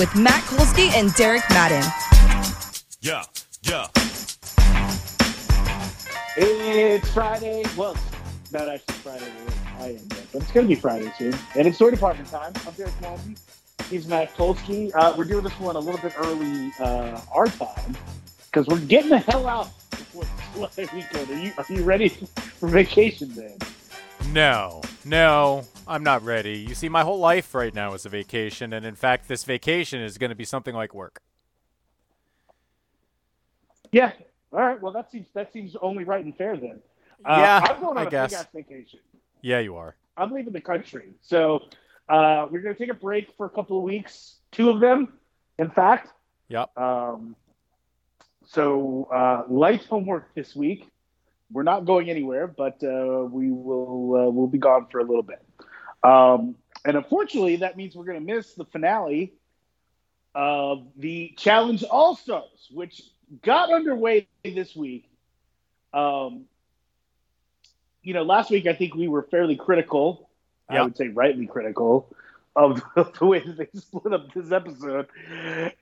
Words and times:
with 0.00 0.16
Matt 0.16 0.42
Kolsky 0.44 0.90
and 0.94 1.12
Derek 1.12 1.42
Madden. 1.50 1.84
Yeah, 3.02 3.22
yeah. 3.60 3.86
It's 6.38 7.12
Friday. 7.12 7.64
Well, 7.76 7.94
it's 8.42 8.50
not 8.50 8.66
actually 8.66 8.94
Friday. 8.94 9.30
I 9.78 9.88
am 9.88 10.08
but 10.08 10.40
it's 10.40 10.52
going 10.52 10.66
to 10.66 10.74
be 10.74 10.80
Friday 10.80 11.12
soon. 11.18 11.34
And 11.54 11.68
it's 11.68 11.76
Toy 11.76 11.90
Department 11.90 12.30
time. 12.30 12.54
I'm 12.66 12.72
Derek 12.72 12.98
Madden. 13.02 13.36
He's 13.90 14.06
Matt 14.08 14.34
Kolsky. 14.34 14.90
Uh, 14.94 15.12
we're 15.18 15.24
doing 15.24 15.44
this 15.44 15.60
one 15.60 15.76
a 15.76 15.80
little 15.80 16.00
bit 16.00 16.14
early 16.16 16.72
uh, 16.80 17.20
our 17.34 17.48
time 17.48 17.94
because 18.50 18.66
we're 18.68 18.80
getting 18.80 19.10
the 19.10 19.18
hell 19.18 19.46
out 19.46 19.68
before 19.90 20.22
the 20.22 20.28
holiday 20.54 20.88
weekend. 20.94 21.28
Are 21.28 21.44
you, 21.44 21.52
are 21.58 21.66
you 21.68 21.82
ready 21.82 22.08
for 22.08 22.70
vacation, 22.70 23.34
then? 23.34 23.58
No, 24.32 24.80
no, 25.04 25.66
I'm 25.90 26.04
not 26.04 26.22
ready. 26.22 26.56
You 26.56 26.76
see, 26.76 26.88
my 26.88 27.02
whole 27.02 27.18
life 27.18 27.52
right 27.52 27.74
now 27.74 27.94
is 27.94 28.06
a 28.06 28.08
vacation, 28.08 28.72
and 28.72 28.86
in 28.86 28.94
fact, 28.94 29.26
this 29.26 29.42
vacation 29.42 30.00
is 30.00 30.18
going 30.18 30.30
to 30.30 30.36
be 30.36 30.44
something 30.44 30.72
like 30.74 30.94
work. 30.94 31.20
Yeah. 33.90 34.12
All 34.52 34.60
right. 34.60 34.80
Well, 34.80 34.92
that 34.92 35.10
seems 35.10 35.26
that 35.34 35.52
seems 35.52 35.74
only 35.82 36.04
right 36.04 36.24
and 36.24 36.36
fair 36.36 36.56
then. 36.56 36.80
Uh, 37.24 37.36
Yeah, 37.38 37.66
I'm 37.68 37.80
going 37.80 37.98
on 37.98 38.04
I 38.04 38.06
a 38.06 38.10
guess. 38.10 38.30
big 38.30 38.38
ass 38.38 38.46
vacation. 38.54 39.00
Yeah, 39.42 39.58
you 39.58 39.74
are. 39.76 39.96
I'm 40.16 40.30
leaving 40.32 40.52
the 40.52 40.60
country. 40.60 41.10
So 41.22 41.64
uh, 42.08 42.46
we're 42.50 42.60
going 42.60 42.74
to 42.74 42.78
take 42.78 42.90
a 42.90 42.94
break 42.98 43.32
for 43.36 43.46
a 43.46 43.50
couple 43.50 43.76
of 43.76 43.82
weeks, 43.82 44.36
two 44.52 44.70
of 44.70 44.78
them, 44.80 45.14
in 45.58 45.70
fact. 45.70 46.12
Yep. 46.48 46.76
Um, 46.78 47.34
so 48.46 49.08
uh, 49.12 49.42
light 49.52 49.84
homework 49.86 50.32
this 50.36 50.54
week. 50.54 50.88
We're 51.52 51.64
not 51.64 51.84
going 51.84 52.10
anywhere, 52.10 52.46
but 52.46 52.80
uh, 52.84 53.24
we 53.28 53.50
will 53.50 54.14
uh, 54.28 54.30
we'll 54.30 54.46
be 54.46 54.58
gone 54.58 54.86
for 54.88 55.00
a 55.00 55.04
little 55.04 55.24
bit. 55.24 55.42
Um, 56.02 56.56
and 56.84 56.96
unfortunately, 56.96 57.56
that 57.56 57.76
means 57.76 57.94
we're 57.94 58.04
going 58.04 58.24
to 58.24 58.34
miss 58.34 58.54
the 58.54 58.64
finale 58.64 59.34
of 60.34 60.86
the 60.96 61.34
Challenge 61.36 61.82
All 61.84 62.16
Stars, 62.16 62.68
which 62.70 63.02
got 63.42 63.72
underway 63.72 64.28
this 64.44 64.74
week. 64.74 65.08
Um, 65.92 66.44
you 68.02 68.14
know, 68.14 68.22
last 68.22 68.50
week 68.50 68.66
I 68.66 68.74
think 68.74 68.94
we 68.94 69.08
were 69.08 69.22
fairly 69.22 69.56
critical. 69.56 70.28
I 70.68 70.82
would 70.82 70.96
say 70.96 71.08
rightly 71.08 71.46
critical 71.46 72.14
of 72.54 72.80
the 73.18 73.26
way 73.26 73.40
that 73.40 73.56
they 73.56 73.68
split 73.78 74.12
up 74.12 74.32
this 74.32 74.52
episode. 74.52 75.08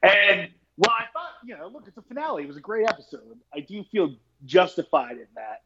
And 0.02 0.48
well, 0.78 0.94
I 0.96 1.04
thought, 1.12 1.32
you 1.44 1.56
know, 1.56 1.68
look, 1.68 1.84
it's 1.86 1.98
a 1.98 2.02
finale. 2.02 2.44
It 2.44 2.46
was 2.46 2.56
a 2.56 2.60
great 2.60 2.88
episode. 2.88 3.38
I 3.54 3.60
do 3.60 3.84
feel 3.84 4.14
justified 4.46 5.16
in 5.18 5.26
that 5.34 5.62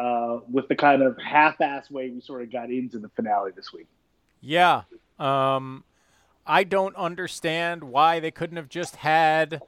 uh, 0.00 0.40
with 0.50 0.66
the 0.68 0.76
kind 0.76 1.02
of 1.02 1.18
half-ass 1.18 1.90
way 1.90 2.08
we 2.10 2.20
sort 2.20 2.42
of 2.42 2.50
got 2.50 2.70
into 2.70 2.98
the 2.98 3.08
finale 3.10 3.50
this 3.54 3.72
week. 3.72 3.86
Yeah. 4.40 4.82
Um, 5.18 5.84
I 6.46 6.64
don't 6.64 6.96
understand 6.96 7.84
why 7.84 8.18
they 8.18 8.30
couldn't 8.30 8.56
have 8.56 8.68
just 8.68 8.96
had 8.96 9.60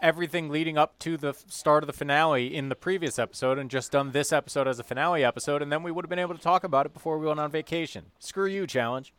everything 0.00 0.48
leading 0.48 0.78
up 0.78 0.98
to 1.00 1.16
the 1.16 1.34
start 1.48 1.82
of 1.82 1.86
the 1.86 1.92
finale 1.92 2.54
in 2.54 2.68
the 2.68 2.74
previous 2.74 3.18
episode 3.18 3.58
and 3.58 3.68
just 3.68 3.92
done 3.92 4.12
this 4.12 4.32
episode 4.32 4.66
as 4.68 4.78
a 4.78 4.84
finale 4.84 5.24
episode, 5.24 5.60
and 5.60 5.70
then 5.70 5.82
we 5.82 5.90
would 5.90 6.04
have 6.04 6.08
been 6.08 6.18
able 6.18 6.34
to 6.34 6.40
talk 6.40 6.64
about 6.64 6.86
it 6.86 6.94
before 6.94 7.18
we 7.18 7.26
went 7.26 7.40
on 7.40 7.50
vacation. 7.50 8.04
Screw 8.18 8.46
you, 8.46 8.66
challenge. 8.66 9.12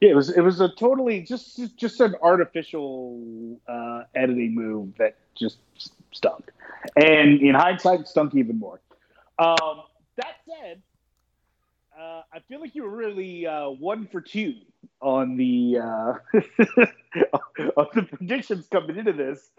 Yeah, 0.00 0.10
it 0.10 0.14
was 0.14 0.28
it 0.30 0.42
was 0.42 0.60
a 0.60 0.68
totally 0.68 1.22
just 1.22 1.58
just- 1.76 2.00
an 2.00 2.14
artificial 2.22 3.18
uh, 3.66 4.02
editing 4.14 4.54
move 4.54 4.94
that 4.98 5.16
just 5.34 5.56
stunk, 6.12 6.52
and 6.96 7.40
in 7.40 7.54
hindsight, 7.54 8.06
stunk 8.06 8.34
even 8.34 8.58
more. 8.58 8.78
Um, 9.38 9.82
that 10.16 10.36
said, 10.48 10.82
uh, 11.98 12.22
I 12.32 12.40
feel 12.48 12.60
like 12.60 12.74
you 12.74 12.82
were 12.84 12.96
really 12.96 13.46
uh, 13.46 13.68
one 13.70 14.06
for 14.06 14.20
two 14.20 14.54
on 15.00 15.36
the 15.36 15.78
uh, 15.78 16.14
on 17.76 17.86
the 17.94 18.02
predictions 18.02 18.66
coming 18.70 18.96
into 18.96 19.12
this. 19.12 19.50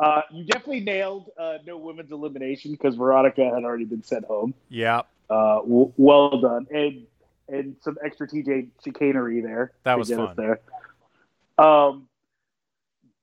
Uh, 0.00 0.22
you 0.32 0.44
definitely 0.44 0.80
nailed 0.80 1.30
uh, 1.38 1.58
no 1.66 1.76
women's 1.78 2.10
elimination 2.10 2.72
because 2.72 2.96
Veronica 2.96 3.44
had 3.44 3.64
already 3.64 3.84
been 3.84 4.02
sent 4.02 4.24
home. 4.24 4.54
Yeah, 4.68 5.02
Uh, 5.30 5.56
w- 5.60 5.92
well 5.96 6.40
done, 6.40 6.66
and 6.72 7.06
and 7.48 7.76
some 7.80 7.96
extra 8.04 8.26
TJ 8.26 8.68
chicanery 8.84 9.40
there. 9.40 9.72
That 9.84 9.98
was 9.98 10.10
fun. 10.10 10.34
there. 10.36 10.60
Um, 11.58 12.08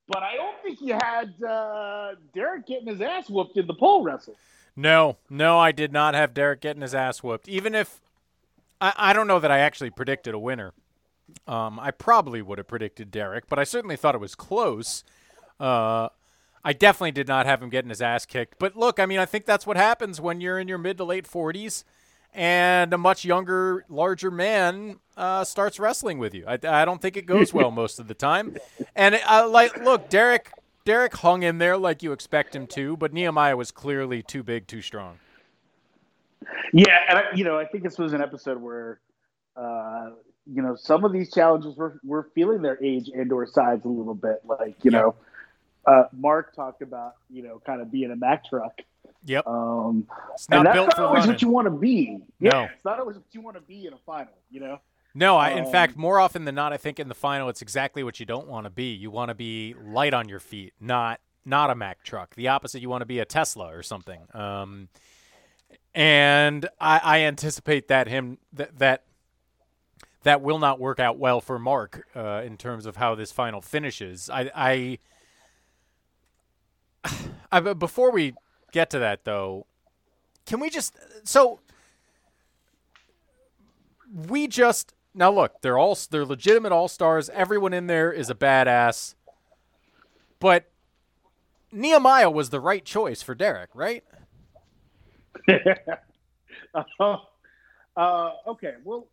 but 0.08 0.24
I 0.24 0.36
don't 0.36 0.62
think 0.62 0.80
you 0.82 0.94
had 0.94 1.34
uh, 1.44 2.16
Derek 2.34 2.68
getting 2.68 2.88
his 2.88 3.02
ass 3.02 3.30
whooped 3.30 3.58
in 3.58 3.68
the 3.68 3.74
pole 3.74 4.04
wrestle. 4.04 4.36
No, 4.76 5.18
no, 5.30 5.60
I 5.60 5.72
did 5.72 5.92
not 5.92 6.14
have 6.14 6.34
Derek 6.34 6.62
getting 6.62 6.82
his 6.82 6.96
ass 6.96 7.22
whooped. 7.22 7.48
Even 7.48 7.76
if 7.76 8.02
I, 8.80 8.94
I 8.98 9.14
don't 9.14 9.28
know 9.28 9.40
that 9.40 9.52
I 9.52 9.60
actually 9.60 9.90
predicted 9.90 10.34
a 10.34 10.40
winner. 10.40 10.74
Um, 11.48 11.80
I 11.80 11.92
probably 11.92 12.42
would 12.42 12.58
have 12.58 12.68
predicted 12.68 13.12
Derek, 13.12 13.48
but 13.48 13.60
I 13.60 13.64
certainly 13.64 13.96
thought 13.96 14.16
it 14.16 14.22
was 14.22 14.36
close. 14.36 15.04
Uh, 15.60 16.10
I 16.64 16.74
definitely 16.74 17.12
did 17.12 17.28
not 17.28 17.46
have 17.46 17.62
him 17.62 17.70
getting 17.70 17.90
his 17.90 18.02
ass 18.02 18.26
kicked. 18.26 18.60
But 18.60 18.76
look, 18.76 19.00
I 19.00 19.06
mean, 19.06 19.20
I 19.20 19.26
think 19.26 19.46
that's 19.46 19.66
what 19.66 19.78
happens 19.78 20.20
when 20.20 20.42
you're 20.42 20.60
in 20.60 20.68
your 20.68 20.78
mid 20.78 20.98
to 20.98 21.04
late 21.04 21.28
40s 21.28 21.84
and 22.34 22.94
a 22.94 22.98
much 22.98 23.26
younger, 23.26 23.86
larger 23.90 24.32
man 24.32 25.00
uh, 25.18 25.44
starts 25.44 25.80
wrestling 25.80 26.18
with 26.18 26.34
you. 26.34 26.46
I, 26.48 26.58
I 26.64 26.86
don't 26.86 27.02
think 27.02 27.18
it 27.18 27.26
goes 27.26 27.54
well 27.54 27.72
most 27.72 28.00
of 28.00 28.08
the 28.08 28.14
time. 28.14 28.58
And 28.96 29.20
uh, 29.28 29.48
like, 29.50 29.78
look, 29.84 30.10
Derek, 30.10 30.52
Derek 30.84 31.16
hung 31.18 31.44
in 31.44 31.58
there 31.58 31.78
like 31.78 32.02
you 32.04 32.12
expect 32.12 32.56
him 32.56 32.68
to, 32.68 32.98
but 32.98 33.14
Nehemiah 33.14 33.56
was 33.56 33.72
clearly 33.72 34.24
too 34.24 34.44
big, 34.44 34.68
too 34.68 34.82
strong. 34.82 35.20
Yeah, 36.74 36.98
and 37.10 37.20
I, 37.20 37.24
you 37.36 37.44
know, 37.44 37.58
I 37.60 37.66
think 37.66 37.84
this 37.84 37.98
was 38.00 38.14
an 38.14 38.22
episode 38.22 38.60
where, 38.60 39.00
uh, 39.56 40.12
you 40.46 40.62
know, 40.62 40.76
some 40.76 41.06
of 41.06 41.12
these 41.14 41.32
challenges 41.32 41.76
were 41.76 42.00
were 42.04 42.30
feeling 42.34 42.62
their 42.62 42.84
age 42.84 43.10
and 43.14 43.32
or 43.32 43.46
size 43.46 43.80
a 43.86 43.88
little 43.88 44.16
bit. 44.16 44.42
Like, 44.44 44.76
you 44.84 44.92
Yeah. 44.92 45.00
know, 45.02 45.16
uh, 45.86 46.04
Mark 46.14 46.56
talked 46.56 46.82
about, 46.82 47.16
you 47.30 47.44
know, 47.44 47.62
kind 47.66 47.82
of 47.82 47.92
being 47.92 48.12
a 48.12 48.16
Mack 48.16 48.46
truck. 48.46 48.80
Yep. 49.26 49.46
Um, 49.46 50.08
It's 50.34 50.50
not 50.50 50.58
and 50.60 50.66
that's 50.66 50.76
built 50.76 50.88
not 50.90 51.00
always 51.00 51.20
running. 51.20 51.30
what 51.34 51.42
you 51.44 51.50
want 51.50 51.66
to 51.66 51.72
be. 51.72 52.18
Yeah, 52.40 52.50
No. 52.52 52.64
it's 52.74 52.86
not 52.86 53.00
always 53.00 53.18
what 53.18 53.26
you 53.34 53.42
want 53.42 53.56
to 53.58 53.62
be 53.62 53.86
in 53.86 53.94
a 53.94 53.98
final. 54.06 54.34
You 54.50 54.62
know. 54.62 54.80
No, 55.14 55.38
I, 55.38 55.50
in 55.52 55.66
Um, 55.66 55.72
fact, 55.72 55.98
more 55.98 56.20
often 56.20 56.46
than 56.46 56.56
not, 56.56 56.72
I 56.72 56.78
think 56.78 57.00
in 57.00 57.10
the 57.10 57.16
final, 57.16 57.50
it's 57.50 57.62
exactly 57.62 58.04
what 58.04 58.20
you 58.20 58.26
don't 58.26 58.48
want 58.48 58.66
to 58.66 58.70
be. 58.70 58.94
You 58.94 59.12
want 59.12 59.30
to 59.30 59.36
be 59.36 59.74
light 59.74 60.14
on 60.14 60.30
your 60.30 60.40
feet, 60.40 60.74
not 60.80 61.20
not 61.44 61.70
a 61.72 61.76
Mack 61.76 62.04
truck. 62.04 62.36
The 62.36 62.48
opposite, 62.50 62.82
you 62.84 62.90
want 62.90 63.02
to 63.02 63.06
be 63.08 63.18
a 63.20 63.26
Tesla 63.26 63.76
or 63.76 63.82
something. 63.82 64.22
Um, 64.34 64.90
and 65.96 66.70
I, 66.80 67.00
I 67.04 67.20
anticipate 67.22 67.88
that 67.88 68.08
him 68.08 68.38
that 68.54 68.78
that 68.80 69.04
that 70.24 70.42
will 70.42 70.60
not 70.60 70.80
work 70.80 71.00
out 71.00 71.18
well 71.18 71.42
for 71.42 71.58
Mark 71.58 72.08
uh, 72.16 72.44
in 72.46 72.58
terms 72.58 72.86
of 72.86 72.98
how 72.98 73.16
this 73.16 73.32
final 73.32 73.60
finishes. 73.60 74.30
I, 74.30 74.52
I, 77.04 77.10
I 77.52 77.60
before 77.74 78.12
we 78.12 78.36
get 78.72 78.92
to 78.92 79.00
that 79.00 79.26
though, 79.26 79.66
can 80.46 80.60
we 80.60 80.70
just 80.70 80.96
so 81.28 81.60
we 84.28 84.48
just 84.48 84.94
now 85.14 85.32
look 85.32 85.62
they're 85.62 85.78
all 85.78 85.98
they're 86.10 86.26
legitimate 86.26 86.72
all 86.72 86.88
stars 86.88 87.30
everyone 87.34 87.74
in 87.74 87.88
there 87.88 88.12
is 88.12 88.30
a 88.30 88.36
badass 88.36 89.16
but 90.40 90.70
nehemiah 91.72 92.30
was 92.30 92.50
the 92.50 92.60
right 92.60 92.86
choice 92.86 93.22
for 93.22 93.36
derek 93.36 93.70
right 93.74 94.04
uh, 97.00 97.18
uh, 97.96 98.32
okay, 98.48 98.76
well, 98.84 99.08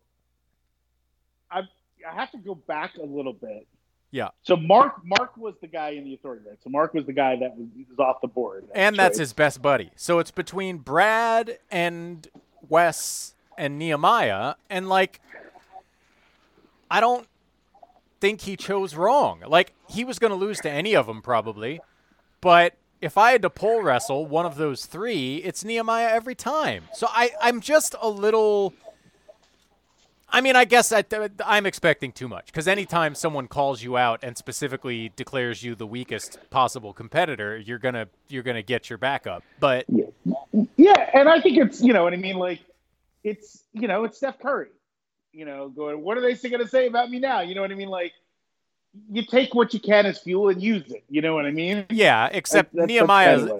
I 1.50 1.60
I 2.08 2.14
have 2.14 2.30
to 2.32 2.38
go 2.38 2.54
back 2.54 2.96
a 2.96 3.04
little 3.04 3.32
bit. 3.32 3.66
Yeah. 4.10 4.28
So 4.42 4.56
Mark 4.56 5.04
Mark 5.04 5.36
was 5.36 5.54
the 5.60 5.66
guy 5.66 5.90
in 5.90 6.04
the 6.04 6.14
authority, 6.14 6.44
right? 6.48 6.58
So 6.62 6.70
Mark 6.70 6.94
was 6.94 7.04
the 7.06 7.12
guy 7.12 7.36
that 7.36 7.56
was, 7.56 7.66
was 7.90 7.98
off 7.98 8.20
the 8.22 8.28
board. 8.28 8.66
and 8.74 8.96
that's 8.96 9.16
choice. 9.16 9.20
his 9.20 9.32
best 9.32 9.60
buddy 9.60 9.90
so 9.96 10.18
it's 10.18 10.30
between 10.30 10.78
brad 10.78 11.58
and 11.70 12.28
wes 12.68 13.34
and 13.58 13.78
nehemiah 13.78 14.54
and 14.70 14.88
like 14.88 15.20
i 16.90 17.00
don't 17.00 17.26
think 18.20 18.40
he 18.40 18.56
chose 18.56 18.94
wrong 18.94 19.42
like 19.46 19.72
he 19.88 20.04
was 20.04 20.18
going 20.18 20.30
to 20.30 20.36
lose 20.36 20.58
to 20.60 20.70
any 20.70 20.94
of 20.94 21.06
them 21.06 21.22
probably 21.22 21.80
but 22.40 22.74
if 23.00 23.16
I 23.16 23.32
had 23.32 23.42
to 23.42 23.50
pole 23.50 23.82
wrestle 23.82 24.26
one 24.26 24.46
of 24.46 24.56
those 24.56 24.86
three, 24.86 25.36
it's 25.36 25.64
Nehemiah 25.64 26.08
every 26.08 26.34
time. 26.34 26.84
So 26.94 27.06
I, 27.10 27.30
I'm 27.40 27.60
just 27.60 27.94
a 28.00 28.08
little. 28.08 28.74
I 30.30 30.42
mean, 30.42 30.56
I 30.56 30.66
guess 30.66 30.92
I, 30.92 31.04
I'm 31.44 31.64
expecting 31.64 32.12
too 32.12 32.28
much 32.28 32.46
because 32.46 32.68
anytime 32.68 33.14
someone 33.14 33.48
calls 33.48 33.82
you 33.82 33.96
out 33.96 34.20
and 34.22 34.36
specifically 34.36 35.10
declares 35.16 35.62
you 35.62 35.74
the 35.74 35.86
weakest 35.86 36.38
possible 36.50 36.92
competitor, 36.92 37.56
you're 37.56 37.78
gonna 37.78 38.08
you're 38.28 38.42
gonna 38.42 38.62
get 38.62 38.90
your 38.90 38.98
back 38.98 39.26
up. 39.26 39.42
But 39.58 39.86
Yeah, 40.76 41.10
and 41.14 41.28
I 41.28 41.40
think 41.40 41.56
it's 41.58 41.80
you 41.80 41.92
know 41.92 42.04
what 42.04 42.12
I 42.12 42.16
mean. 42.16 42.36
Like, 42.36 42.60
it's 43.24 43.62
you 43.72 43.88
know 43.88 44.04
it's 44.04 44.18
Steph 44.18 44.38
Curry. 44.38 44.68
You 45.32 45.44
know, 45.44 45.68
going. 45.68 46.02
What 46.02 46.16
are 46.18 46.20
they 46.20 46.34
going 46.34 46.62
to 46.62 46.68
say 46.68 46.86
about 46.86 47.10
me 47.10 47.18
now? 47.18 47.40
You 47.40 47.54
know 47.54 47.60
what 47.60 47.70
I 47.70 47.74
mean? 47.74 47.88
Like, 47.90 48.12
you 49.10 49.24
take 49.24 49.54
what 49.54 49.72
you 49.74 49.80
can 49.80 50.06
as 50.06 50.18
fuel 50.18 50.48
and 50.48 50.60
use 50.62 50.90
it. 50.90 51.04
You 51.10 51.20
know 51.20 51.34
what 51.34 51.44
I 51.46 51.50
mean? 51.50 51.84
yeah, 51.90 52.28
except 52.32 52.72
That- 52.72 52.88
that's- 52.88 52.88
Nehemiah's 52.88 53.42
that's 53.44 53.52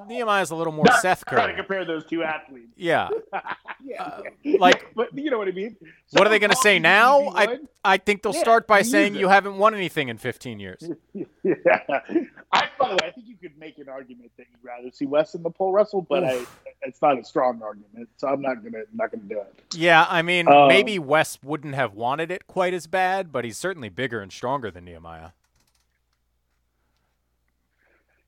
uh, 0.00 0.04
Nehemiah's 0.08 0.50
a 0.50 0.56
little 0.56 0.72
more 0.72 0.86
Seth 1.00 1.24
Trying 1.26 1.48
to 1.50 1.54
compare 1.54 1.84
those 1.84 2.04
two 2.06 2.22
athletes. 2.22 2.72
Yeah. 2.76 3.08
Yeah, 3.82 4.20
like- 4.58 4.82
Yeah, 4.82 4.88
but 4.94 5.18
you 5.18 5.30
know 5.30 5.38
what 5.38 5.48
I 5.48 5.52
mean. 5.52 5.74
What 6.12 6.26
are 6.26 6.30
they 6.30 6.38
going 6.40 6.50
to 6.50 6.56
say 6.56 6.78
now? 6.78 7.28
I. 7.28 7.58
I 7.82 7.96
think 7.96 8.22
they'll 8.22 8.34
Yeah, 8.34 8.40
start 8.40 8.66
by 8.66 8.82
saying 8.82 9.14
it. 9.14 9.20
you 9.20 9.28
haven't 9.28 9.56
won 9.56 9.74
anything 9.74 10.08
in 10.08 10.18
15 10.18 10.60
years. 10.60 10.90
Yeah. 11.42 11.54
I, 12.52 12.68
by 12.78 12.88
the 12.88 12.94
way, 12.96 13.08
I 13.08 13.10
think 13.12 13.26
you 13.26 13.36
could 13.40 13.56
make 13.58 13.78
an 13.78 13.88
argument 13.88 14.30
that 14.36 14.46
you'd 14.50 14.62
rather 14.62 14.90
see 14.90 15.06
Wes 15.06 15.34
in 15.34 15.42
the 15.42 15.48
pole 15.50 15.72
wrestle, 15.72 16.02
but 16.02 16.24
I, 16.24 16.44
it's 16.82 17.00
not 17.00 17.18
a 17.18 17.24
strong 17.24 17.62
argument, 17.62 18.08
so 18.18 18.28
I'm 18.28 18.42
not 18.42 18.62
gonna 18.62 18.82
not 18.92 19.10
gonna 19.12 19.22
do 19.22 19.38
it. 19.40 19.54
Yeah, 19.74 20.04
I 20.08 20.20
mean, 20.22 20.46
Um, 20.48 20.68
maybe 20.68 20.98
Wes 20.98 21.38
wouldn't 21.42 21.74
have 21.74 21.94
wanted 21.94 22.30
it 22.30 22.46
quite 22.46 22.74
as 22.74 22.86
bad, 22.86 23.32
but 23.32 23.44
he's 23.46 23.56
certainly 23.56 23.88
bigger 23.88 24.20
and 24.20 24.30
stronger 24.32 24.70
than 24.70 24.84
Nehemiah. 24.84 25.30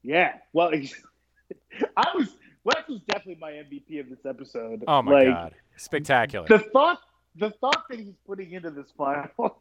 Yeah, 0.02 0.34
well, 0.52 0.70
I 1.96 2.06
was 2.14 2.28
Wes 2.64 2.76
was 2.88 3.00
definitely 3.08 3.38
my 3.40 3.50
MVP 3.52 4.00
of 4.00 4.08
this 4.08 4.24
episode. 4.26 4.84
Oh 4.86 5.02
my 5.02 5.12
Like, 5.12 5.26
god, 5.26 5.54
spectacular! 5.76 6.46
The 6.48 6.58
thought, 6.60 7.00
the 7.36 7.50
thought 7.50 7.84
that 7.88 7.98
he's 7.98 8.14
putting 8.26 8.52
into 8.52 8.70
this 8.70 8.92
final, 8.96 9.60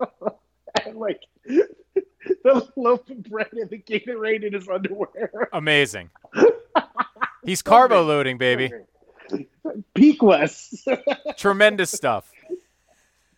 and 0.84 0.96
like 0.96 1.22
the 1.46 2.68
loaf 2.76 3.08
of 3.10 3.22
bread 3.24 3.48
and 3.52 3.70
the 3.70 3.78
Gatorade 3.78 4.44
in 4.44 4.52
his 4.52 4.68
underwear. 4.68 5.48
Amazing. 5.52 6.10
He's 7.44 7.62
carbo 7.62 8.02
loading, 8.04 8.38
baby. 8.38 8.70
Peak 9.94 10.22
Wes. 10.22 10.84
Tremendous 11.36 11.90
stuff. 11.90 12.30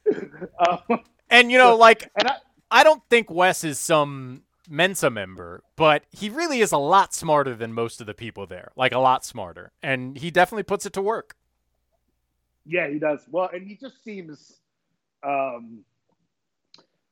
um, 0.68 1.00
And 1.30 1.50
you 1.50 1.58
know, 1.58 1.76
like 1.76 2.10
I, 2.18 2.36
I 2.70 2.84
don't 2.84 3.02
think 3.08 3.30
Wes 3.30 3.62
is 3.64 3.78
some 3.78 4.42
Mensa 4.68 5.10
member, 5.10 5.62
but 5.76 6.04
he 6.10 6.28
really 6.28 6.60
is 6.60 6.72
a 6.72 6.78
lot 6.78 7.14
smarter 7.14 7.54
than 7.54 7.72
most 7.72 8.00
of 8.00 8.06
the 8.06 8.14
people 8.14 8.46
there. 8.46 8.72
Like 8.76 8.92
a 8.92 8.98
lot 8.98 9.24
smarter, 9.24 9.72
and 9.82 10.16
he 10.16 10.30
definitely 10.30 10.64
puts 10.64 10.86
it 10.86 10.92
to 10.94 11.02
work. 11.02 11.36
Yeah, 12.70 12.88
he 12.88 12.98
does. 13.00 13.20
Well, 13.28 13.50
and 13.52 13.66
he 13.66 13.74
just 13.74 14.02
seems 14.04 14.60
um, 15.24 15.80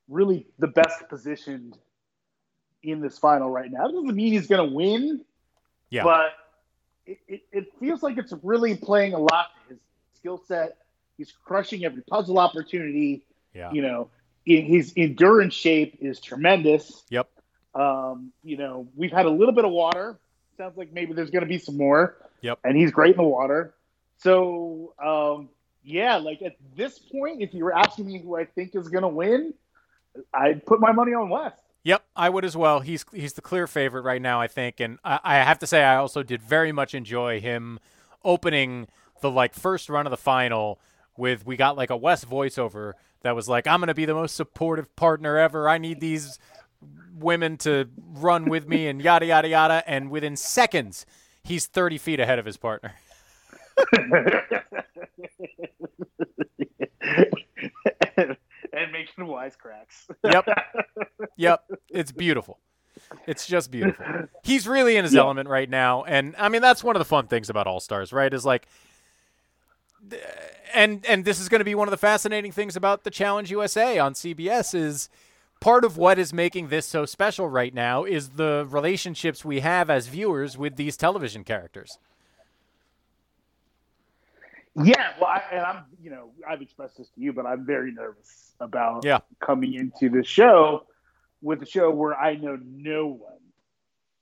really 0.08 0.46
the 0.58 0.69
best 0.69 1.08
positioned 1.08 1.76
in 2.82 3.00
this 3.00 3.19
final 3.19 3.50
right 3.50 3.70
now. 3.70 3.88
It 3.88 3.93
doesn't 3.93 4.14
mean 4.14 4.32
he's 4.32 4.46
going 4.46 4.69
to 4.69 4.75
win, 4.75 5.25
Yeah. 5.90 6.05
but 6.05 6.26
it, 7.06 7.19
it, 7.26 7.40
it 7.50 7.66
feels 7.81 8.02
like 8.05 8.19
it's 8.19 8.32
really 8.43 8.76
playing 8.76 9.14
a 9.14 9.19
lot 9.19 9.46
to 9.66 9.75
his 9.75 9.81
skill 10.14 10.40
set. 10.46 10.78
He's 11.16 11.32
crushing 11.44 11.84
every 11.84 12.02
puzzle 12.02 12.38
opportunity. 12.38 13.25
Yeah. 13.52 13.72
You 13.72 13.82
know, 13.82 14.10
in, 14.46 14.64
his 14.66 14.93
endurance 14.96 15.55
shape 15.55 15.99
is 16.00 16.20
tremendous. 16.20 17.02
Yep. 17.10 17.28
Um, 17.75 18.32
you 18.44 18.56
know, 18.56 18.87
we've 18.94 19.10
had 19.10 19.26
a 19.26 19.31
little 19.31 19.55
bit 19.55 19.64
of 19.64 19.72
water. 19.72 20.20
Sounds 20.56 20.76
like 20.76 20.93
maybe 20.93 21.14
there's 21.14 21.31
going 21.31 21.43
to 21.43 21.49
be 21.49 21.58
some 21.58 21.76
more. 21.76 22.16
Yep. 22.43 22.60
And 22.62 22.76
he's 22.76 22.93
great 22.93 23.12
in 23.12 23.16
the 23.16 23.25
water. 23.25 23.75
So, 24.19 24.94
um, 25.03 25.49
yeah, 25.82 26.17
like 26.17 26.43
at 26.43 26.56
this 26.76 26.99
point, 26.99 27.41
if 27.41 27.55
you 27.55 27.65
were 27.65 27.75
asking 27.75 28.06
me 28.06 28.20
who 28.20 28.37
I 28.37 28.44
think 28.44 28.75
is 28.75 28.88
going 28.88 29.03
to 29.03 29.09
win, 29.09 29.55
I'd 30.35 30.65
put 30.67 30.81
my 30.81 30.93
money 30.93 31.12
on 31.15 31.29
Wes. 31.29 31.53
Yep, 31.85 32.05
I 32.17 32.29
would 32.29 32.44
as 32.44 32.56
well. 32.56 32.81
He's 32.81 33.05
he's 33.12 33.35
the 33.35 33.41
clear 33.41 33.67
favorite 33.67 34.03
right 34.03 34.20
now, 34.20 34.41
I 34.41 34.49
think, 34.49 34.81
and 34.81 34.99
I, 35.05 35.20
I 35.23 35.35
have 35.37 35.61
to 35.61 35.67
say 35.67 35.82
I 35.82 35.97
also 35.97 36.23
did 36.23 36.43
very 36.43 36.73
much 36.73 36.94
enjoy 36.94 37.41
him 37.41 37.79
opening 38.25 38.88
the 39.23 39.31
like 39.31 39.55
first 39.55 39.88
run 39.88 40.06
of 40.06 40.11
the 40.11 40.17
final 40.17 40.81
with 41.17 41.47
we 41.47 41.56
got 41.56 41.76
like 41.76 41.91
a 41.91 41.97
Wes 41.97 42.25
voiceover 42.25 42.93
that 43.23 43.35
was 43.35 43.49
like, 43.49 43.67
"I'm 43.67 43.81
gonna 43.81 43.94
be 43.94 44.05
the 44.05 44.15
most 44.15 44.37
supportive 44.37 44.94
partner 44.97 45.38
ever. 45.38 45.69
I 45.69 45.79
need 45.79 46.00
these 46.00 46.38
women 47.15 47.56
to 47.59 47.88
run 47.97 48.50
with 48.50 48.69
me," 48.69 48.88
and 48.88 49.00
yada 49.00 49.26
yada 49.26 49.49
yada. 49.49 49.82
And 49.87 50.11
within 50.11 50.37
seconds, 50.37 51.06
he's 51.43 51.67
30 51.67 51.97
feet 51.99 52.20
ahead 52.20 52.38
of 52.38 52.44
his 52.44 52.56
partner. 52.56 52.94
and 58.73 58.93
making 58.93 59.25
wisecracks. 59.27 60.09
Yep. 60.25 60.47
Yep. 61.37 61.65
It's 61.91 62.11
beautiful. 62.11 62.59
It's 63.27 63.47
just 63.47 63.71
beautiful. 63.71 64.05
He's 64.43 64.67
really 64.67 64.97
in 64.97 65.05
his 65.05 65.15
Yeah. 65.15 65.21
element 65.21 65.49
right 65.49 65.71
now. 65.71 66.03
And 66.03 66.35
I 66.37 66.49
mean, 66.49 66.63
that's 66.63 66.83
one 66.83 66.97
of 66.97 67.01
the 67.01 67.05
fun 67.05 67.29
things 67.29 67.49
about 67.49 67.69
All 67.69 67.79
Stars, 67.79 68.13
right? 68.13 68.33
Is 68.35 68.45
like, 68.45 68.67
and 70.75 71.05
and 71.07 71.25
this 71.25 71.39
is 71.39 71.49
going 71.49 71.61
to 71.61 71.65
be 71.65 71.77
one 71.77 71.87
of 71.87 71.91
the 71.93 71.97
fascinating 71.97 72.51
things 72.51 72.75
about 72.75 73.05
the 73.05 73.11
Challenge 73.11 73.51
USA 73.53 73.99
on 74.01 74.15
CBS 74.15 74.75
is 74.75 75.09
part 75.61 75.85
of 75.85 75.97
what 75.97 76.19
is 76.19 76.33
making 76.33 76.69
this 76.69 76.87
so 76.87 77.05
special 77.07 77.49
right 77.49 77.73
now 77.75 78.03
is 78.05 78.31
the 78.31 78.67
relationships 78.69 79.45
we 79.45 79.61
have 79.61 79.89
as 79.91 80.09
viewers 80.09 80.59
with 80.59 80.75
these 80.77 80.97
television 80.97 81.45
characters. 81.45 81.99
Yeah, 84.85 85.13
well, 85.21 85.29
I, 85.29 85.43
and 85.53 85.61
I'm, 85.61 85.85
you 86.03 86.11
know, 86.11 86.31
I've 86.49 86.63
expressed 86.63 86.99
this 86.99 87.09
to 87.09 87.21
you, 87.21 87.33
but 87.33 87.47
I'm 87.47 87.65
very 87.65 87.93
nervous 87.93 88.53
about 88.61 89.05
Yeah. 89.05 89.21
coming 89.41 89.75
into 89.75 90.09
the 90.09 90.23
show 90.25 90.85
with 91.43 91.63
a 91.63 91.67
show 91.67 91.91
where 91.91 92.15
I 92.15 92.37
know 92.37 92.59
no 92.63 93.07
one. 93.07 93.39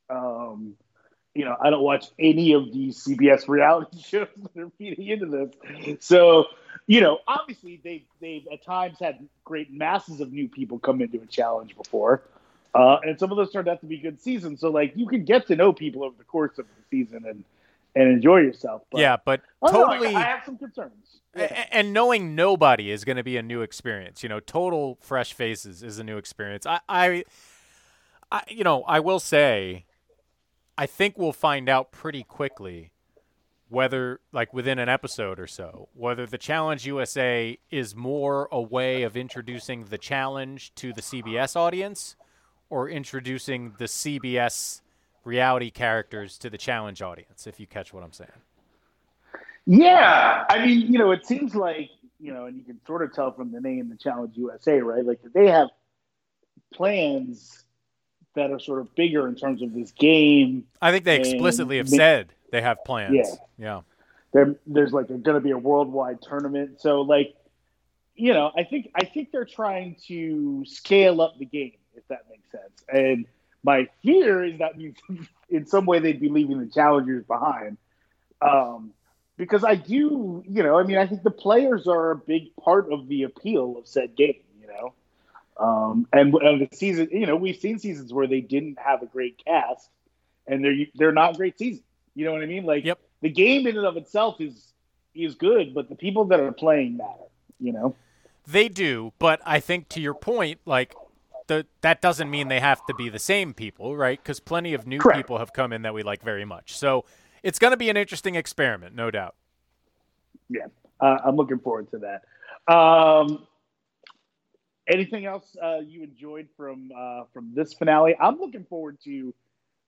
Um, 0.08 0.76
you 1.35 1.44
know, 1.44 1.56
I 1.61 1.70
don't 1.70 1.82
watch 1.82 2.06
any 2.19 2.53
of 2.55 2.73
these 2.73 3.05
CBS 3.05 3.49
reality 3.49 3.99
shows 4.03 4.29
that 4.55 4.62
are 4.62 4.70
feeding 4.79 5.06
into 5.06 5.26
this. 5.26 6.05
So, 6.05 6.47
you 6.87 7.00
know, 7.00 7.19
obviously 7.29 7.81
they've 7.82 8.06
they've 8.20 8.47
at 8.53 8.64
times 8.64 8.99
had 9.00 9.26
great 9.44 9.73
masses 9.73 10.20
of 10.20 10.32
new 10.32 10.49
people 10.49 10.79
come 10.79 11.00
into 11.03 11.20
a 11.20 11.26
challenge 11.26 11.76
before. 11.76 12.23
Uh, 12.75 12.99
and 13.03 13.19
some 13.19 13.31
of 13.31 13.37
those 13.37 13.50
turned 13.50 13.69
out 13.69 13.81
to 13.81 13.87
be 13.87 13.99
good 13.99 14.20
seasons. 14.20 14.61
So 14.61 14.70
like 14.70 14.93
you 14.97 15.06
can 15.06 15.25
get 15.25 15.47
to 15.49 15.56
know 15.56 15.73
people 15.73 16.05
over 16.05 16.14
the 16.17 16.25
course 16.25 16.58
of 16.58 16.67
the 16.67 16.82
season 16.91 17.25
and 17.26 17.44
and 17.96 18.08
enjoy 18.12 18.37
yourself. 18.38 18.82
But 18.93 19.00
yeah, 19.00 19.16
but 19.25 19.40
know, 19.62 19.69
I- 19.69 19.72
totally. 19.72 20.14
I, 20.14 20.20
have 20.20 20.44
some 20.44 20.56
concerns. 20.58 20.93
A- 21.34 21.75
And 21.75 21.93
knowing 21.93 22.34
nobody 22.37 22.90
is 22.93 23.04
going 23.04 23.16
to 23.16 23.25
be 23.25 23.37
a 23.37 23.43
new 23.43 23.62
experience. 23.62 24.22
You 24.22 24.28
know, 24.28 24.38
total 24.38 24.98
fresh 25.00 25.32
faces 25.32 25.82
is 25.82 25.98
a 25.98 26.04
new 26.04 26.16
experience. 26.19 26.64
I, 26.66 26.81
I, 26.88 27.25
I, 28.31 28.43
you 28.48 28.62
know, 28.64 28.82
I 28.84 29.00
will 29.00 29.19
say, 29.20 29.87
I 30.78 30.87
think 30.87 31.16
we'll 31.19 31.32
find 31.32 31.69
out 31.69 31.91
pretty 31.91 32.22
quickly 32.22 32.93
whether, 33.69 34.20
like 34.32 34.55
within 34.55 34.79
an 34.79 34.88
episode 34.88 35.41
or 35.41 35.46
so, 35.46 35.88
whether 35.94 36.24
the 36.26 36.38
Challenge 36.38 36.86
USA 36.86 37.58
is 37.70 37.96
more 37.96 38.48
a 38.53 38.60
way 38.60 39.03
of 39.03 39.17
introducing 39.17 39.86
the 39.86 39.98
challenge 39.98 40.72
to 40.76 40.93
the 40.93 41.03
CBS 41.03 41.56
audience 41.56 42.15
or 42.70 42.88
introducing 42.88 43.74
the 43.79 43.86
CBS 43.86 44.82
reality 45.26 45.70
characters 45.70 46.38
to 46.38 46.48
the 46.48 46.56
challenge 46.56 47.02
audience, 47.02 47.46
if 47.46 47.60
you 47.60 47.66
catch 47.66 47.92
what 47.92 48.02
I'm 48.02 48.12
saying. 48.12 48.30
Yeah, 49.66 50.44
I 50.48 50.64
mean, 50.64 50.92
you 50.92 50.98
know, 50.98 51.10
it 51.10 51.26
seems 51.26 51.54
like 51.54 51.90
you 52.18 52.32
know, 52.32 52.46
and 52.46 52.56
you 52.56 52.62
can 52.62 52.80
sort 52.86 53.02
of 53.02 53.12
tell 53.12 53.32
from 53.32 53.52
the 53.52 53.60
name, 53.60 53.88
the 53.90 53.96
Challenge 53.96 54.32
USA, 54.36 54.80
right? 54.80 55.04
Like 55.04 55.20
they 55.34 55.48
have 55.48 55.68
plans 56.72 57.64
that 58.34 58.50
are 58.50 58.60
sort 58.60 58.80
of 58.80 58.94
bigger 58.94 59.26
in 59.28 59.34
terms 59.34 59.62
of 59.62 59.74
this 59.74 59.90
game. 59.92 60.64
I 60.80 60.92
think 60.92 61.04
they 61.04 61.18
explicitly 61.18 61.78
have 61.78 61.88
said 61.88 62.32
they 62.52 62.62
have 62.62 62.84
plans. 62.84 63.14
Yeah. 63.14 63.34
Yeah. 63.58 63.80
There, 64.32 64.56
there's 64.66 64.92
like 64.92 65.08
going 65.08 65.22
to 65.22 65.40
be 65.40 65.50
a 65.50 65.58
worldwide 65.58 66.20
tournament, 66.22 66.80
so 66.80 67.00
like, 67.02 67.34
you 68.14 68.32
know, 68.32 68.50
I 68.56 68.64
think 68.64 68.90
I 68.94 69.04
think 69.04 69.30
they're 69.30 69.44
trying 69.44 69.96
to 70.08 70.64
scale 70.66 71.20
up 71.20 71.38
the 71.38 71.44
game, 71.44 71.76
if 71.94 72.06
that 72.08 72.24
makes 72.30 72.50
sense. 72.50 72.84
And 72.88 73.26
my 73.63 73.89
fear 74.03 74.44
is 74.44 74.58
that 74.58 74.77
means 74.77 74.96
in 75.51 75.67
some 75.67 75.86
way 75.86 75.98
they'd 75.98 76.20
be 76.20 76.29
leaving 76.29 76.60
the 76.60 76.67
challengers 76.67 77.25
behind. 77.25 77.77
Um, 78.43 78.93
because 79.36 79.65
I 79.65 79.75
do, 79.75 80.43
you 80.48 80.63
know, 80.63 80.79
I 80.79 80.82
mean, 80.82 80.96
I 80.96 81.06
think 81.06 81.22
the 81.22 81.31
players 81.31 81.86
are 81.86 82.13
a 82.13 82.17
big 82.17 82.55
part 82.56 82.91
of 82.93 83.08
the 83.08 83.25
appeal 83.25 83.77
of 83.79 83.86
said 83.86 84.17
game, 84.17 84.41
you 84.60 84.67
know. 84.67 84.93
Um, 85.58 86.06
and, 86.13 86.34
and 86.34 86.60
the 86.60 86.75
season, 86.75 87.08
you 87.10 87.27
know, 87.27 87.36
we've 87.36 87.56
seen 87.56 87.79
seasons 87.79 88.13
where 88.13 88.27
they 88.27 88.41
didn't 88.41 88.79
have 88.79 89.03
a 89.03 89.06
great 89.06 89.43
cast, 89.44 89.89
and 90.46 90.65
they're 90.65 90.86
they're 90.94 91.13
not 91.13 91.36
great 91.36 91.58
seasons. 91.58 91.84
You 92.15 92.25
know 92.27 92.32
what 92.32 92.43
I 92.43 92.46
mean? 92.46 92.65
Like, 92.65 92.84
Yep. 92.84 92.98
the 93.22 93.31
game 93.31 93.67
in 93.67 93.77
and 93.77 93.86
of 93.86 93.96
itself 93.96 94.41
is 94.41 94.72
is 95.15 95.34
good, 95.34 95.75
but 95.75 95.89
the 95.89 95.94
people 95.94 96.27
that 96.27 96.41
are 96.41 96.53
playing 96.53 96.96
matter. 96.98 97.25
You 97.58 97.72
know. 97.72 97.94
They 98.46 98.69
do, 98.69 99.13
but 99.19 99.41
I 99.44 99.60
think 99.60 99.89
to 99.91 100.01
your 100.01 100.15
point, 100.15 100.60
like 100.67 100.94
the 101.46 101.67
that 101.82 102.00
doesn't 102.00 102.31
mean 102.31 102.48
they 102.48 102.60
have 102.60 102.84
to 102.86 102.94
be 102.94 103.08
the 103.08 103.19
same 103.19 103.55
people, 103.55 103.96
right? 103.96 104.22
Because 104.22 104.41
plenty 104.41 104.74
of 104.74 104.86
new 104.86 104.98
Correct. 104.98 105.19
people 105.19 105.38
have 105.38 105.53
come 105.53 105.72
in 105.72 105.82
that 105.82 105.94
we 105.94 106.03
like 106.03 106.22
very 106.22 106.44
much. 106.44 106.76
So 106.76 107.05
it's 107.43 107.58
going 107.58 107.70
to 107.72 107.76
be 107.76 107.91
an 107.91 107.96
interesting 107.96 108.34
experiment, 108.34 108.94
no 108.94 109.10
doubt. 109.10 109.34
Yeah, 110.48 110.67
uh, 111.00 111.19
I'm 111.24 111.36
looking 111.36 111.58
forward 111.58 111.91
to 111.91 111.98
that. 111.98 112.72
Um, 112.72 113.46
anything 114.88 115.26
else 115.26 115.56
uh, 115.62 115.79
you 115.86 116.03
enjoyed 116.03 116.48
from 116.56 116.91
uh, 116.96 117.24
from 117.32 117.53
this 117.55 117.74
finale? 117.74 118.17
I'm 118.20 118.38
looking 118.38 118.65
forward 118.65 118.98
to 119.05 119.34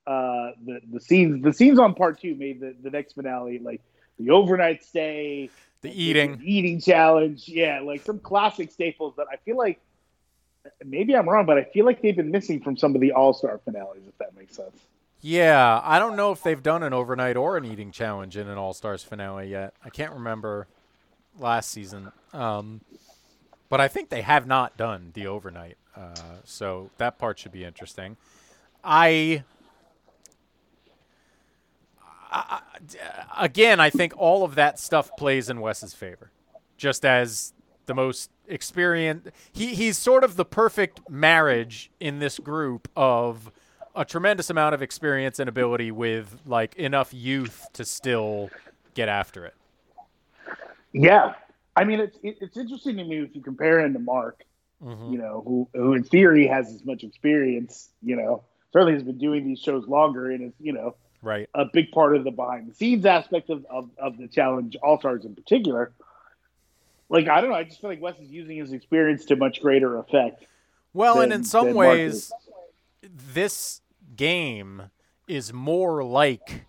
uh, 0.06 0.50
the 0.64 0.80
the 0.92 1.00
scenes. 1.00 1.42
The 1.42 1.52
scenes 1.52 1.78
on 1.78 1.94
part 1.94 2.20
two 2.20 2.34
made 2.34 2.60
the, 2.60 2.74
the 2.82 2.90
next 2.90 3.14
finale 3.14 3.58
like 3.58 3.82
the 4.18 4.30
overnight 4.30 4.84
stay, 4.84 5.50
The 5.82 5.90
eating. 5.90 6.38
the 6.38 6.52
eating 6.52 6.80
challenge. 6.80 7.48
Yeah, 7.48 7.80
like 7.80 8.02
some 8.02 8.18
classic 8.18 8.70
staples 8.70 9.14
that 9.16 9.26
I 9.32 9.36
feel 9.36 9.56
like 9.56 9.80
maybe 10.84 11.16
I'm 11.16 11.28
wrong, 11.28 11.46
but 11.46 11.58
I 11.58 11.64
feel 11.64 11.84
like 11.84 12.02
they've 12.02 12.16
been 12.16 12.30
missing 12.30 12.60
from 12.60 12.76
some 12.76 12.94
of 12.94 13.00
the 13.00 13.12
All 13.12 13.32
Star 13.32 13.58
finales. 13.64 14.02
If 14.06 14.16
that 14.18 14.36
makes 14.36 14.56
sense. 14.56 14.76
Yeah, 15.20 15.80
I 15.82 15.98
don't 15.98 16.16
know 16.16 16.30
if 16.30 16.42
they've 16.42 16.62
done 16.62 16.82
an 16.84 16.92
overnight 16.92 17.36
or 17.36 17.56
an 17.56 17.64
eating 17.64 17.90
challenge 17.90 18.36
in 18.36 18.48
an 18.48 18.56
All 18.56 18.72
Stars 18.72 19.02
finale 19.02 19.48
yet. 19.48 19.74
I 19.84 19.90
can't 19.90 20.12
remember 20.12 20.68
last 21.38 21.70
season, 21.70 22.12
um, 22.32 22.80
but 23.68 23.80
I 23.80 23.88
think 23.88 24.10
they 24.10 24.22
have 24.22 24.46
not 24.46 24.76
done 24.76 25.10
the 25.14 25.26
overnight. 25.26 25.76
Uh, 25.96 26.14
so 26.44 26.90
that 26.98 27.18
part 27.18 27.40
should 27.40 27.50
be 27.50 27.64
interesting. 27.64 28.16
I, 28.84 29.42
I, 32.30 32.60
again, 33.36 33.80
I 33.80 33.90
think 33.90 34.12
all 34.16 34.44
of 34.44 34.54
that 34.54 34.78
stuff 34.78 35.10
plays 35.16 35.50
in 35.50 35.60
Wes's 35.60 35.94
favor, 35.94 36.30
just 36.76 37.04
as 37.04 37.52
the 37.88 37.94
most 37.94 38.30
experienced. 38.46 39.28
He 39.52 39.74
he's 39.74 39.98
sort 39.98 40.22
of 40.22 40.36
the 40.36 40.44
perfect 40.44 41.00
marriage 41.10 41.90
in 41.98 42.20
this 42.20 42.38
group 42.38 42.88
of 42.94 43.50
a 43.96 44.04
tremendous 44.04 44.48
amount 44.48 44.76
of 44.76 44.82
experience 44.82 45.40
and 45.40 45.48
ability 45.48 45.90
with 45.90 46.38
like 46.46 46.76
enough 46.76 47.12
youth 47.12 47.66
to 47.72 47.84
still 47.84 48.50
get 48.94 49.08
after 49.08 49.44
it. 49.44 49.54
Yeah, 50.92 51.34
I 51.74 51.82
mean 51.84 51.98
it's 52.00 52.16
it, 52.22 52.38
it's 52.40 52.56
interesting 52.56 52.96
to 52.98 53.04
me 53.04 53.18
if 53.18 53.34
you 53.34 53.42
compare 53.42 53.80
him 53.80 53.92
to 53.94 53.98
Mark, 53.98 54.44
Mm-hmm. 54.84 55.12
you 55.12 55.18
know, 55.18 55.42
who 55.44 55.68
who 55.74 55.94
in 55.94 56.04
theory 56.04 56.46
has 56.46 56.72
as 56.72 56.84
much 56.84 57.02
experience, 57.02 57.88
you 58.00 58.14
know, 58.14 58.44
certainly 58.72 58.92
has 58.94 59.02
been 59.02 59.18
doing 59.18 59.44
these 59.44 59.58
shows 59.58 59.88
longer 59.88 60.30
and 60.30 60.40
is 60.44 60.52
you 60.60 60.72
know 60.72 60.94
Right. 61.20 61.48
a 61.52 61.64
big 61.64 61.90
part 61.90 62.14
of 62.14 62.22
the 62.22 62.30
behind 62.30 62.70
the 62.70 62.74
scenes 62.74 63.04
aspect 63.04 63.50
of 63.50 63.66
of, 63.68 63.90
of 63.98 64.16
the 64.18 64.28
challenge, 64.28 64.76
All 64.80 64.96
Stars 65.00 65.24
in 65.24 65.34
particular. 65.34 65.90
Like 67.08 67.28
I 67.28 67.40
don't 67.40 67.50
know, 67.50 67.56
I 67.56 67.64
just 67.64 67.80
feel 67.80 67.90
like 67.90 68.00
Wes 68.00 68.18
is 68.20 68.30
using 68.30 68.58
his 68.58 68.72
experience 68.72 69.24
to 69.26 69.36
much 69.36 69.60
greater 69.60 69.98
effect. 69.98 70.44
Well, 70.92 71.20
and 71.20 71.32
in 71.32 71.44
some 71.44 71.74
ways, 71.74 72.32
this 73.02 73.80
game 74.16 74.90
is 75.26 75.52
more 75.52 76.02
like 76.02 76.66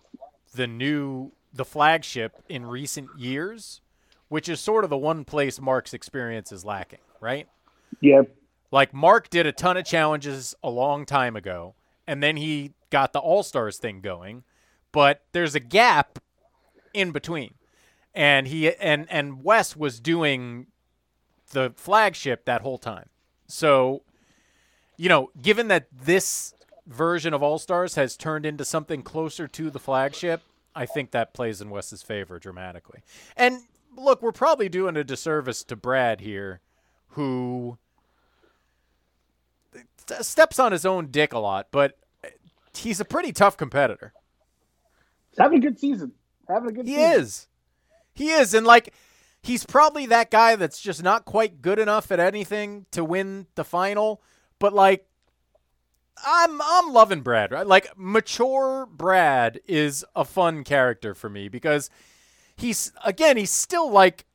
the 0.54 0.66
new 0.66 1.32
the 1.52 1.64
flagship 1.64 2.32
in 2.48 2.64
recent 2.64 3.08
years, 3.18 3.80
which 4.28 4.48
is 4.48 4.60
sort 4.60 4.84
of 4.84 4.90
the 4.90 4.96
one 4.96 5.24
place 5.24 5.60
Mark's 5.60 5.92
experience 5.92 6.52
is 6.52 6.64
lacking, 6.64 7.00
right? 7.20 7.48
Yeah, 8.00 8.22
Like 8.70 8.94
Mark 8.94 9.30
did 9.30 9.46
a 9.46 9.52
ton 9.52 9.76
of 9.76 9.84
challenges 9.84 10.54
a 10.62 10.70
long 10.70 11.04
time 11.04 11.34
ago, 11.34 11.74
and 12.06 12.22
then 12.22 12.36
he 12.36 12.72
got 12.90 13.12
the 13.12 13.18
All 13.18 13.42
Stars 13.42 13.78
thing 13.78 14.00
going, 14.00 14.44
but 14.92 15.22
there's 15.32 15.54
a 15.54 15.60
gap 15.60 16.20
in 16.94 17.10
between. 17.10 17.54
And 18.14 18.48
he 18.48 18.74
and 18.74 19.06
and 19.10 19.44
Wes 19.44 19.76
was 19.76 20.00
doing 20.00 20.66
the 21.52 21.72
flagship 21.76 22.44
that 22.44 22.62
whole 22.62 22.78
time. 22.78 23.08
So, 23.46 24.02
you 24.96 25.08
know, 25.08 25.30
given 25.40 25.68
that 25.68 25.86
this 25.92 26.54
version 26.86 27.34
of 27.34 27.42
All 27.42 27.58
Stars 27.58 27.94
has 27.94 28.16
turned 28.16 28.46
into 28.46 28.64
something 28.64 29.02
closer 29.02 29.46
to 29.48 29.70
the 29.70 29.78
flagship, 29.78 30.42
I 30.74 30.86
think 30.86 31.10
that 31.12 31.34
plays 31.34 31.60
in 31.60 31.70
Wes's 31.70 32.02
favor 32.02 32.38
dramatically. 32.38 33.00
And 33.36 33.62
look, 33.96 34.22
we're 34.22 34.32
probably 34.32 34.68
doing 34.68 34.96
a 34.96 35.04
disservice 35.04 35.62
to 35.64 35.76
Brad 35.76 36.20
here, 36.20 36.60
who 37.10 37.78
steps 40.20 40.58
on 40.58 40.72
his 40.72 40.84
own 40.84 41.08
dick 41.10 41.32
a 41.32 41.38
lot, 41.38 41.68
but 41.70 41.96
he's 42.76 43.00
a 43.00 43.04
pretty 43.04 43.32
tough 43.32 43.56
competitor. 43.56 44.12
he's 45.30 45.38
having 45.38 45.58
a 45.58 45.62
good 45.62 45.78
season. 45.78 46.12
Having 46.48 46.70
a 46.70 46.72
good. 46.72 46.86
He 46.86 46.94
season. 46.94 47.20
is. 47.20 47.46
He 48.14 48.30
is. 48.30 48.54
And 48.54 48.66
like 48.66 48.92
he's 49.42 49.64
probably 49.64 50.06
that 50.06 50.30
guy 50.30 50.56
that's 50.56 50.80
just 50.80 51.02
not 51.02 51.24
quite 51.24 51.62
good 51.62 51.78
enough 51.78 52.10
at 52.12 52.20
anything 52.20 52.86
to 52.92 53.04
win 53.04 53.46
the 53.54 53.64
final, 53.64 54.22
but 54.58 54.72
like 54.72 55.06
I'm 56.24 56.60
I'm 56.62 56.92
loving 56.92 57.22
Brad. 57.22 57.52
Right? 57.52 57.66
Like 57.66 57.92
mature 57.96 58.86
Brad 58.86 59.60
is 59.66 60.04
a 60.14 60.24
fun 60.24 60.64
character 60.64 61.14
for 61.14 61.28
me 61.28 61.48
because 61.48 61.90
he's 62.56 62.92
again, 63.04 63.36
he's 63.36 63.50
still 63.50 63.90
like 63.90 64.26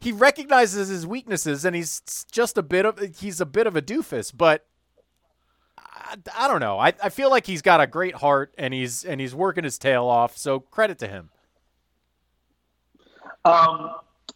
he 0.00 0.12
recognizes 0.12 0.88
his 0.88 1.06
weaknesses 1.06 1.64
and 1.64 1.74
he's 1.74 2.26
just 2.30 2.58
a 2.58 2.62
bit 2.62 2.84
of 2.86 2.98
he's 3.18 3.40
a 3.40 3.46
bit 3.46 3.66
of 3.66 3.76
a 3.76 3.82
doofus, 3.82 4.32
but 4.34 4.66
I, 5.78 6.16
I 6.36 6.48
don't 6.48 6.60
know. 6.60 6.78
I, 6.78 6.92
I 7.02 7.08
feel 7.08 7.30
like 7.30 7.46
he's 7.46 7.62
got 7.62 7.80
a 7.80 7.86
great 7.86 8.16
heart 8.16 8.54
and 8.58 8.74
he's 8.74 9.04
and 9.04 9.20
he's 9.20 9.34
working 9.34 9.64
his 9.64 9.78
tail 9.78 10.06
off. 10.06 10.36
So 10.36 10.60
credit 10.60 10.98
to 11.00 11.08
him. 11.08 11.30
Um, 13.44 13.92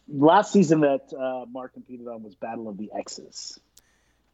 last 0.07 0.51
season 0.51 0.81
that 0.81 1.11
uh, 1.13 1.45
Mark 1.51 1.73
competed 1.73 2.07
on 2.07 2.23
was 2.23 2.35
Battle 2.35 2.69
of 2.69 2.77
the 2.77 2.91
Exes. 2.95 3.59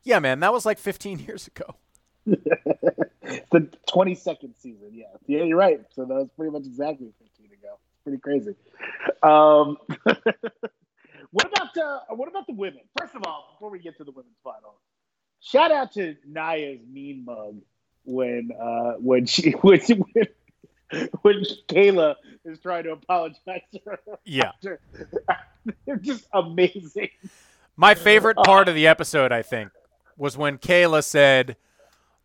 Yeah, 0.03 0.19
man, 0.19 0.39
that 0.41 0.53
was 0.53 0.65
like 0.65 0.77
15 0.77 1.19
years 1.19 1.47
ago. 1.47 1.75
the 2.25 3.69
22nd 3.89 4.55
season. 4.59 4.91
Yeah, 4.93 5.05
yeah, 5.27 5.43
you're 5.43 5.57
right. 5.57 5.81
So 5.91 6.05
that 6.05 6.13
was 6.13 6.29
pretty 6.35 6.51
much 6.51 6.65
exactly 6.65 7.11
15 7.19 7.45
ago. 7.45 7.77
Pretty 8.03 8.19
crazy. 8.19 8.55
Um, 9.23 9.77
what 11.31 11.47
about 11.47 11.77
uh, 11.77 11.99
what 12.15 12.27
about 12.29 12.47
the 12.47 12.53
women? 12.53 12.81
First 12.97 13.15
of 13.15 13.23
all, 13.25 13.53
before 13.53 13.71
we 13.71 13.79
get 13.79 13.97
to 13.97 14.03
the 14.03 14.11
women's 14.11 14.37
final, 14.43 14.75
shout 15.41 15.71
out 15.71 15.93
to 15.93 16.15
Naya's 16.27 16.81
mean 16.87 17.25
mug 17.25 17.61
when 18.03 18.51
uh, 18.59 18.93
when 18.99 19.25
she 19.25 19.51
when, 19.61 19.79
when 19.79 20.27
when 21.21 21.43
Kayla 21.67 22.15
is 22.43 22.59
trying 22.59 22.83
to 22.83 22.91
apologize 22.91 23.61
to 23.73 23.79
her. 23.85 23.99
Yeah. 24.23 24.49
after- 24.55 24.79
They're 25.85 25.95
just 25.97 26.27
amazing. 26.33 27.09
My 27.75 27.95
favorite 27.95 28.37
part 28.37 28.69
of 28.69 28.75
the 28.75 28.87
episode, 28.87 29.31
I 29.31 29.41
think, 29.41 29.71
was 30.15 30.37
when 30.37 30.57
Kayla 30.59 31.03
said, 31.03 31.57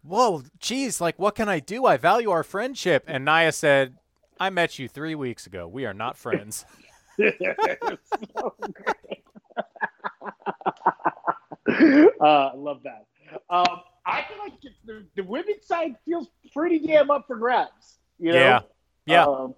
Whoa, 0.03 0.43
geez, 0.59 1.01
like, 1.01 1.19
what 1.19 1.35
can 1.35 1.49
I 1.49 1.59
do? 1.61 1.85
I 1.87 1.97
value 1.97 2.31
our 2.31 2.43
friendship. 2.43 3.05
And 3.07 3.25
Naya 3.25 3.53
said, 3.53 3.97
I 4.39 4.49
met 4.51 4.79
you 4.79 4.89
three 4.89 5.15
weeks 5.15 5.47
ago. 5.47 5.67
We 5.69 5.85
are 5.85 5.93
not 5.93 6.17
friends. 6.17 6.65
so 7.19 7.27
uh, 12.21 12.25
I 12.25 12.55
love 12.55 12.81
that. 12.85 13.07
Um, 13.51 13.81
I 14.07 14.23
feel 14.23 14.39
like 14.39 14.55
the, 14.87 15.05
the 15.17 15.23
women's 15.23 15.67
side 15.67 15.97
feels 16.05 16.29
pretty 16.55 16.79
damn 16.79 17.11
up 17.11 17.27
for 17.27 17.37
grabs. 17.37 17.99
You 18.21 18.33
know? 18.33 18.39
Yeah. 18.39 18.61
Yeah. 19.07 19.25
Um, 19.25 19.55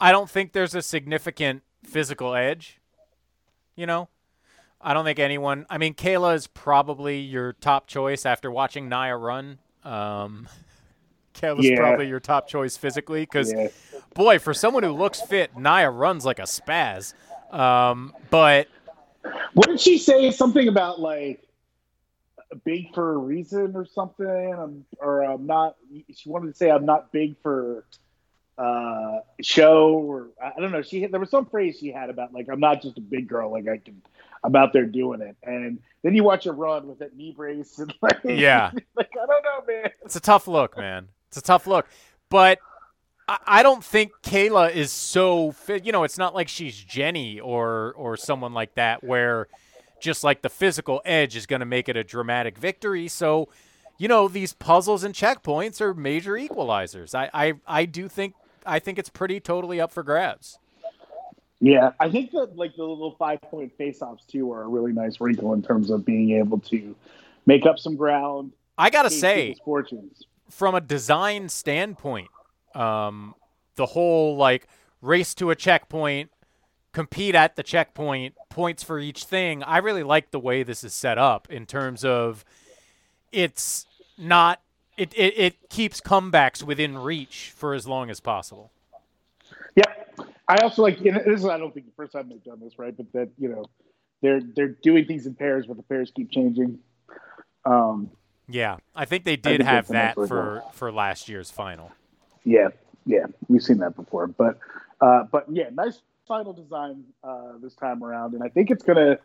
I 0.00 0.10
don't 0.10 0.28
think 0.28 0.52
there's 0.52 0.74
a 0.74 0.82
significant 0.82 1.62
physical 1.84 2.34
edge. 2.34 2.80
You 3.76 3.86
know, 3.86 4.08
I 4.80 4.94
don't 4.94 5.04
think 5.04 5.18
anyone. 5.18 5.66
I 5.70 5.78
mean, 5.78 5.94
Kayla 5.94 6.34
is 6.34 6.46
probably 6.46 7.20
your 7.20 7.52
top 7.54 7.86
choice 7.86 8.26
after 8.26 8.50
watching 8.50 8.88
Naya 8.88 9.16
run. 9.16 9.58
Um, 9.84 10.48
Kayla's 11.34 11.66
Yeah. 11.66 11.76
probably 11.76 12.08
your 12.08 12.20
top 12.20 12.48
choice 12.48 12.76
physically 12.76 13.20
because, 13.22 13.52
yeah. 13.52 13.68
boy, 14.14 14.38
for 14.38 14.52
someone 14.52 14.82
who 14.82 14.92
looks 14.92 15.20
fit, 15.22 15.56
Naya 15.56 15.90
runs 15.90 16.24
like 16.24 16.38
a 16.38 16.42
spaz. 16.42 17.14
Um, 17.52 18.12
but 18.30 18.68
What 19.54 19.68
did 19.68 19.80
she 19.80 19.98
say? 19.98 20.30
Something 20.30 20.68
about 20.68 21.00
like 21.00 21.42
big 22.56 22.94
for 22.94 23.14
a 23.14 23.16
reason 23.16 23.72
or 23.74 23.84
something, 23.86 24.54
um, 24.58 24.84
or 24.98 25.22
I'm 25.22 25.46
not. 25.46 25.76
She 26.14 26.28
wanted 26.28 26.48
to 26.48 26.54
say 26.54 26.70
I'm 26.70 26.86
not 26.86 27.12
big 27.12 27.36
for 27.42 27.84
uh 28.58 29.20
show 29.40 29.94
or 29.94 30.28
I 30.42 30.60
don't 30.60 30.72
know. 30.72 30.82
She 30.82 31.00
had, 31.00 31.10
there 31.10 31.18
was 31.20 31.30
some 31.30 31.46
phrase 31.46 31.78
she 31.78 31.90
had 31.90 32.10
about 32.10 32.34
like 32.34 32.48
I'm 32.50 32.60
not 32.60 32.82
just 32.82 32.98
a 32.98 33.00
big 33.00 33.26
girl. 33.28 33.50
Like 33.50 33.66
I 33.66 33.78
can, 33.78 34.02
I'm 34.44 34.54
out 34.54 34.72
there 34.72 34.84
doing 34.84 35.22
it. 35.22 35.36
And 35.42 35.78
then 36.02 36.14
you 36.14 36.22
watch 36.22 36.44
her 36.44 36.52
run 36.52 36.86
with 36.86 36.98
that 36.98 37.16
knee 37.16 37.32
brace 37.34 37.78
and 37.78 37.92
like 38.02 38.20
Yeah. 38.24 38.70
like 38.94 39.10
I 39.12 39.26
don't 39.26 39.42
know, 39.42 39.72
man. 39.72 39.90
It's 40.04 40.16
a 40.16 40.20
tough 40.20 40.46
look, 40.46 40.76
man. 40.76 41.08
It's 41.28 41.38
a 41.38 41.42
tough 41.42 41.66
look. 41.66 41.86
But 42.28 42.58
I, 43.26 43.38
I 43.46 43.62
don't 43.62 43.82
think 43.82 44.12
Kayla 44.22 44.74
is 44.74 44.92
so 44.92 45.52
fit. 45.52 45.86
You 45.86 45.92
know, 45.92 46.04
it's 46.04 46.18
not 46.18 46.34
like 46.34 46.48
she's 46.48 46.76
Jenny 46.76 47.40
or 47.40 47.94
or 47.96 48.18
someone 48.18 48.52
like 48.52 48.74
that 48.74 49.02
where 49.02 49.48
just 50.02 50.22
like 50.22 50.42
the 50.42 50.50
physical 50.50 51.00
edge 51.04 51.34
is 51.34 51.46
going 51.46 51.60
to 51.60 51.66
make 51.66 51.88
it 51.88 51.96
a 51.96 52.04
dramatic 52.04 52.58
victory. 52.58 53.08
So, 53.08 53.48
you 53.96 54.08
know, 54.08 54.28
these 54.28 54.52
puzzles 54.52 55.04
and 55.04 55.14
checkpoints 55.14 55.80
are 55.80 55.94
major 55.94 56.32
equalizers. 56.34 57.14
I 57.14 57.30
I, 57.32 57.52
I 57.66 57.84
do 57.86 58.08
think 58.08 58.34
I 58.66 58.78
think 58.78 58.98
it's 58.98 59.08
pretty 59.08 59.40
totally 59.40 59.80
up 59.80 59.90
for 59.92 60.02
grabs. 60.02 60.58
Yeah, 61.60 61.92
I 62.00 62.10
think 62.10 62.32
that 62.32 62.56
like 62.56 62.74
the 62.74 62.82
little 62.82 63.14
five 63.18 63.40
point 63.42 63.72
face 63.78 64.02
offs 64.02 64.24
too 64.26 64.52
are 64.52 64.62
a 64.62 64.68
really 64.68 64.92
nice 64.92 65.20
wrinkle 65.20 65.52
in 65.54 65.62
terms 65.62 65.90
of 65.90 66.04
being 66.04 66.32
able 66.32 66.58
to 66.58 66.94
make 67.46 67.64
up 67.64 67.78
some 67.78 67.96
ground. 67.96 68.52
I 68.76 68.90
got 68.90 69.04
to 69.04 69.10
say, 69.10 69.54
fortunes. 69.64 70.24
from 70.50 70.74
a 70.74 70.80
design 70.80 71.48
standpoint, 71.48 72.28
um, 72.74 73.36
the 73.76 73.86
whole 73.86 74.36
like 74.36 74.66
race 75.00 75.34
to 75.36 75.50
a 75.50 75.56
checkpoint, 75.56 76.30
compete 76.92 77.34
at 77.34 77.56
the 77.56 77.62
checkpoint, 77.62 78.34
points 78.48 78.82
for 78.82 78.98
each 78.98 79.24
thing. 79.24 79.62
I 79.62 79.78
really 79.78 80.02
like 80.02 80.30
the 80.30 80.38
way 80.38 80.62
this 80.62 80.84
is 80.84 80.92
set 80.94 81.18
up 81.18 81.50
in 81.50 81.66
terms 81.66 82.04
of 82.04 82.44
it's 83.32 83.86
not 84.18 84.60
it, 84.96 85.12
it, 85.14 85.34
it 85.38 85.70
keeps 85.70 86.00
comebacks 86.00 86.62
within 86.62 86.98
reach 86.98 87.52
for 87.56 87.74
as 87.74 87.86
long 87.86 88.10
as 88.10 88.20
possible. 88.20 88.70
Yeah, 89.74 89.84
I 90.48 90.56
also 90.56 90.82
like. 90.82 91.00
You 91.00 91.12
know, 91.12 91.20
this 91.24 91.40
is 91.40 91.46
I 91.46 91.56
don't 91.58 91.72
think 91.72 91.86
the 91.86 91.92
first 91.96 92.12
time 92.12 92.28
they've 92.28 92.44
done 92.44 92.60
this, 92.60 92.78
right? 92.78 92.94
But 92.94 93.10
that 93.12 93.30
you 93.38 93.48
know, 93.48 93.64
they're 94.20 94.42
they're 94.54 94.68
doing 94.82 95.06
things 95.06 95.26
in 95.26 95.34
pairs, 95.34 95.66
but 95.66 95.78
the 95.78 95.82
pairs 95.82 96.12
keep 96.14 96.30
changing. 96.30 96.78
Um, 97.64 98.10
Yeah, 98.48 98.76
I 98.94 99.06
think 99.06 99.24
they 99.24 99.36
did 99.36 99.58
think 99.58 99.62
have 99.62 99.88
that 99.88 100.14
for 100.14 100.62
for 100.72 100.92
last 100.92 101.28
year's 101.28 101.50
final. 101.50 101.92
yeah, 102.44 102.68
yeah, 103.06 103.26
we've 103.48 103.62
seen 103.62 103.78
that 103.78 103.96
before, 103.96 104.26
but 104.26 104.58
uh, 105.00 105.24
but 105.30 105.46
yeah, 105.50 105.70
nice 105.72 106.02
final 106.26 106.52
design 106.52 107.04
uh, 107.24 107.52
this 107.60 107.74
time 107.74 108.02
around, 108.02 108.34
and 108.34 108.42
I 108.42 108.48
think 108.48 108.70
it's 108.70 108.82
gonna 108.84 109.18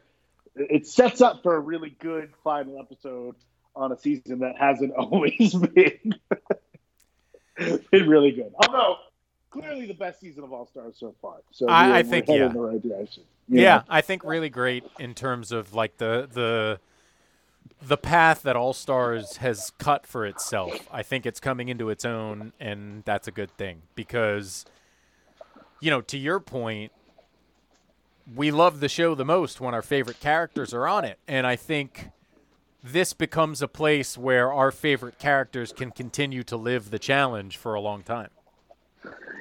it 0.56 0.88
sets 0.88 1.22
up 1.22 1.44
for 1.44 1.56
a 1.56 1.60
really 1.60 1.96
good 2.00 2.32
final 2.44 2.80
episode 2.80 3.36
on 3.75 3.92
a 3.92 3.98
season 3.98 4.39
that 4.39 4.58
hasn't 4.58 4.94
always 4.98 5.54
been 5.54 6.16
been 7.92 8.08
really 8.10 8.32
good. 8.32 8.51
Although 8.66 8.96
clearly 9.50 9.86
the 9.88 9.94
best 9.94 10.20
season 10.20 10.44
of 10.44 10.51
All 10.54 10.66
Stars 10.68 10.96
so 11.00 11.16
far. 11.22 11.38
So 11.51 11.68
I- 11.68 11.88
we're- 11.88 11.98
I 12.00 12.04
think, 12.04 12.27
yeah. 12.27 12.51
right 12.56 12.84
Yeah, 13.48 13.75
know? 13.77 13.84
I 13.89 14.01
think 14.01 14.24
really 14.24 14.50
great 14.50 14.84
in 15.00 15.13
terms 15.13 15.51
of 15.51 15.74
like 15.74 15.98
the 15.98 16.27
the 16.32 16.80
the 17.82 17.98
path 17.98 18.42
that 18.44 18.56
All 18.56 18.74
Stars 18.74 19.38
has 19.38 19.72
cut 19.77 20.08
for 20.08 20.25
itself. 20.25 20.88
I 20.92 21.04
think 21.04 21.25
it's 21.25 21.39
coming 21.39 21.70
into 21.70 21.89
its 21.89 22.06
own, 22.06 22.54
and 22.60 23.04
that's 23.06 23.27
a 23.27 23.32
good 23.32 23.51
thing 23.51 23.84
because, 23.94 24.66
you 25.79 25.89
know, 25.89 26.01
to 26.01 26.17
your 26.17 26.39
point, 26.39 26.91
we 28.36 28.51
love 28.51 28.79
the 28.79 28.89
show 28.89 29.15
the 29.15 29.25
most 29.25 29.62
when 29.62 29.74
our 29.74 29.81
favorite 29.81 30.19
characters 30.19 30.74
are 30.74 30.88
on 30.88 31.05
it, 31.05 31.19
and 31.27 31.48
I 31.48 31.55
think 31.55 32.10
this 32.84 33.13
becomes 33.13 33.62
a 33.62 33.67
place 33.67 34.17
where 34.17 34.51
our 34.51 34.72
favorite 34.72 35.17
characters 35.19 35.74
can 35.74 35.91
continue 35.91 36.43
to 36.43 36.57
live 36.57 36.89
the 36.89 37.00
challenge 37.00 37.57
for 37.57 37.74
a 37.74 37.81
long 37.81 38.03
time. 38.03 38.29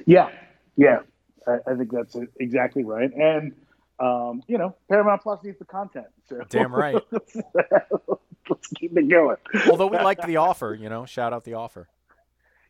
Yeah, 0.05 0.29
yeah, 0.75 0.99
I, 1.47 1.57
I 1.67 1.75
think 1.75 1.91
that's 1.91 2.15
exactly 2.39 2.83
right. 2.83 3.11
And 3.13 3.53
um, 3.99 4.43
you 4.47 4.57
know, 4.57 4.75
Paramount 4.89 5.21
Plus 5.21 5.43
needs 5.43 5.57
the 5.59 5.65
content. 5.65 6.07
So 6.29 6.41
Damn 6.49 6.73
right. 6.73 7.01
let's 7.11 8.67
keep 8.75 8.95
it 8.97 9.09
going. 9.09 9.37
Although 9.69 9.87
we 9.87 9.97
like 9.97 10.21
the 10.25 10.37
offer, 10.37 10.77
you 10.79 10.89
know, 10.89 11.05
shout 11.05 11.33
out 11.33 11.43
the 11.43 11.55
offer. 11.55 11.87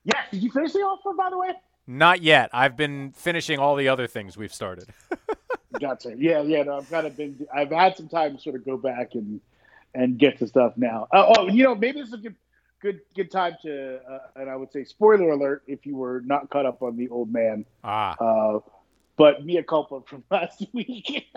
Yeah, 0.04 0.22
did 0.32 0.42
you 0.42 0.52
finish 0.52 0.72
the 0.74 0.80
offer 0.80 1.14
by 1.14 1.30
the 1.30 1.38
way? 1.38 1.50
Not 1.88 2.22
yet. 2.22 2.50
I've 2.52 2.76
been 2.76 3.14
finishing 3.14 3.60
all 3.60 3.76
the 3.78 3.88
other 3.88 4.08
things 4.08 4.36
we've 4.36 4.54
started. 4.54 4.90
Gotcha. 5.80 6.14
Yeah, 6.18 6.42
yeah. 6.42 6.64
No, 6.64 6.78
I've 6.78 6.90
kind 6.90 7.08
of 7.08 7.16
been. 7.16 7.48
I've 7.54 7.72
had 7.72 7.96
some 7.96 8.10
time 8.10 8.36
to 8.36 8.42
sort 8.42 8.56
of 8.56 8.66
go 8.66 8.78
back 8.78 9.16
and 9.16 9.40
and 9.96 10.18
get 10.18 10.38
to 10.40 10.48
stuff 10.48 10.74
now. 10.76 11.08
Oh, 11.14 11.34
oh 11.38 11.48
you 11.48 11.64
know, 11.64 11.76
maybe 11.76 12.00
this 12.02 12.10
is 12.10 12.14
a 12.16 12.18
good 12.18 12.36
good 12.82 13.00
good 13.16 13.32
time 13.32 13.56
to. 13.62 14.00
Uh, 14.10 14.20
and 14.36 14.50
I 14.50 14.56
would 14.56 14.72
say, 14.72 14.84
spoiler 14.84 15.30
alert, 15.30 15.64
if 15.68 15.86
you 15.86 15.96
were 15.96 16.22
not 16.26 16.50
caught 16.50 16.66
up 16.66 16.82
on 16.82 16.98
the 16.98 17.08
old 17.10 17.32
man. 17.32 17.66
Ah, 17.84 18.16
Uh, 18.20 18.60
but 19.16 19.46
mea 19.46 19.64
culpa 19.64 20.02
from 20.06 20.24
last 20.30 20.66
week. 20.74 21.28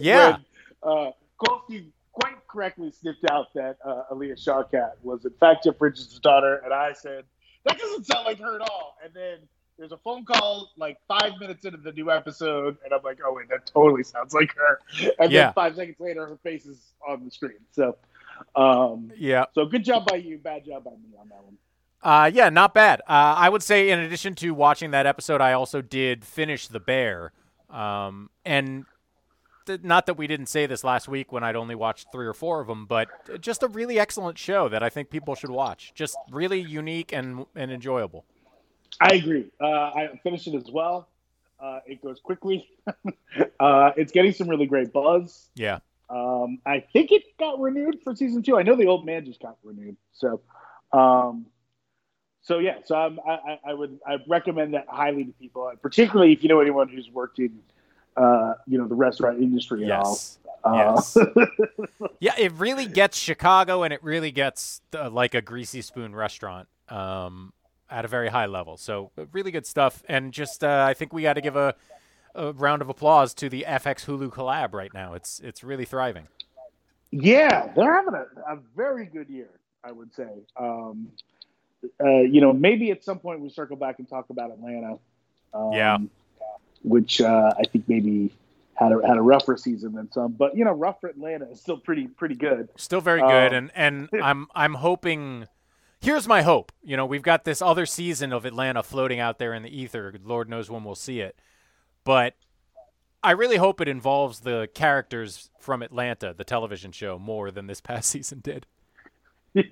Yeah. 0.00 0.36
When, 0.82 0.98
uh, 0.98 1.10
Kolsky 1.42 1.86
quite 2.12 2.46
correctly 2.46 2.90
sniffed 2.90 3.24
out 3.30 3.46
that 3.54 3.78
uh, 3.82 4.02
Alia 4.12 4.36
Shawkat 4.36 4.92
was 5.02 5.24
in 5.24 5.30
fact 5.40 5.64
Jeff 5.64 5.78
Bridges' 5.78 6.18
daughter, 6.22 6.56
and 6.62 6.74
I 6.74 6.92
said 6.92 7.24
that 7.64 7.78
doesn't 7.78 8.06
sound 8.06 8.24
like 8.26 8.38
her 8.40 8.56
at 8.56 8.62
all. 8.62 8.96
And 9.04 9.12
then 9.14 9.38
there's 9.78 9.92
a 9.92 9.96
phone 9.98 10.24
call 10.24 10.70
like 10.76 10.98
five 11.08 11.32
minutes 11.40 11.64
into 11.64 11.78
the 11.78 11.92
new 11.92 12.10
episode, 12.10 12.76
and 12.84 12.92
I'm 12.92 13.02
like, 13.02 13.18
oh 13.24 13.32
wait, 13.34 13.48
that 13.48 13.66
totally 13.66 14.02
sounds 14.04 14.34
like 14.34 14.54
her. 14.54 14.80
And 15.18 15.32
Yeah. 15.32 15.46
then 15.46 15.52
five 15.54 15.76
seconds 15.76 15.98
later, 15.98 16.26
her 16.26 16.36
face 16.42 16.66
is 16.66 16.78
on 17.08 17.24
the 17.24 17.30
screen. 17.30 17.58
So, 17.70 17.96
um, 18.54 19.10
yeah. 19.16 19.46
so 19.54 19.64
good 19.66 19.84
job 19.84 20.06
by 20.06 20.16
you, 20.16 20.38
bad 20.38 20.64
job 20.64 20.84
by 20.84 20.90
me 20.92 21.16
on 21.18 21.28
that 21.30 21.42
one. 21.42 21.56
Uh, 22.02 22.30
yeah, 22.32 22.48
not 22.48 22.74
bad. 22.74 23.00
Uh, 23.02 23.34
I 23.38 23.48
would 23.48 23.62
say, 23.62 23.90
in 23.90 24.00
addition 24.00 24.34
to 24.36 24.52
watching 24.54 24.90
that 24.90 25.06
episode, 25.06 25.40
I 25.40 25.52
also 25.52 25.80
did 25.80 26.24
finish 26.24 26.66
The 26.66 26.80
Bear. 26.80 27.32
Um, 27.70 28.28
and 28.44 28.84
not 29.82 30.06
that 30.06 30.14
we 30.14 30.26
didn't 30.26 30.46
say 30.46 30.66
this 30.66 30.84
last 30.84 31.08
week 31.08 31.32
when 31.32 31.42
I'd 31.44 31.56
only 31.56 31.74
watched 31.74 32.08
three 32.12 32.26
or 32.26 32.34
four 32.34 32.60
of 32.60 32.66
them, 32.66 32.86
but 32.86 33.08
just 33.40 33.62
a 33.62 33.68
really 33.68 33.98
excellent 33.98 34.38
show 34.38 34.68
that 34.68 34.82
I 34.82 34.88
think 34.88 35.10
people 35.10 35.34
should 35.34 35.50
watch. 35.50 35.92
Just 35.94 36.16
really 36.30 36.60
unique 36.60 37.12
and, 37.12 37.46
and 37.54 37.70
enjoyable. 37.70 38.24
I 39.00 39.14
agree. 39.14 39.46
Uh, 39.60 39.66
I 39.66 40.20
finished 40.22 40.46
it 40.46 40.54
as 40.54 40.70
well. 40.70 41.08
Uh, 41.60 41.80
it 41.86 42.02
goes 42.02 42.20
quickly. 42.20 42.68
uh, 43.60 43.92
it's 43.96 44.12
getting 44.12 44.32
some 44.32 44.48
really 44.48 44.66
great 44.66 44.92
buzz. 44.92 45.48
Yeah. 45.54 45.78
Um, 46.10 46.58
I 46.66 46.80
think 46.80 47.10
it 47.12 47.22
got 47.38 47.58
renewed 47.60 48.00
for 48.04 48.14
season 48.14 48.42
two. 48.42 48.58
I 48.58 48.62
know 48.62 48.76
the 48.76 48.86
old 48.86 49.06
man 49.06 49.24
just 49.24 49.40
got 49.40 49.56
renewed. 49.62 49.96
So, 50.12 50.40
um, 50.92 51.46
so 52.42 52.58
yeah. 52.58 52.78
So 52.84 52.96
I'm, 52.96 53.18
I, 53.26 53.30
I- 53.32 53.60
I 53.68 53.74
would 53.74 53.98
I 54.06 54.18
recommend 54.26 54.74
that 54.74 54.86
highly 54.88 55.24
to 55.24 55.32
people, 55.32 55.72
particularly 55.80 56.32
if 56.32 56.42
you 56.42 56.48
know 56.48 56.60
anyone 56.60 56.88
who's 56.88 57.08
worked 57.08 57.38
in, 57.38 57.60
uh, 58.16 58.54
you 58.66 58.78
know, 58.78 58.86
the 58.86 58.94
restaurant 58.94 59.40
industry. 59.40 59.86
Yes. 59.86 60.38
Uh, 60.44 60.48
Yes. 60.64 61.16
yeah, 62.20 62.34
it 62.38 62.52
really 62.52 62.86
gets 62.86 63.18
Chicago 63.18 63.82
and 63.82 63.92
it 63.92 64.00
really 64.00 64.30
gets 64.30 64.80
uh, 64.94 65.10
like 65.10 65.34
a 65.34 65.42
greasy 65.42 65.82
spoon 65.82 66.14
restaurant 66.14 66.68
um, 66.88 67.52
at 67.90 68.04
a 68.04 68.08
very 68.08 68.28
high 68.28 68.46
level. 68.46 68.76
So 68.76 69.10
uh, 69.18 69.24
really 69.32 69.50
good 69.50 69.66
stuff. 69.66 70.04
And 70.08 70.32
just 70.32 70.62
uh, 70.62 70.86
I 70.88 70.94
think 70.94 71.12
we 71.12 71.22
got 71.22 71.32
to 71.32 71.40
give 71.40 71.56
a, 71.56 71.74
a 72.36 72.52
round 72.52 72.80
of 72.80 72.88
applause 72.88 73.34
to 73.34 73.48
the 73.48 73.64
FX 73.66 74.04
Hulu 74.06 74.28
collab 74.30 74.72
right 74.72 74.94
now. 74.94 75.14
It's 75.14 75.40
it's 75.40 75.64
really 75.64 75.84
thriving. 75.84 76.28
Yeah, 77.10 77.72
they're 77.74 77.94
having 77.94 78.14
a, 78.14 78.54
a 78.54 78.58
very 78.76 79.06
good 79.06 79.28
year, 79.28 79.50
I 79.84 79.92
would 79.92 80.14
say. 80.14 80.30
Um, 80.56 81.08
uh, 82.00 82.20
you 82.20 82.40
know, 82.40 82.52
maybe 82.52 82.90
at 82.90 83.04
some 83.04 83.18
point 83.18 83.40
we 83.40 83.50
circle 83.50 83.76
back 83.76 83.98
and 83.98 84.08
talk 84.08 84.30
about 84.30 84.50
Atlanta. 84.50 84.98
Um, 85.52 85.72
Yeah. 85.72 85.98
Which 86.82 87.20
uh, 87.20 87.52
I 87.58 87.64
think 87.64 87.88
maybe 87.88 88.32
had 88.74 88.92
a, 88.92 89.06
had 89.06 89.16
a 89.16 89.22
rougher 89.22 89.56
season 89.56 89.92
than 89.92 90.10
some, 90.12 90.32
but 90.32 90.56
you 90.56 90.64
know, 90.64 90.72
rougher 90.72 91.08
Atlanta 91.08 91.50
is 91.50 91.60
still 91.60 91.76
pretty 91.78 92.08
pretty 92.08 92.34
good. 92.34 92.68
Still 92.76 93.00
very 93.00 93.20
good. 93.20 93.54
Um, 93.54 93.70
and 93.74 94.08
and 94.12 94.22
I'm 94.22 94.48
I'm 94.54 94.74
hoping. 94.74 95.46
Here's 96.00 96.26
my 96.26 96.42
hope. 96.42 96.72
You 96.82 96.96
know, 96.96 97.06
we've 97.06 97.22
got 97.22 97.44
this 97.44 97.62
other 97.62 97.86
season 97.86 98.32
of 98.32 98.44
Atlanta 98.44 98.82
floating 98.82 99.20
out 99.20 99.38
there 99.38 99.54
in 99.54 99.62
the 99.62 99.70
ether. 99.70 100.12
Lord 100.24 100.48
knows 100.48 100.68
when 100.68 100.82
we'll 100.82 100.96
see 100.96 101.20
it. 101.20 101.38
But 102.04 102.34
I 103.22 103.32
really 103.32 103.56
hope 103.56 103.80
it 103.80 103.88
involves 103.88 104.40
the 104.40 104.68
characters 104.74 105.50
from 105.60 105.82
Atlanta, 105.82 106.34
the 106.36 106.44
television 106.44 106.90
show, 106.90 107.18
more 107.18 107.50
than 107.50 107.66
this 107.66 107.80
past 107.80 108.10
season 108.10 108.40
did. 108.40 108.66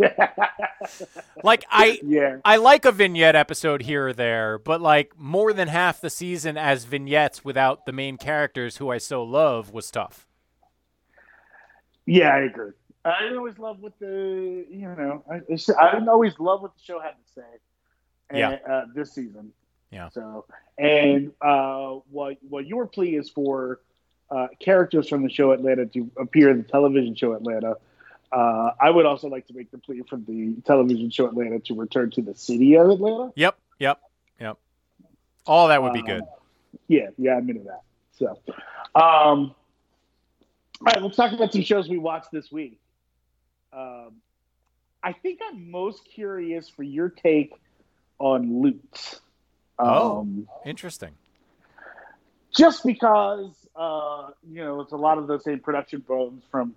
Like 1.43 1.65
I 1.71 2.01
Yeah, 2.03 2.39
I 2.45 2.57
like 2.57 2.85
a 2.85 2.93
vignette 2.93 3.37
episode 3.37 3.83
here 3.83 4.09
or 4.09 4.13
there, 4.13 4.59
but 4.59 4.81
like 4.81 5.19
more 5.19 5.53
than 5.53 5.69
half 5.69 6.01
the 6.01 6.11
season 6.11 6.57
as 6.59 6.85
vignettes 6.85 7.45
without 7.45 7.87
the 7.87 7.93
main 7.93 8.17
characters 8.19 8.77
who 8.79 8.91
I 8.91 8.99
so 8.99 9.23
love 9.23 9.73
was 9.73 9.91
tough. 9.91 10.27
yeah, 12.07 12.31
I 12.35 12.41
agree. 12.41 12.73
I 13.05 13.23
didn't 13.23 13.39
always 13.39 13.59
love 13.59 13.81
what 13.81 13.99
the 13.99 14.67
you 14.69 14.81
know 14.87 15.25
I, 15.31 15.37
I 15.37 15.93
didn't 15.93 16.09
always 16.09 16.39
love 16.39 16.63
what 16.63 16.75
the 16.77 16.83
show 16.83 17.01
had 17.01 17.13
to 17.13 17.33
say. 17.35 17.43
And, 18.31 18.39
Yeah. 18.39 18.59
uh, 18.73 18.85
this 18.95 19.13
season. 19.13 19.53
Yeah. 19.91 20.09
So, 20.11 20.45
and 20.79 21.33
uh, 21.41 21.95
what 22.11 22.37
what 22.49 22.67
your 22.67 22.87
plea 22.87 23.17
is 23.17 23.31
for 23.31 23.81
uh, 24.31 24.49
characters 24.61 25.09
from 25.09 25.23
the 25.23 25.31
show 25.31 25.53
Atlanta 25.53 25.87
to 25.87 26.11
appear 26.19 26.51
in 26.51 26.59
the 26.59 26.63
television 26.65 27.15
show 27.15 27.33
Atlanta. 27.33 27.77
Uh, 28.33 28.71
I 28.81 28.91
would 28.91 29.07
also 29.07 29.29
like 29.29 29.47
to 29.49 29.55
make 29.55 29.71
the 29.71 29.79
plea 29.79 30.03
for 30.09 30.17
the 30.17 30.55
television 30.65 31.11
show 31.11 31.27
Atlanta 31.27 31.59
to 31.61 31.75
return 31.75 32.11
to 32.13 32.23
the 32.23 32.35
city 32.35 32.77
of 32.77 32.89
Atlanta. 32.91 33.33
Yep, 33.35 33.59
yep, 33.79 34.01
yep. 34.41 34.57
All 35.47 35.69
that 35.69 35.83
would 35.83 35.93
be 35.93 36.01
Um, 36.01 36.07
good. 36.07 36.23
Yeah, 36.87 37.09
yeah, 37.19 37.37
I'm 37.37 37.49
into 37.51 37.65
that. 37.65 37.83
So, 38.13 38.39
um, 38.95 39.55
all 39.55 39.55
right, 40.87 41.03
let's 41.03 41.17
talk 41.17 41.33
about 41.33 41.53
some 41.53 41.63
shows 41.63 41.89
we 41.89 41.99
watched 41.99 42.31
this 42.31 42.53
week. 42.53 42.79
Um, 43.73 44.17
I 45.03 45.13
think 45.13 45.41
I'm 45.49 45.71
most 45.71 46.05
curious 46.05 46.69
for 46.69 46.83
your 46.83 47.09
take 47.09 47.55
on 48.19 48.61
Loot. 48.63 49.21
Oh. 49.79 50.21
Um, 50.21 50.47
Interesting. 50.65 51.11
just 52.55 52.85
because 52.85 53.51
uh, 53.75 54.31
you 54.49 54.63
know 54.63 54.81
it's 54.83 54.93
a 54.93 54.97
lot 54.97 55.19
of 55.19 55.27
the 55.27 55.39
same 55.41 55.59
production 55.61 56.01
bones 56.01 56.43
from 56.51 56.75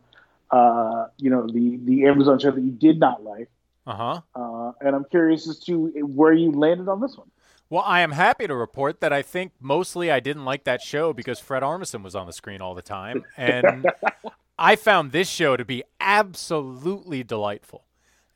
uh, 0.53 1.07
you 1.17 1.29
know 1.29 1.47
the 1.47 1.79
the 1.83 2.05
Amazon 2.05 2.39
show 2.39 2.51
that 2.51 2.61
you 2.61 2.71
did 2.71 2.99
not 2.99 3.23
like, 3.23 3.49
Uh-huh. 3.87 4.21
uh, 4.35 4.71
and 4.81 4.95
I'm 4.95 5.05
curious 5.05 5.49
as 5.49 5.59
to 5.65 5.87
where 6.05 6.33
you 6.33 6.51
landed 6.51 6.87
on 6.87 7.01
this 7.01 7.17
one. 7.17 7.27
Well, 7.69 7.83
I 7.85 8.01
am 8.01 8.11
happy 8.11 8.45
to 8.47 8.55
report 8.55 9.01
that 9.01 9.11
I 9.11 9.23
think 9.23 9.51
mostly 9.59 10.11
I 10.11 10.19
didn't 10.19 10.45
like 10.45 10.63
that 10.65 10.81
show 10.81 11.11
because 11.11 11.39
Fred 11.39 11.63
Armisen 11.63 12.03
was 12.03 12.15
on 12.15 12.27
the 12.27 12.33
screen 12.33 12.61
all 12.61 12.75
the 12.75 12.83
time. 12.83 13.25
And 13.35 13.89
I 14.59 14.75
found 14.75 15.11
this 15.11 15.27
show 15.27 15.57
to 15.57 15.65
be 15.65 15.83
absolutely 15.99 17.23
delightful. 17.23 17.85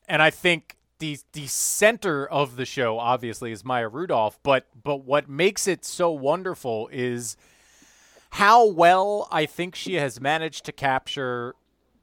And 0.08 0.22
I 0.24 0.32
think 0.32 0.78
the 1.00 1.20
the 1.34 1.46
center 1.46 2.26
of 2.26 2.56
the 2.56 2.66
show 2.66 2.98
obviously 2.98 3.52
is 3.52 3.64
Maya 3.64 3.88
Rudolph, 3.90 4.40
but 4.42 4.66
but 4.84 5.04
what 5.06 5.30
makes 5.30 5.68
it 5.68 5.86
so 5.86 6.10
wonderful 6.12 6.90
is 6.92 7.38
how 8.32 8.66
well 8.66 9.28
I 9.32 9.46
think 9.46 9.76
she 9.76 9.96
has 9.96 10.20
managed 10.20 10.66
to 10.66 10.72
capture 10.72 11.54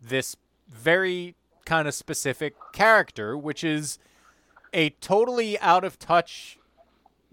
this 0.08 0.36
very 0.68 1.34
kind 1.64 1.88
of 1.88 1.94
specific 1.94 2.54
character, 2.72 3.36
which 3.36 3.64
is 3.64 3.98
a 4.72 4.90
totally 4.90 5.58
out 5.60 5.84
of 5.84 5.98
touch 5.98 6.58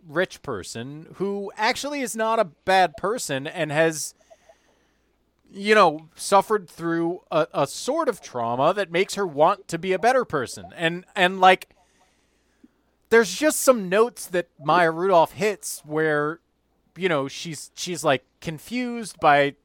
rich 0.07 0.41
person 0.41 1.07
who 1.15 1.51
actually 1.57 2.01
is 2.01 2.15
not 2.15 2.39
a 2.39 2.45
bad 2.45 2.97
person 2.97 3.45
and 3.45 3.71
has 3.71 4.15
you 5.51 5.75
know 5.75 6.07
suffered 6.15 6.69
through 6.69 7.21
a, 7.31 7.47
a 7.53 7.67
sort 7.67 8.07
of 8.07 8.21
trauma 8.21 8.73
that 8.73 8.91
makes 8.91 9.15
her 9.15 9.27
want 9.27 9.67
to 9.67 9.77
be 9.77 9.91
a 9.93 9.99
better 9.99 10.25
person. 10.25 10.65
And 10.75 11.05
and 11.15 11.39
like 11.39 11.69
there's 13.09 13.35
just 13.35 13.59
some 13.59 13.89
notes 13.89 14.25
that 14.27 14.47
Maya 14.63 14.91
Rudolph 14.91 15.33
hits 15.33 15.81
where 15.85 16.39
you 16.95 17.09
know 17.09 17.27
she's 17.27 17.71
she's 17.75 18.03
like 18.03 18.23
confused 18.39 19.19
by 19.19 19.55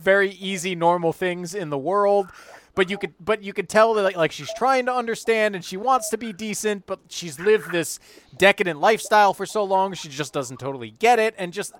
very 0.00 0.30
easy 0.30 0.74
normal 0.74 1.12
things 1.12 1.54
in 1.54 1.70
the 1.70 1.78
world 1.78 2.28
but 2.74 2.90
you 2.90 2.98
could 2.98 3.14
but 3.20 3.42
you 3.42 3.52
could 3.52 3.68
tell 3.68 3.94
that 3.94 4.02
like, 4.02 4.16
like 4.16 4.32
she's 4.32 4.52
trying 4.54 4.86
to 4.86 4.92
understand 4.92 5.54
and 5.54 5.64
she 5.64 5.76
wants 5.76 6.08
to 6.08 6.18
be 6.18 6.32
decent 6.32 6.86
but 6.86 7.00
she's 7.08 7.38
lived 7.38 7.70
this 7.70 7.98
decadent 8.36 8.80
lifestyle 8.80 9.32
for 9.32 9.46
so 9.46 9.62
long 9.62 9.94
she 9.94 10.08
just 10.08 10.32
doesn't 10.32 10.58
totally 10.58 10.90
get 10.90 11.18
it 11.18 11.34
and 11.38 11.52
just 11.52 11.72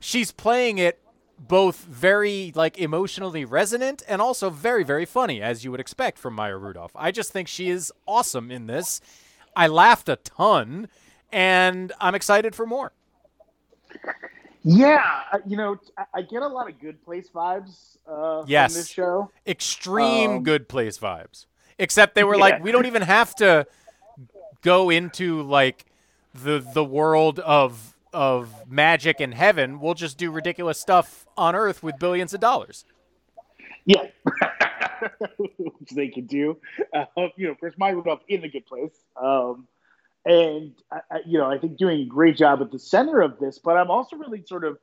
she's 0.00 0.32
playing 0.32 0.78
it 0.78 1.00
both 1.38 1.84
very 1.84 2.52
like 2.54 2.78
emotionally 2.78 3.44
resonant 3.44 4.02
and 4.08 4.20
also 4.20 4.50
very 4.50 4.84
very 4.84 5.04
funny 5.04 5.42
as 5.42 5.64
you 5.64 5.70
would 5.70 5.80
expect 5.80 6.18
from 6.18 6.34
Maya 6.34 6.56
Rudolph. 6.56 6.92
I 6.94 7.10
just 7.10 7.32
think 7.32 7.48
she 7.48 7.70
is 7.70 7.92
awesome 8.06 8.50
in 8.50 8.66
this. 8.66 9.00
I 9.56 9.66
laughed 9.66 10.08
a 10.08 10.16
ton 10.16 10.88
and 11.32 11.92
I'm 12.00 12.14
excited 12.14 12.54
for 12.54 12.66
more. 12.66 12.92
Yeah, 14.64 15.22
you 15.46 15.56
know, 15.58 15.76
I, 16.14 16.22
get 16.22 16.40
a 16.42 16.48
lot 16.48 16.70
of 16.70 16.80
good 16.80 17.02
place 17.04 17.28
vibes 17.28 17.98
uh, 18.08 18.44
Yes. 18.46 18.72
from 18.72 18.80
this 18.80 18.88
show. 18.88 19.30
Extreme 19.46 20.30
Um, 20.30 20.42
good 20.42 20.68
place 20.68 20.98
vibes. 20.98 21.44
Except 21.78 22.14
they 22.14 22.24
were 22.24 22.38
like 22.38 22.62
we 22.62 22.72
don't 22.72 22.86
even 22.86 23.02
have 23.02 23.34
to 23.36 23.66
go 24.62 24.88
into 24.90 25.42
like 25.42 25.84
the 26.32 26.60
the 26.72 26.84
world 26.84 27.40
of 27.40 27.94
of 28.12 28.68
magic 28.70 29.20
and 29.20 29.34
heaven. 29.34 29.80
We'll 29.80 29.94
just 29.94 30.16
do 30.16 30.30
ridiculous 30.30 30.80
stuff 30.80 31.26
on 31.36 31.54
earth 31.54 31.82
with 31.82 31.98
billions 31.98 32.32
of 32.32 32.40
dollars. 32.40 32.84
Yeah, 33.84 34.04
which 35.36 35.90
they 35.94 36.08
could 36.08 36.28
do. 36.28 36.56
Uh, 36.94 37.04
you 37.36 37.46
know, 37.46 37.52
of 37.52 37.60
course, 37.60 37.74
Maya 37.76 37.94
Rudolph 37.96 38.20
in 38.28 38.44
a 38.44 38.48
good 38.48 38.64
place. 38.66 38.94
Um, 39.20 39.66
and 40.24 40.72
I, 40.90 41.20
you 41.26 41.38
know, 41.38 41.50
I 41.50 41.58
think 41.58 41.76
doing 41.76 42.00
a 42.00 42.04
great 42.06 42.36
job 42.36 42.60
at 42.62 42.70
the 42.70 42.78
center 42.78 43.20
of 43.20 43.38
this. 43.38 43.58
But 43.58 43.76
I'm 43.76 43.90
also 43.90 44.16
really 44.16 44.44
sort 44.46 44.64
of 44.64 44.78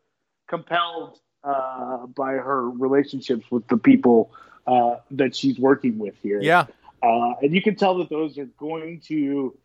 compelled 0.47 1.19
uh, 1.43 2.05
by 2.07 2.33
her 2.33 2.69
relationships 2.69 3.45
with 3.49 3.67
the 3.67 3.77
people 3.77 4.31
uh, 4.67 4.97
that 5.11 5.35
she's 5.35 5.57
working 5.57 5.97
with 5.97 6.15
here. 6.21 6.39
Yeah. 6.41 6.67
uh, 7.01 7.33
and 7.41 7.53
you 7.53 7.61
can 7.61 7.75
tell 7.75 7.97
that 7.97 8.09
those 8.09 8.37
are 8.37 8.45
going 8.45 9.01
to 9.07 9.57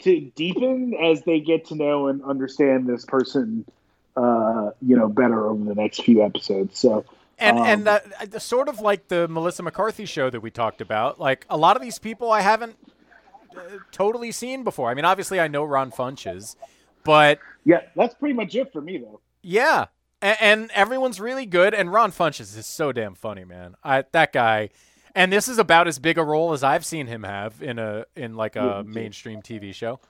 to 0.00 0.20
deepen 0.34 0.94
as 0.94 1.22
they 1.24 1.40
get 1.40 1.66
to 1.66 1.74
know 1.74 2.08
and 2.08 2.24
understand 2.24 2.86
this 2.86 3.04
person, 3.04 3.66
uh, 4.16 4.70
you 4.80 4.96
know, 4.96 5.08
better 5.08 5.46
over 5.46 5.62
the 5.62 5.74
next 5.74 6.02
few 6.02 6.24
episodes. 6.24 6.78
So. 6.78 7.04
And 7.38 7.58
Um, 7.58 7.66
and 7.66 7.88
uh, 7.88 8.00
uh, 8.20 8.38
sort 8.38 8.68
of 8.68 8.80
like 8.80 9.08
the 9.08 9.26
Melissa 9.28 9.62
McCarthy 9.62 10.04
show 10.04 10.28
that 10.28 10.40
we 10.40 10.50
talked 10.50 10.80
about, 10.80 11.18
like 11.18 11.46
a 11.48 11.56
lot 11.56 11.76
of 11.76 11.82
these 11.82 11.98
people 11.98 12.30
I 12.30 12.42
haven't 12.42 12.76
totally 13.92 14.32
seen 14.32 14.64
before. 14.64 14.90
I 14.90 14.94
mean, 14.94 15.04
obviously 15.04 15.40
I 15.40 15.48
know 15.48 15.64
Ron 15.64 15.90
Funches, 15.90 16.56
but 17.04 17.38
Yeah, 17.64 17.80
that's 17.96 18.14
pretty 18.14 18.34
much 18.34 18.54
it 18.54 18.72
for 18.72 18.80
me, 18.80 18.98
though. 18.98 19.20
yeah, 19.42 19.86
and, 20.22 20.36
and 20.40 20.70
everyone's 20.72 21.20
really 21.20 21.46
good. 21.46 21.74
And 21.74 21.92
Ron 21.92 22.12
Funches 22.12 22.56
is 22.56 22.66
so 22.66 22.92
damn 22.92 23.14
funny, 23.14 23.44
man. 23.44 23.74
I 23.84 24.04
that 24.12 24.32
guy, 24.32 24.70
and 25.14 25.32
this 25.32 25.48
is 25.48 25.58
about 25.58 25.88
as 25.88 25.98
big 25.98 26.18
a 26.18 26.24
role 26.24 26.52
as 26.52 26.62
I've 26.62 26.84
seen 26.84 27.06
him 27.06 27.22
have 27.24 27.62
in 27.62 27.78
a 27.78 28.04
in 28.16 28.36
like 28.36 28.56
a 28.56 28.82
too. 28.84 28.88
mainstream 28.92 29.42
TV 29.42 29.74
show. 29.74 30.00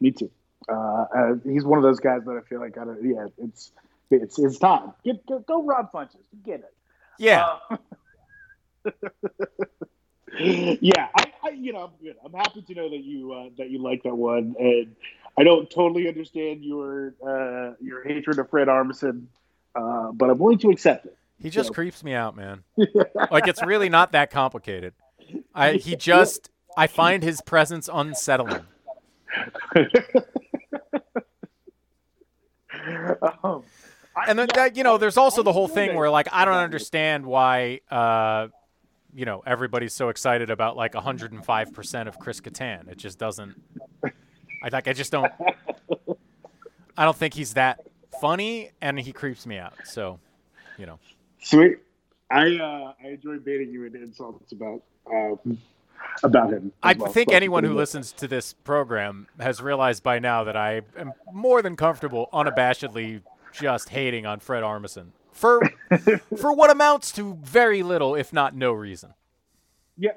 Me 0.00 0.10
too. 0.10 0.30
Uh, 0.68 0.72
uh, 1.16 1.34
he's 1.44 1.64
one 1.64 1.78
of 1.78 1.82
those 1.82 1.98
guys 1.98 2.20
that 2.26 2.32
I 2.36 2.46
feel 2.48 2.60
like, 2.60 2.76
I 2.76 2.84
don't, 2.84 3.02
yeah, 3.02 3.26
it's 3.38 3.72
it's 4.10 4.38
it's 4.38 4.58
time. 4.58 4.92
Get 5.04 5.24
go, 5.26 5.38
go 5.40 5.62
Rob 5.64 5.90
Funches. 5.92 6.16
Get 6.44 6.60
it. 6.60 6.74
Yeah, 7.18 7.56
Uh, 7.70 7.76
yeah, 10.38 11.08
I, 11.16 11.27
I, 11.48 11.52
you 11.52 11.72
know, 11.72 11.84
I'm 11.84 11.90
good. 12.02 12.16
I'm 12.24 12.32
happy 12.32 12.62
to 12.62 12.74
know 12.74 12.90
that 12.90 13.04
you 13.04 13.32
uh, 13.32 13.48
that 13.58 13.70
you 13.70 13.78
like 13.82 14.02
that 14.04 14.14
one, 14.14 14.54
and 14.58 14.94
I 15.38 15.44
don't 15.44 15.70
totally 15.70 16.08
understand 16.08 16.64
your 16.64 17.14
uh, 17.26 17.74
your 17.80 18.04
hatred 18.06 18.38
of 18.38 18.50
Fred 18.50 18.68
Armisen, 18.68 19.26
uh, 19.74 20.12
but 20.12 20.30
I'm 20.30 20.38
willing 20.38 20.58
to 20.58 20.70
accept 20.70 21.06
it. 21.06 21.16
he 21.38 21.50
just 21.50 21.68
so- 21.68 21.74
creeps 21.74 22.04
me 22.04 22.14
out, 22.14 22.36
man. 22.36 22.64
like 23.30 23.48
it's 23.48 23.62
really 23.62 23.88
not 23.88 24.12
that 24.12 24.30
complicated. 24.30 24.94
I 25.54 25.74
he 25.74 25.96
just 25.96 26.50
I 26.76 26.86
find 26.86 27.22
his 27.22 27.40
presence 27.40 27.88
unsettling. 27.92 28.64
um, 33.42 33.62
and 34.26 34.38
then 34.38 34.48
that, 34.54 34.76
you 34.76 34.82
know, 34.82 34.98
there's 34.98 35.16
also 35.16 35.42
the 35.42 35.52
whole 35.52 35.68
thing 35.68 35.94
where 35.94 36.10
like 36.10 36.28
I 36.32 36.44
don't 36.44 36.54
understand 36.54 37.26
why 37.26 37.80
uh, 37.90 38.48
you 39.18 39.24
know 39.24 39.42
everybody's 39.44 39.92
so 39.92 40.10
excited 40.10 40.48
about 40.48 40.76
like 40.76 40.94
105 40.94 41.72
percent 41.72 42.08
of 42.08 42.20
Chris 42.20 42.40
Kattan. 42.40 42.88
It 42.88 42.98
just 42.98 43.18
doesn't. 43.18 43.60
I 44.04 44.68
like 44.70 44.86
I 44.86 44.92
just 44.92 45.10
don't. 45.10 45.32
I 46.96 47.04
don't 47.04 47.16
think 47.16 47.34
he's 47.34 47.54
that 47.54 47.80
funny, 48.20 48.70
and 48.80 48.98
he 48.98 49.12
creeps 49.12 49.44
me 49.44 49.58
out. 49.58 49.74
So, 49.84 50.20
you 50.78 50.86
know, 50.86 51.00
Sweet. 51.40 51.78
I 52.30 52.58
uh, 52.58 52.92
I 53.04 53.08
enjoy 53.08 53.38
baiting 53.38 53.70
you 53.70 53.86
into 53.86 54.00
insults 54.00 54.52
about 54.52 54.82
um, 55.12 55.58
about 56.22 56.52
him. 56.52 56.72
I 56.84 56.92
well. 56.92 57.10
think 57.10 57.32
anyone 57.32 57.64
who 57.64 57.74
listens 57.74 58.12
to 58.12 58.28
this 58.28 58.52
program 58.52 59.26
has 59.40 59.60
realized 59.60 60.04
by 60.04 60.20
now 60.20 60.44
that 60.44 60.56
I 60.56 60.82
am 60.96 61.12
more 61.32 61.60
than 61.60 61.74
comfortable, 61.74 62.28
unabashedly, 62.32 63.22
just 63.52 63.88
hating 63.88 64.26
on 64.26 64.38
Fred 64.38 64.62
Armisen 64.62 65.06
for 65.38 65.60
for 66.36 66.52
what 66.52 66.70
amounts 66.70 67.12
to 67.12 67.34
very 67.42 67.82
little, 67.82 68.14
if 68.14 68.32
not 68.32 68.54
no 68.54 68.72
reason. 68.72 69.14
Yeah, 69.96 70.10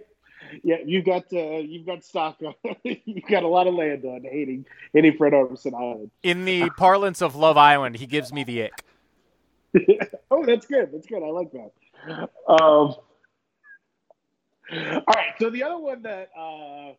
yeah. 0.64 0.78
you've 0.86 1.06
got 1.06 1.26
uh, 1.32 1.60
you've 1.60 1.86
got 1.86 2.04
stock. 2.04 2.40
you 2.84 3.22
got 3.30 3.44
a 3.44 3.48
lot 3.48 3.68
of 3.68 3.76
land 3.76 4.04
on 4.06 4.24
hating 4.24 4.66
hating 4.94 5.18
Fred 5.18 5.34
Armisen 5.34 5.74
Island. 5.74 6.12
In 6.24 6.46
the 6.46 6.70
parlance 6.72 7.22
of 7.22 7.36
Love 7.36 7.58
Island, 7.58 7.98
he 7.98 8.08
gives 8.08 8.34
me 8.34 8.44
the 8.44 8.64
ick. 8.64 8.84
oh, 10.32 10.46
that's 10.46 10.66
good. 10.66 10.92
That's 10.92 11.08
good. 11.08 11.24
I 11.24 11.30
like 11.30 11.52
that. 11.52 11.72
Um, 12.48 12.96
all 14.72 15.04
right. 15.16 15.34
So 15.40 15.50
the 15.50 15.64
other 15.64 15.78
one 15.78 16.02
that 16.02 16.30
uh, 16.38 16.94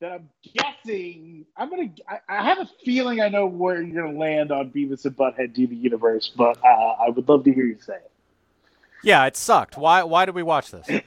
that 0.00 0.12
I'm 0.12 0.28
guessing, 0.54 1.41
I'm 1.62 1.70
gonna. 1.70 1.90
I, 2.08 2.18
I 2.28 2.42
have 2.42 2.58
a 2.58 2.68
feeling 2.84 3.20
I 3.20 3.28
know 3.28 3.46
where 3.46 3.80
you're 3.80 4.02
gonna 4.02 4.18
land 4.18 4.50
on 4.50 4.70
Beavis 4.70 5.04
and 5.04 5.16
Butthead 5.16 5.56
TV 5.56 5.80
Universe, 5.80 6.28
but 6.34 6.58
uh, 6.64 6.66
I 6.66 7.08
would 7.08 7.28
love 7.28 7.44
to 7.44 7.52
hear 7.52 7.64
you 7.64 7.78
say 7.78 7.94
it. 7.94 8.10
Yeah, 9.04 9.24
it 9.26 9.36
sucked. 9.36 9.76
Why? 9.78 10.02
Why 10.02 10.26
did 10.26 10.34
we 10.34 10.42
watch 10.42 10.72
this? 10.72 10.88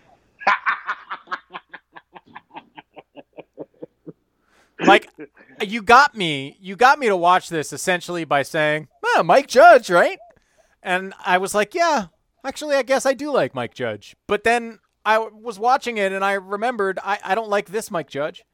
like, 4.80 5.10
you 5.62 5.82
got 5.82 6.16
me. 6.16 6.56
You 6.62 6.78
got 6.78 7.00
me 7.00 7.08
to 7.08 7.18
watch 7.18 7.50
this 7.50 7.74
essentially 7.74 8.24
by 8.24 8.42
saying, 8.44 8.88
"Well, 9.04 9.26
Mike 9.26 9.48
Judge, 9.48 9.90
right?" 9.90 10.20
And 10.82 11.14
I 11.26 11.38
was 11.38 11.54
like, 11.54 11.76
"Yeah, 11.76 12.06
actually, 12.46 12.78
I 12.78 12.84
guess 12.84 13.06
I 13.06 13.14
do 13.14 13.30
like 13.30 13.54
Mike 13.54 13.74
Judge." 13.74 14.16
But 14.26 14.46
then 14.46 14.80
I 15.06 15.18
was 15.18 15.60
watching 15.60 15.98
it 15.98 16.14
and 16.14 16.24
I 16.24 16.32
remembered 16.34 16.98
I, 17.04 17.20
I 17.26 17.36
don't 17.36 17.50
like 17.50 17.68
this 17.68 17.92
Mike 17.92 18.10
Judge. 18.10 18.46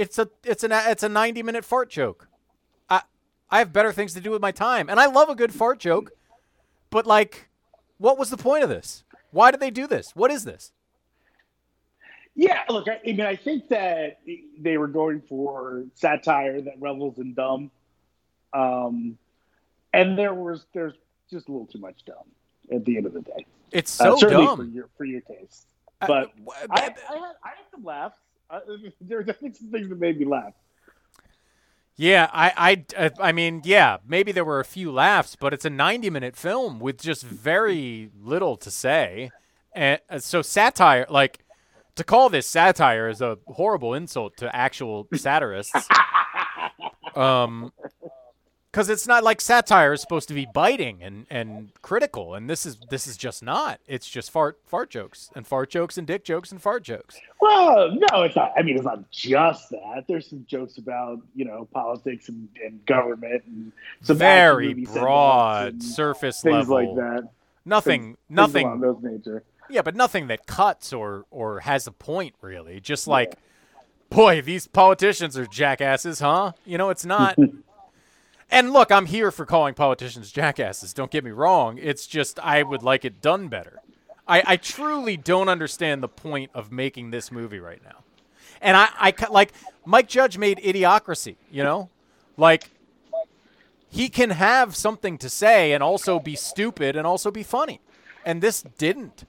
It's 0.00 0.18
a 0.18 0.30
it's 0.44 0.64
an 0.64 0.72
it's 0.72 1.02
a 1.02 1.10
90 1.10 1.42
minute 1.42 1.62
fart 1.62 1.90
joke. 1.90 2.26
I 2.88 3.02
I 3.50 3.58
have 3.58 3.70
better 3.70 3.92
things 3.92 4.14
to 4.14 4.20
do 4.22 4.30
with 4.30 4.40
my 4.40 4.50
time, 4.50 4.88
and 4.88 4.98
I 4.98 5.04
love 5.04 5.28
a 5.28 5.34
good 5.34 5.52
fart 5.52 5.78
joke. 5.78 6.12
But 6.88 7.06
like, 7.06 7.50
what 7.98 8.16
was 8.16 8.30
the 8.30 8.38
point 8.38 8.64
of 8.64 8.70
this? 8.70 9.04
Why 9.30 9.50
did 9.50 9.60
they 9.60 9.70
do 9.70 9.86
this? 9.86 10.16
What 10.16 10.30
is 10.30 10.44
this? 10.44 10.72
Yeah, 12.34 12.62
look, 12.70 12.88
I, 12.88 12.98
I 13.06 13.12
mean, 13.12 13.20
I 13.20 13.36
think 13.36 13.68
that 13.68 14.20
they 14.58 14.78
were 14.78 14.86
going 14.86 15.20
for 15.28 15.84
satire 15.96 16.62
that 16.62 16.80
revels 16.80 17.18
in 17.18 17.34
dumb, 17.34 17.70
um, 18.54 19.18
and 19.92 20.16
there 20.16 20.32
was 20.32 20.64
there's 20.72 20.94
just 21.30 21.48
a 21.48 21.52
little 21.52 21.66
too 21.66 21.78
much 21.78 22.06
dumb 22.06 22.24
at 22.72 22.86
the 22.86 22.96
end 22.96 23.04
of 23.04 23.12
the 23.12 23.20
day. 23.20 23.44
It's 23.70 24.00
Uh, 24.00 24.04
so 24.04 24.16
certainly 24.16 24.56
for 24.56 24.64
your 24.64 24.88
for 24.96 25.04
your 25.04 25.20
taste, 25.20 25.66
Uh, 26.00 26.06
but 26.06 26.36
w- 26.42 26.48
I, 26.70 26.76
I, 26.76 26.80
had, 26.84 26.94
I 27.44 27.48
had 27.48 27.66
some 27.70 27.84
laughs. 27.84 28.16
I, 28.50 28.60
there 29.00 29.18
were 29.18 29.24
definitely 29.24 29.58
some 29.58 29.70
things 29.70 29.88
that 29.88 29.98
made 29.98 30.18
me 30.18 30.26
laugh. 30.26 30.52
Yeah, 31.96 32.30
I, 32.32 32.84
I, 32.96 33.04
uh, 33.04 33.10
I 33.20 33.32
mean, 33.32 33.60
yeah, 33.64 33.98
maybe 34.06 34.32
there 34.32 34.44
were 34.44 34.58
a 34.58 34.64
few 34.64 34.90
laughs, 34.90 35.36
but 35.36 35.52
it's 35.52 35.66
a 35.66 35.70
90 35.70 36.08
minute 36.08 36.34
film 36.34 36.80
with 36.80 36.98
just 36.98 37.22
very 37.24 38.10
little 38.18 38.56
to 38.56 38.70
say. 38.70 39.30
And 39.74 40.00
uh, 40.08 40.18
so 40.18 40.40
satire, 40.40 41.04
like, 41.10 41.44
to 41.96 42.04
call 42.04 42.30
this 42.30 42.46
satire 42.46 43.08
is 43.08 43.20
a 43.20 43.38
horrible 43.46 43.92
insult 43.92 44.38
to 44.38 44.54
actual 44.56 45.08
satirists. 45.14 45.88
um, 47.14 47.70
because 48.70 48.88
it's 48.88 49.06
not 49.06 49.24
like 49.24 49.40
satire 49.40 49.92
is 49.92 50.00
supposed 50.00 50.28
to 50.28 50.34
be 50.34 50.46
biting 50.54 51.02
and, 51.02 51.26
and 51.28 51.70
critical, 51.82 52.34
and 52.34 52.48
this 52.48 52.64
is 52.64 52.78
this 52.88 53.06
is 53.06 53.16
just 53.16 53.42
not. 53.42 53.80
It's 53.88 54.08
just 54.08 54.30
fart 54.30 54.58
fart 54.66 54.90
jokes 54.90 55.30
and 55.34 55.46
fart 55.46 55.70
jokes 55.70 55.98
and 55.98 56.06
dick 56.06 56.24
jokes 56.24 56.52
and 56.52 56.62
fart 56.62 56.84
jokes. 56.84 57.18
Well, 57.40 57.90
no, 58.12 58.22
it's 58.22 58.36
not. 58.36 58.52
I 58.56 58.62
mean, 58.62 58.76
it's 58.76 58.84
not 58.84 59.10
just 59.10 59.70
that. 59.70 60.04
There's 60.06 60.28
some 60.30 60.44
jokes 60.48 60.78
about 60.78 61.18
you 61.34 61.44
know 61.44 61.68
politics 61.72 62.28
and, 62.28 62.48
and 62.64 62.84
government 62.86 63.42
and 63.46 63.72
some 64.02 64.18
Very 64.18 64.66
action 64.68 64.78
movie 64.80 64.84
send-offs 64.86 65.00
broad, 65.02 65.82
surface 65.82 66.40
things 66.42 66.68
level. 66.68 66.94
like 66.96 66.96
that. 66.96 67.28
Nothing, 67.64 68.02
Things 68.02 68.18
nothing. 68.28 68.80
those 68.80 68.98
nature. 69.02 69.42
Yeah, 69.68 69.82
but 69.82 69.94
nothing 69.94 70.28
that 70.28 70.46
cuts 70.46 70.92
or 70.92 71.26
or 71.30 71.60
has 71.60 71.86
a 71.86 71.92
point 71.92 72.34
really. 72.40 72.80
Just 72.80 73.06
like, 73.08 73.34
boy, 74.10 74.40
these 74.42 74.66
politicians 74.66 75.36
are 75.36 75.46
jackasses, 75.46 76.20
huh? 76.20 76.52
You 76.64 76.78
know, 76.78 76.90
it's 76.90 77.04
not. 77.04 77.36
and 78.50 78.72
look, 78.72 78.90
I'm 78.90 79.06
here 79.06 79.30
for 79.30 79.46
calling 79.46 79.74
politicians 79.74 80.32
jackasses. 80.32 80.92
Don't 80.92 81.10
get 81.10 81.24
me 81.24 81.30
wrong. 81.30 81.78
It's 81.80 82.06
just 82.06 82.38
I 82.40 82.62
would 82.62 82.82
like 82.82 83.04
it 83.04 83.20
done 83.20 83.48
better. 83.48 83.80
I, 84.26 84.42
I 84.46 84.56
truly 84.56 85.16
don't 85.16 85.48
understand 85.48 86.02
the 86.02 86.08
point 86.08 86.50
of 86.54 86.70
making 86.70 87.10
this 87.10 87.32
movie 87.32 87.60
right 87.60 87.82
now. 87.82 88.04
And 88.60 88.76
I, 88.76 88.88
I 88.98 89.14
like 89.30 89.52
Mike 89.84 90.08
Judge 90.08 90.36
made 90.36 90.58
Idiocracy. 90.58 91.36
You 91.50 91.62
know, 91.62 91.90
like 92.36 92.70
he 93.88 94.08
can 94.08 94.30
have 94.30 94.76
something 94.76 95.18
to 95.18 95.28
say 95.28 95.72
and 95.72 95.82
also 95.82 96.20
be 96.20 96.36
stupid 96.36 96.96
and 96.96 97.06
also 97.06 97.30
be 97.30 97.42
funny, 97.42 97.80
and 98.24 98.42
this 98.42 98.62
didn't. 98.62 99.24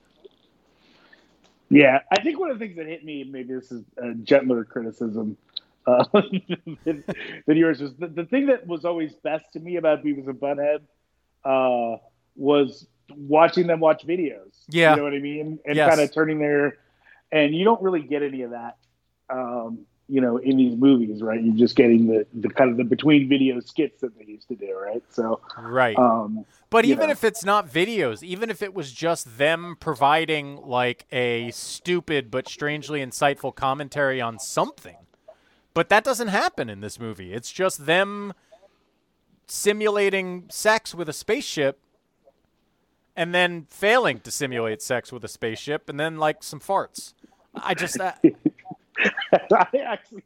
Yeah, 1.68 2.00
I 2.10 2.20
think 2.20 2.38
one 2.38 2.50
of 2.50 2.58
the 2.58 2.66
things 2.66 2.76
that 2.76 2.86
hit 2.86 3.02
me, 3.02 3.24
maybe 3.24 3.54
this 3.54 3.72
is 3.72 3.82
a 3.96 4.12
gentler 4.12 4.62
criticism 4.62 5.38
uh, 5.86 6.04
than, 6.84 7.04
than 7.46 7.56
yours, 7.56 7.80
was 7.80 7.94
the, 7.96 8.06
the 8.08 8.24
thing 8.26 8.46
that 8.46 8.66
was 8.66 8.84
always 8.84 9.14
best 9.22 9.44
to 9.54 9.60
me 9.60 9.76
about 9.76 10.04
Beavis 10.04 10.28
and 10.28 10.38
Butthead 10.40 10.80
uh, 11.44 11.98
was 12.36 12.86
watching 13.14 13.66
them 13.66 13.80
watch 13.80 14.06
videos. 14.06 14.52
Yeah. 14.68 14.90
You 14.90 14.96
know 14.98 15.02
what 15.04 15.14
I 15.14 15.18
mean? 15.18 15.58
And 15.66 15.76
Yes. 15.76 15.88
kind 15.88 16.00
of 16.00 16.12
turning 16.14 16.38
their, 16.38 16.78
and 17.30 17.54
you 17.54 17.64
don't 17.64 17.82
really 17.82 18.02
get 18.02 18.22
any 18.22 18.42
of 18.42 18.50
that, 18.52 18.76
um, 19.30 19.80
you 20.08 20.20
know, 20.20 20.36
in 20.36 20.56
these 20.56 20.76
movies, 20.76 21.22
right? 21.22 21.42
You're 21.42 21.56
just 21.56 21.74
getting 21.76 22.06
the, 22.06 22.26
the 22.34 22.48
kind 22.50 22.70
of 22.70 22.76
the 22.76 22.84
between 22.84 23.28
video 23.28 23.60
skits 23.60 24.00
that 24.02 24.16
they 24.18 24.24
used 24.24 24.48
to 24.48 24.54
do, 24.56 24.76
right? 24.78 25.02
So, 25.10 25.40
Right. 25.58 25.96
um, 25.98 26.44
But 26.70 26.84
even 26.84 27.06
know. 27.06 27.12
if 27.12 27.24
it's 27.24 27.44
not 27.44 27.68
videos, 27.68 28.22
even 28.22 28.50
if 28.50 28.62
it 28.62 28.74
was 28.74 28.92
just 28.92 29.38
them 29.38 29.76
providing 29.80 30.56
like 30.56 31.06
a 31.12 31.50
stupid 31.52 32.30
but 32.30 32.48
strangely 32.48 33.00
insightful 33.04 33.54
commentary 33.54 34.20
on 34.20 34.38
something. 34.38 34.96
But 35.74 35.88
that 35.88 36.04
doesn't 36.04 36.28
happen 36.28 36.68
in 36.68 36.80
this 36.80 37.00
movie. 37.00 37.32
It's 37.32 37.50
just 37.50 37.86
them 37.86 38.34
simulating 39.46 40.46
sex 40.50 40.94
with 40.94 41.08
a 41.08 41.12
spaceship 41.12 41.78
and 43.16 43.34
then 43.34 43.66
failing 43.68 44.20
to 44.20 44.30
simulate 44.30 44.80
sex 44.82 45.12
with 45.12 45.24
a 45.24 45.28
spaceship 45.28 45.88
and 45.88 45.98
then 45.98 46.16
like 46.16 46.42
some 46.42 46.60
farts. 46.60 47.14
I 47.54 47.74
just 47.74 48.00
uh, 48.00 48.12
I 49.52 49.66
actually, 49.86 50.22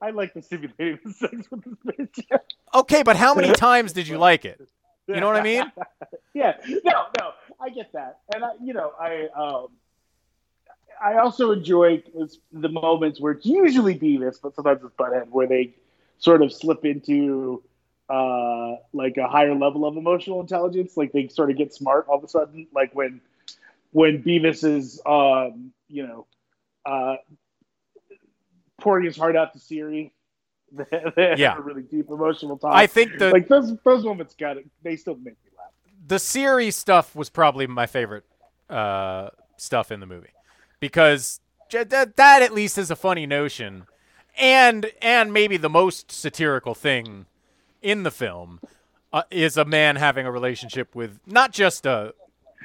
I 0.00 0.10
like 0.10 0.34
the 0.34 0.42
simulating 0.42 0.98
sex 1.12 1.50
with 1.50 1.64
the 1.64 1.76
spaceship. 1.82 2.46
Okay, 2.74 3.02
but 3.02 3.16
how 3.16 3.34
many 3.34 3.52
times 3.54 3.92
did 3.92 4.06
you 4.06 4.18
like 4.18 4.44
it? 4.44 4.68
You 5.08 5.20
know 5.20 5.26
what 5.26 5.36
I 5.36 5.42
mean? 5.42 5.70
yeah, 6.34 6.54
no, 6.84 7.06
no, 7.18 7.30
I 7.60 7.70
get 7.70 7.92
that, 7.92 8.18
and 8.34 8.44
I, 8.44 8.50
you 8.62 8.74
know, 8.74 8.92
I, 9.00 9.28
um, 9.36 9.68
I 11.02 11.18
also 11.18 11.52
enjoy 11.52 12.02
the 12.52 12.68
moments 12.68 13.20
where 13.20 13.32
it's 13.32 13.46
usually 13.46 13.98
Beavis, 13.98 14.36
but 14.42 14.54
sometimes 14.54 14.82
it's 14.84 14.94
Butthead, 14.96 15.28
where 15.30 15.46
they 15.46 15.74
sort 16.18 16.42
of 16.42 16.52
slip 16.52 16.84
into 16.84 17.62
uh, 18.08 18.76
like 18.92 19.16
a 19.16 19.28
higher 19.28 19.54
level 19.54 19.84
of 19.84 19.96
emotional 19.96 20.40
intelligence, 20.40 20.96
like 20.96 21.12
they 21.12 21.28
sort 21.28 21.50
of 21.50 21.56
get 21.56 21.74
smart 21.74 22.06
all 22.08 22.18
of 22.18 22.24
a 22.24 22.28
sudden, 22.28 22.66
like 22.74 22.94
when 22.94 23.20
when 23.92 24.22
Beavis 24.22 24.64
is, 24.64 25.00
um, 25.06 25.72
you 25.88 26.06
know, 26.06 26.26
uh, 26.84 27.16
pouring 28.80 29.04
his 29.04 29.16
heart 29.16 29.36
out 29.36 29.52
to 29.52 29.58
Siri. 29.58 30.12
They 30.72 30.84
have 30.90 31.38
Yeah. 31.38 31.56
a 31.56 31.60
really 31.60 31.82
deep 31.82 32.10
emotional 32.10 32.58
talk. 32.58 32.74
I 32.74 32.86
think 32.86 33.18
the 33.18 33.30
like 33.30 33.48
those 33.48 33.76
those 33.84 34.04
moments 34.04 34.34
got 34.34 34.56
it. 34.56 34.66
They 34.82 34.96
still 34.96 35.14
make 35.14 35.36
me 35.44 35.50
laugh. 35.56 35.70
the 36.06 36.18
Siri 36.18 36.70
stuff 36.72 37.14
was 37.14 37.30
probably 37.30 37.66
my 37.66 37.86
favorite 37.86 38.24
uh, 38.68 39.28
stuff 39.56 39.92
in 39.92 40.00
the 40.00 40.06
movie 40.06 40.30
because 40.80 41.40
that 41.70 42.16
that 42.16 42.42
at 42.42 42.52
least 42.52 42.78
is 42.78 42.90
a 42.90 42.96
funny 42.96 43.26
notion, 43.26 43.86
and 44.38 44.90
and 45.02 45.32
maybe 45.32 45.56
the 45.56 45.70
most 45.70 46.10
satirical 46.12 46.74
thing 46.74 47.26
in 47.82 48.02
the 48.02 48.10
film 48.10 48.60
uh, 49.12 49.22
is 49.30 49.56
a 49.56 49.64
man 49.64 49.96
having 49.96 50.26
a 50.26 50.30
relationship 50.30 50.94
with 50.94 51.18
not 51.26 51.52
just 51.52 51.86
a 51.86 52.14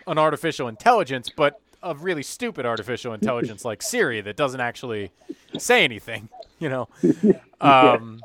an 0.08 0.18
artificial 0.18 0.68
intelligence, 0.68 1.30
but 1.30 1.60
a 1.84 1.96
really 1.96 2.24
stupid 2.24 2.66
artificial 2.66 3.14
intelligence 3.14 3.66
like 3.66 3.82
Siri 3.82 4.22
that 4.22 4.36
doesn't 4.36 4.62
actually 4.62 5.12
say 5.58 5.84
anything. 5.84 6.30
You 6.60 6.70
know, 6.70 6.90
um, 7.60 8.22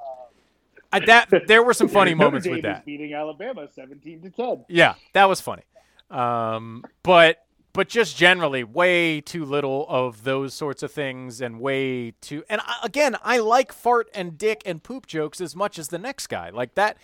I, 0.92 1.00
that 1.00 1.30
there 1.46 1.62
were 1.62 1.72
some 1.72 1.88
funny 1.88 2.12
moments 2.22 2.46
with 2.46 2.60
that. 2.64 2.84
beating 2.84 3.14
Alabama 3.14 3.66
seventeen 3.74 4.20
to 4.20 4.28
ten. 4.28 4.66
Yeah, 4.68 4.96
that 5.14 5.26
was 5.26 5.40
funny. 5.40 5.62
Um, 6.10 6.84
but 7.02 7.45
but 7.76 7.90
just 7.90 8.16
generally, 8.16 8.64
way 8.64 9.20
too 9.20 9.44
little 9.44 9.84
of 9.90 10.24
those 10.24 10.54
sorts 10.54 10.82
of 10.82 10.90
things, 10.90 11.42
and 11.42 11.60
way 11.60 12.12
too. 12.22 12.42
And 12.48 12.62
I, 12.64 12.78
again, 12.82 13.16
I 13.22 13.38
like 13.38 13.70
fart 13.70 14.08
and 14.14 14.38
dick 14.38 14.62
and 14.64 14.82
poop 14.82 15.06
jokes 15.06 15.42
as 15.42 15.54
much 15.54 15.78
as 15.78 15.88
the 15.88 15.98
next 15.98 16.28
guy. 16.28 16.48
Like 16.48 16.74
that, 16.76 16.96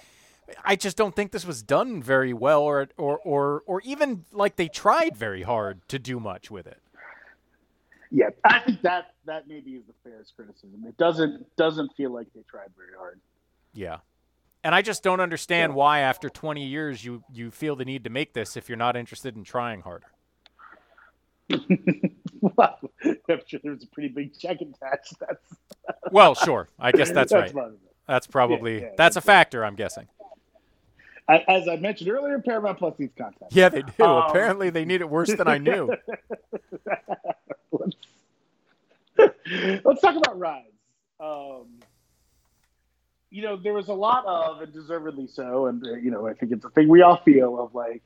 I 0.65 0.77
just 0.77 0.97
don't 0.97 1.15
think 1.15 1.31
this 1.31 1.45
was 1.45 1.63
done 1.63 2.03
very 2.03 2.33
well, 2.33 2.63
or 2.63 2.89
or 2.97 3.19
or 3.19 3.63
or 3.67 3.83
even 3.83 4.25
like 4.33 4.57
they 4.57 4.69
tried 4.69 5.15
very 5.15 5.43
hard 5.43 5.87
to 5.89 5.99
do 5.99 6.19
much 6.19 6.51
with 6.51 6.67
it. 6.67 6.81
Yeah, 8.11 8.31
I 8.43 8.61
think 8.61 8.81
that 8.81 9.13
that 9.27 9.47
maybe 9.47 9.73
is 9.73 9.85
the 9.87 9.95
fairest 10.03 10.35
criticism. 10.35 10.85
It 10.89 10.97
doesn't 10.97 11.55
doesn't 11.57 11.95
feel 11.99 12.13
like 12.15 12.29
they 12.35 12.43
tried 12.51 12.71
very 12.77 12.97
hard. 12.99 13.21
Yeah. 13.75 13.99
And 14.65 14.75
I 14.75 14.83
just 14.83 15.03
don't 15.03 15.19
understand 15.19 15.75
why, 15.75 16.01
after 16.01 16.29
20 16.29 16.65
years, 16.65 17.05
you, 17.05 17.25
you 17.33 17.51
feel 17.51 17.75
the 17.75 17.85
need 17.85 18.05
to 18.05 18.11
make 18.11 18.33
this 18.33 18.57
if 18.57 18.69
you're 18.69 18.79
not 18.79 18.97
interested 18.97 19.35
in 19.35 19.43
trying 19.43 19.81
harder. 19.81 20.12
well, 22.41 22.79
I'm 23.29 23.41
sure 23.47 23.61
there's 23.63 23.85
a 23.85 23.87
pretty 23.89 24.09
big 24.09 24.39
check 24.39 24.61
attached. 24.61 25.15
That's 25.21 25.41
Well, 26.11 26.35
sure. 26.35 26.69
I 26.79 26.93
guess 26.93 27.11
that's, 27.11 27.33
right. 27.33 27.51
of 27.51 27.73
it. 27.75 27.79
That's 28.07 28.27
probably 28.27 28.83
yeah, 28.83 28.89
that's 28.97 29.17
a 29.17 29.21
factor. 29.21 29.65
I'm 29.65 29.75
guessing. 29.75 30.07
I- 31.29 31.45
As 31.49 31.69
I 31.69 31.77
mentioned 31.77 32.11
earlier, 32.11 32.39
Paramount 32.41 32.79
Plus 32.79 32.99
needs 32.99 33.15
content. 33.17 33.51
Yeah, 33.53 33.69
they 33.69 33.83
do. 33.83 34.05
Um, 34.05 34.25
Apparently, 34.29 34.71
they 34.71 34.85
need 34.85 35.01
it 35.01 35.09
worse 35.09 35.33
than 35.35 35.47
I 35.49 35.59
knew. 35.59 35.93
let's, 37.73 37.97
let's 39.85 40.01
talk 40.01 40.17
about 40.17 40.39
rides. 40.39 40.67
Um, 41.21 41.67
you 43.31 43.43
know, 43.43 43.57
there 43.57 43.73
was 43.73 43.89
a 43.89 43.95
lot 43.95 44.27
of, 44.27 44.61
and 44.61 44.73
deservedly 44.73 45.27
so, 45.27 45.67
and 45.67 45.85
uh, 45.87 45.95
you 45.95 46.11
know, 46.11 46.27
I 46.27 46.35
think 46.35 46.53
it's 46.53 46.65
a 46.65 46.71
thing 46.71 46.89
we 46.89 47.03
all 47.03 47.17
feel 47.19 47.59
of 47.61 47.75
like, 47.75 48.03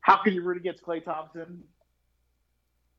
how 0.00 0.16
can 0.16 0.32
you 0.32 0.42
root 0.42 0.56
against 0.56 0.82
Klay 0.82 1.04
Thompson? 1.04 1.62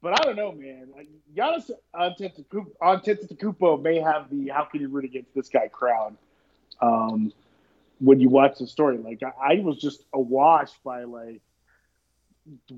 But 0.01 0.19
I 0.19 0.23
don't 0.23 0.37
know, 0.37 0.51
man. 0.53 0.87
Giannis 1.35 1.71
Antetokounmpo 1.93 3.81
may 3.81 3.99
have 3.99 4.29
the 4.29 4.49
"How 4.49 4.63
can 4.63 4.81
you 4.81 4.87
root 4.87 5.05
against 5.05 5.33
this 5.33 5.49
guy?" 5.49 5.67
crowd. 5.67 6.15
Um, 6.81 7.33
when 7.99 8.21
you 8.21 8.29
watch 8.29 8.59
the 8.59 8.67
story, 8.67 8.97
like 8.97 9.21
I, 9.23 9.55
I 9.55 9.59
was 9.59 9.77
just 9.77 10.05
awash 10.13 10.71
by 10.85 11.03
like 11.03 11.41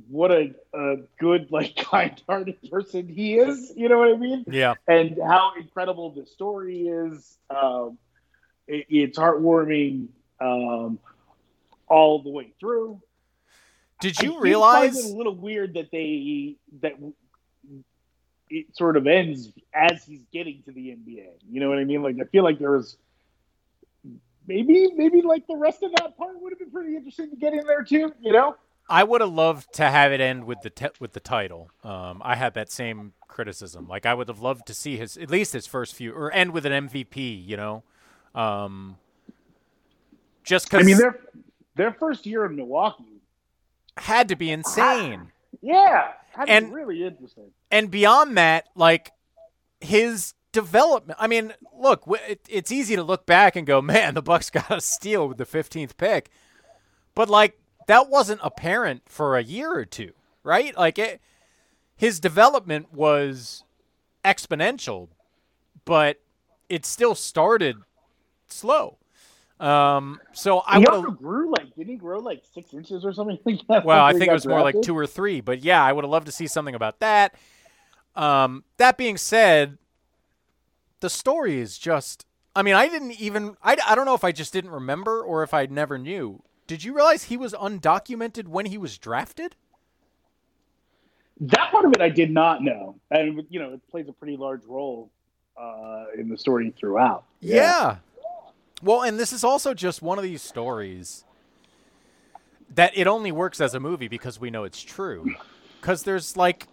what 0.09 0.31
a, 0.31 0.53
a 0.73 0.95
good, 1.19 1.51
like 1.51 1.75
kind-hearted 1.91 2.69
person 2.69 3.07
he 3.07 3.35
is. 3.35 3.71
You 3.75 3.89
know 3.89 3.99
what 3.99 4.13
I 4.13 4.17
mean? 4.17 4.45
Yeah. 4.47 4.75
and 4.87 5.17
how 5.25 5.53
incredible 5.57 6.11
the 6.11 6.25
story 6.25 6.87
is. 6.87 7.37
Um, 7.49 7.97
it, 8.67 8.85
it's 8.89 9.17
heartwarming 9.17 10.07
um, 10.39 10.99
all 11.87 12.21
the 12.21 12.29
way 12.29 12.53
through. 12.59 13.01
Did 14.01 14.19
you 14.19 14.33
did 14.33 14.41
realize? 14.41 14.93
find 14.93 15.05
it 15.05 15.13
a 15.13 15.17
little 15.17 15.35
weird 15.35 15.75
that 15.75 15.91
they 15.91 16.55
that 16.81 16.93
it 18.49 18.75
sort 18.75 18.97
of 18.97 19.07
ends 19.07 19.53
as 19.73 20.03
he's 20.03 20.23
getting 20.33 20.61
to 20.63 20.71
the 20.71 20.89
NBA? 20.89 21.29
You 21.49 21.61
know 21.61 21.69
what 21.69 21.77
I 21.77 21.85
mean? 21.85 22.03
Like 22.03 22.17
I 22.19 22.25
feel 22.25 22.43
like 22.43 22.59
there 22.59 22.71
was 22.71 22.97
maybe 24.47 24.91
maybe 24.95 25.21
like 25.21 25.47
the 25.47 25.55
rest 25.55 25.83
of 25.83 25.91
that 25.97 26.17
part 26.17 26.41
would 26.41 26.51
have 26.51 26.59
been 26.59 26.71
pretty 26.71 26.95
interesting 26.95 27.29
to 27.29 27.35
get 27.35 27.53
in 27.53 27.65
there 27.65 27.83
too. 27.83 28.11
You 28.19 28.33
know? 28.33 28.55
I 28.89 29.03
would 29.03 29.21
have 29.21 29.31
loved 29.31 29.73
to 29.75 29.89
have 29.89 30.11
it 30.11 30.19
end 30.19 30.43
with 30.43 30.61
the 30.61 30.69
te- 30.69 30.89
with 30.99 31.13
the 31.13 31.19
title. 31.19 31.69
Um, 31.83 32.21
I 32.25 32.35
had 32.35 32.53
that 32.55 32.71
same 32.71 33.13
criticism. 33.27 33.87
Like 33.87 34.05
I 34.05 34.13
would 34.13 34.27
have 34.27 34.41
loved 34.41 34.65
to 34.67 34.73
see 34.73 34.97
his 34.97 35.17
at 35.17 35.29
least 35.29 35.53
his 35.53 35.65
first 35.65 35.95
few 35.95 36.11
or 36.13 36.31
end 36.31 36.51
with 36.51 36.65
an 36.65 36.89
MVP. 36.89 37.45
You 37.45 37.57
know, 37.57 37.83
um, 38.35 38.97
just 40.43 40.65
because 40.69 40.83
I 40.83 40.85
mean, 40.85 40.97
their 40.97 41.19
their 41.75 41.93
first 41.93 42.25
year 42.25 42.45
in 42.45 42.55
Milwaukee, 42.55 43.10
had 43.97 44.29
to 44.29 44.35
be 44.35 44.51
insane. 44.51 45.31
yeah, 45.61 46.13
had 46.31 46.41
to 46.41 46.47
be 46.47 46.51
And- 46.53 46.73
really 46.73 47.03
interesting. 47.05 47.51
and 47.69 47.91
beyond 47.91 48.37
that, 48.37 48.67
like 48.75 49.11
his 49.79 50.33
development. 50.51 51.17
I 51.21 51.27
mean, 51.27 51.53
look, 51.77 52.03
it, 52.27 52.41
it's 52.49 52.71
easy 52.71 52.95
to 52.95 53.03
look 53.03 53.25
back 53.25 53.55
and 53.55 53.65
go, 53.65 53.81
man, 53.81 54.13
the 54.13 54.21
Bucks 54.21 54.49
got 54.51 54.69
a 54.71 54.81
steal 54.81 55.27
with 55.27 55.37
the 55.37 55.45
15th 55.45 55.97
pick, 55.97 56.29
but 57.15 57.29
like 57.29 57.57
that 57.87 58.09
wasn't 58.09 58.41
apparent 58.43 59.03
for 59.07 59.37
a 59.37 59.43
year 59.43 59.73
or 59.73 59.85
two, 59.85 60.11
right? 60.43 60.75
Like 60.77 60.97
it, 60.99 61.21
his 61.95 62.19
development 62.19 62.93
was 62.93 63.63
exponential, 64.23 65.09
but 65.85 66.19
it 66.69 66.85
still 66.85 67.15
started 67.15 67.77
slow. 68.47 68.97
Um, 69.61 70.19
so 70.33 70.63
I 70.65 70.79
he 70.79 70.87
also 70.87 71.11
grew 71.11 71.51
like 71.51 71.75
didn't 71.75 71.89
he 71.89 71.95
grow 71.95 72.17
like 72.17 72.41
six 72.51 72.73
inches 72.73 73.05
or 73.05 73.13
something 73.13 73.37
like 73.45 73.59
that? 73.67 73.85
Well, 73.85 74.03
I 74.03 74.11
think 74.13 74.27
it 74.27 74.33
was 74.33 74.47
more 74.47 74.61
like 74.61 74.81
two 74.81 74.97
or 74.97 75.05
three, 75.05 75.39
but 75.39 75.61
yeah, 75.61 75.83
I 75.83 75.93
would 75.93 76.03
have 76.03 76.09
loved 76.09 76.25
to 76.25 76.31
see 76.31 76.47
something 76.47 76.73
about 76.73 76.99
that. 76.99 77.35
Um, 78.15 78.63
that 78.77 78.97
being 78.97 79.17
said, 79.17 79.77
the 80.99 81.09
story 81.09 81.59
is 81.59 81.77
just. 81.77 82.25
I 82.53 82.63
mean, 82.63 82.73
I 82.73 82.89
didn't 82.89 83.11
even. 83.21 83.55
I, 83.63 83.77
I 83.87 83.93
don't 83.93 84.05
know 84.05 84.15
if 84.15 84.23
I 84.23 84.31
just 84.31 84.51
didn't 84.51 84.71
remember 84.71 85.21
or 85.21 85.43
if 85.43 85.53
I 85.53 85.67
never 85.67 85.97
knew. 85.97 86.41
Did 86.65 86.83
you 86.83 86.95
realize 86.95 87.25
he 87.25 87.37
was 87.37 87.53
undocumented 87.53 88.47
when 88.47 88.65
he 88.65 88.77
was 88.79 88.97
drafted? 88.97 89.55
That 91.39 91.71
part 91.71 91.85
of 91.85 91.93
it 91.93 92.01
I 92.01 92.09
did 92.09 92.31
not 92.31 92.63
know, 92.63 92.95
and 93.11 93.43
you 93.49 93.59
know 93.59 93.73
it 93.73 93.87
plays 93.91 94.07
a 94.09 94.13
pretty 94.13 94.37
large 94.37 94.65
role 94.65 95.11
uh, 95.55 96.05
in 96.17 96.29
the 96.29 96.37
story 96.37 96.73
throughout. 96.77 97.25
Yeah. 97.39 97.97
Well, 98.83 99.03
and 99.03 99.19
this 99.19 99.31
is 99.31 99.43
also 99.43 99.73
just 99.73 100.01
one 100.01 100.17
of 100.17 100.23
these 100.23 100.41
stories 100.41 101.23
that 102.73 102.97
it 102.97 103.07
only 103.07 103.31
works 103.31 103.61
as 103.61 103.73
a 103.73 103.79
movie 103.79 104.07
because 104.07 104.39
we 104.39 104.49
know 104.49 104.63
it's 104.63 104.81
true. 104.81 105.35
Because 105.79 106.03
there's 106.03 106.37
like, 106.37 106.67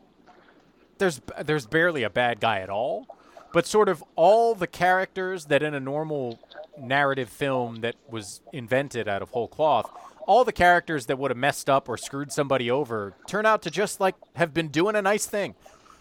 there's 0.99 1.21
there's 1.43 1.67
barely 1.67 2.03
a 2.03 2.11
bad 2.11 2.41
guy 2.41 2.61
at 2.61 2.71
all, 2.71 3.07
but 3.53 3.67
sort 3.67 3.89
of 3.89 4.03
all 4.17 4.55
the 4.55 4.67
characters 4.67 5.47
that 5.47 5.63
in 5.63 5.75
a 5.75 5.81
normal 5.81 6.39
narrative 6.79 7.29
film 7.29 7.77
that 7.81 7.97
was 8.09 8.41
invented 8.53 9.09
out 9.09 9.23
of 9.23 9.31
whole 9.31 9.49
cloth, 9.49 9.91
all 10.27 10.45
the 10.45 10.53
characters 10.53 11.07
that 11.07 11.19
would 11.19 11.31
have 11.31 11.39
messed 11.39 11.69
up 11.69 11.89
or 11.89 11.97
screwed 11.97 12.33
somebody 12.33 12.71
over 12.71 13.15
turn 13.27 13.47
out 13.47 13.63
to 13.63 13.71
just 13.71 14.01
like 14.01 14.15
have 14.37 14.53
been 14.55 14.69
doing 14.69 14.95
a 14.95 15.03
nice 15.03 15.27
thing, 15.27 15.55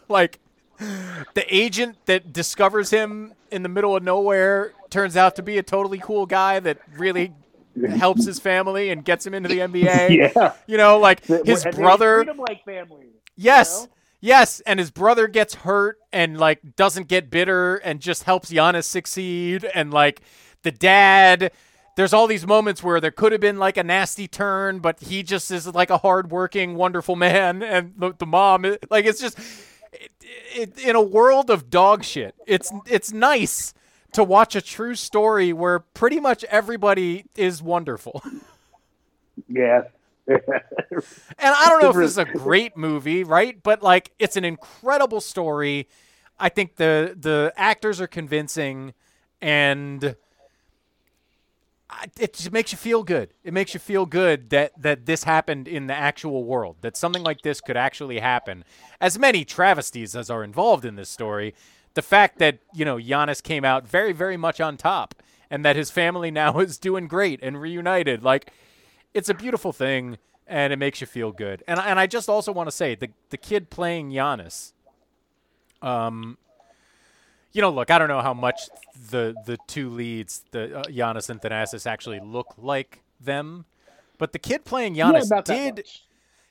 like 0.10 0.39
the 0.80 1.46
agent 1.50 1.98
that 2.06 2.34
discovers 2.34 2.90
him 2.90 3.34
in 3.52 3.63
the 3.63 3.70
middle 3.70 3.96
of 3.96 4.04
nowhere 4.04 4.74
turns 4.90 5.18
out 5.18 5.36
to 5.36 5.42
be 5.42 5.58
a 5.58 5.63
totally 5.63 6.00
cool 6.00 6.26
guy 6.26 6.60
that 6.60 6.80
really 6.98 7.34
helps 7.98 8.26
his 8.26 8.40
family 8.40 8.90
and 8.90 9.06
gets 9.06 9.26
him 9.26 9.34
into 9.34 9.50
the 9.50 9.60
NBA. 9.60 10.34
Yeah. 10.36 10.54
You 10.68 10.78
know, 10.78 11.00
like 11.00 11.26
his 11.26 11.66
and 11.66 11.76
brother. 11.76 12.26
like 12.38 12.63
family. 12.66 13.08
Yes. 13.36 13.84
know? 13.84 13.92
Yes, 14.20 14.62
and 14.62 14.80
his 14.80 14.90
brother 14.90 15.28
gets 15.28 15.54
hurt 15.54 16.00
and 16.12 16.40
like 16.40 16.76
doesn't 16.76 17.08
get 17.08 17.30
bitter 17.30 17.76
and 17.78 18.00
just 18.00 18.24
helps 18.24 18.52
Giannis 18.52 18.86
succeed 18.86 19.63
and 19.76 19.94
like 19.94 20.22
the 20.63 20.72
dad 20.72 21.52
there's 21.98 22.13
all 22.13 22.28
these 22.28 22.46
moments 22.46 22.84
where 22.84 23.02
there 23.02 23.12
could 23.12 23.32
have 23.32 23.42
been 23.42 23.58
like 23.58 23.76
a 23.76 23.84
nasty 23.84 24.28
turn, 24.28 24.78
but 24.80 25.00
he 25.00 25.24
just 25.24 25.50
is 25.50 25.66
like 25.66 25.90
a 25.90 25.98
hardworking, 25.98 26.76
wonderful 26.76 27.16
man, 27.16 27.63
and 27.63 27.94
the, 27.98 28.13
the 28.13 28.26
mom, 28.28 28.66
like 28.92 29.06
it's 29.06 29.20
just 29.20 29.38
it, 29.93 30.12
it, 30.56 30.80
in 30.80 30.95
a 30.95 31.02
world 31.02 31.50
of 31.50 31.69
dog 31.69 32.04
shit. 32.04 32.36
It's 32.45 32.71
it's 32.86 33.12
nice 33.12 33.73
to 34.13 34.23
watch 34.23 34.56
a 34.56 34.62
true 34.62 34.95
story 34.95 35.54
where 35.54 35.80
pretty 35.80 36.19
much 36.19 36.43
everybody 36.45 37.26
is 37.36 37.62
wonderful. 37.62 38.23
Yeah. 39.47 39.84
And 40.28 40.41
I 41.39 41.69
don't 41.69 41.82
know 41.82 41.89
if 41.91 41.95
this 41.95 42.12
is 42.12 42.17
a 42.17 42.26
great 42.26 42.76
movie, 42.76 43.23
right? 43.23 43.62
But 43.62 43.82
like 43.84 44.12
it's 44.19 44.36
an 44.36 44.43
incredible 44.43 45.21
story. 45.21 45.88
I 46.39 46.50
think 46.50 46.76
the 46.76 47.15
the 47.17 47.54
actors 47.56 48.02
are 48.02 48.08
convincing 48.08 48.93
and 49.41 50.15
it 52.19 52.34
just 52.34 52.52
makes 52.52 52.71
you 52.71 52.78
feel 52.78 53.04
good. 53.04 53.34
It 53.43 53.54
makes 53.54 53.73
you 53.73 53.80
feel 53.80 54.06
good 54.06 54.50
that 54.50 54.82
that 54.82 55.06
this 55.06 55.23
happened 55.23 55.67
in 55.67 55.88
the 55.88 55.93
actual 55.93 56.43
world. 56.43 56.78
That 56.82 56.97
something 56.97 57.23
like 57.23 57.41
this 57.41 57.62
could 57.62 57.78
actually 57.78 58.19
happen. 58.19 58.65
As 59.00 59.17
many 59.17 59.45
travesties 59.45 60.15
as 60.15 60.30
are 60.30 60.43
involved 60.43 60.86
in 60.86 60.95
this 60.95 61.10
story, 61.10 61.56
the 61.93 62.02
fact 62.02 62.39
that, 62.39 62.60
you 62.73 62.86
know, 62.86 62.97
Giannis 62.97 63.41
came 63.41 63.63
out 63.63 63.88
very 63.88 64.12
very 64.12 64.38
much 64.38 64.60
on 64.60 64.78
top 64.78 65.15
and 65.50 65.63
that 65.63 65.76
his 65.76 65.89
family 65.89 66.30
now 66.30 66.60
is 66.60 66.78
doing 66.78 67.08
great 67.08 67.39
and 67.41 67.62
reunited 67.62 68.23
like 68.23 68.52
it's 69.13 69.30
a 69.30 69.34
beautiful 69.34 69.71
thing 69.71 70.17
and 70.45 70.71
it 70.73 70.78
makes 70.78 71.02
you 71.02 71.08
feel 71.08 71.32
good. 71.32 71.63
And 71.67 71.80
and 71.80 72.00
I 72.00 72.08
just 72.08 72.28
also 72.28 72.52
want 72.52 72.67
to 72.67 72.76
say 72.76 72.95
the 72.95 73.10
the 73.30 73.38
kid 73.38 73.69
playing 73.69 74.12
Giannis, 74.12 74.73
um, 75.82 76.38
you 77.58 77.62
know, 77.62 77.72
look, 77.72 77.89
I 77.89 77.98
don't 77.98 78.08
know 78.08 78.22
how 78.22 78.36
much 78.36 78.70
the 79.10 79.36
the 79.46 79.58
two 79.65 79.89
leads, 79.89 80.43
the 80.52 80.80
uh, 80.80 80.84
Giannis 80.84 81.28
and 81.28 81.41
Thanasis, 81.41 81.88
actually 81.88 82.20
look 82.20 82.54
like 82.56 83.02
them, 83.20 83.65
but 84.20 84.32
the 84.32 84.38
kid 84.38 84.63
playing 84.63 84.93
Yeah, 84.93 85.12
Giannis 85.12 85.30
that 85.30 85.46
did 85.46 85.84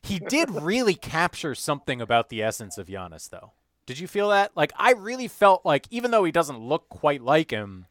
he 0.02 0.18
did 0.18 0.50
really 0.50 0.94
capture 1.16 1.54
something 1.54 2.00
about 2.00 2.28
the 2.28 2.42
essence 2.42 2.76
of 2.76 2.88
Giannis, 2.88 3.30
though. 3.30 3.52
Did 3.86 4.00
you 4.00 4.08
feel 4.08 4.30
that? 4.30 4.50
Like, 4.56 4.72
I 4.76 4.92
really 4.92 5.28
felt 5.28 5.64
like, 5.64 5.86
even 5.90 6.10
though 6.10 6.24
he 6.24 6.32
doesn't 6.32 6.58
look 6.58 6.88
quite 6.88 7.22
like 7.22 7.52
him, 7.52 7.86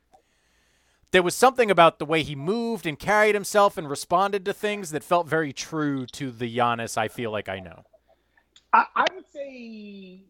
there 1.11 1.23
was 1.23 1.35
something 1.35 1.71
about 1.71 1.99
the 1.99 2.05
way 2.05 2.21
he 2.21 2.35
moved 2.35 2.85
and 2.85 2.99
carried 2.99 3.33
himself 3.33 3.77
and 3.77 3.89
responded 3.89 4.43
to 4.43 4.53
things 4.53 4.91
that 4.91 5.05
felt 5.05 5.25
very 5.25 5.53
true 5.53 6.05
to 6.07 6.31
the 6.31 6.53
Giannis 6.53 6.97
I 6.97 7.07
feel 7.07 7.31
like 7.31 7.47
I 7.47 7.59
know. 7.59 7.85
I, 8.75 8.85
I 8.95 9.05
would 9.15 9.25
say 9.31 9.49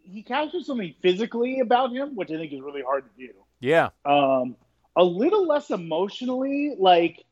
he 0.04 0.24
captures 0.26 0.68
something 0.68 0.94
physically 1.02 1.60
about 1.62 1.92
him, 1.92 2.16
which 2.16 2.30
I 2.30 2.36
think 2.38 2.54
is 2.54 2.62
really 2.62 2.84
hard 2.84 3.06
to 3.06 3.28
do. 3.28 3.34
Yeah. 3.60 3.90
um, 4.06 4.56
a 4.96 5.04
little 5.04 5.48
less 5.48 5.72
emotionally. 5.72 6.76
Like 6.78 7.24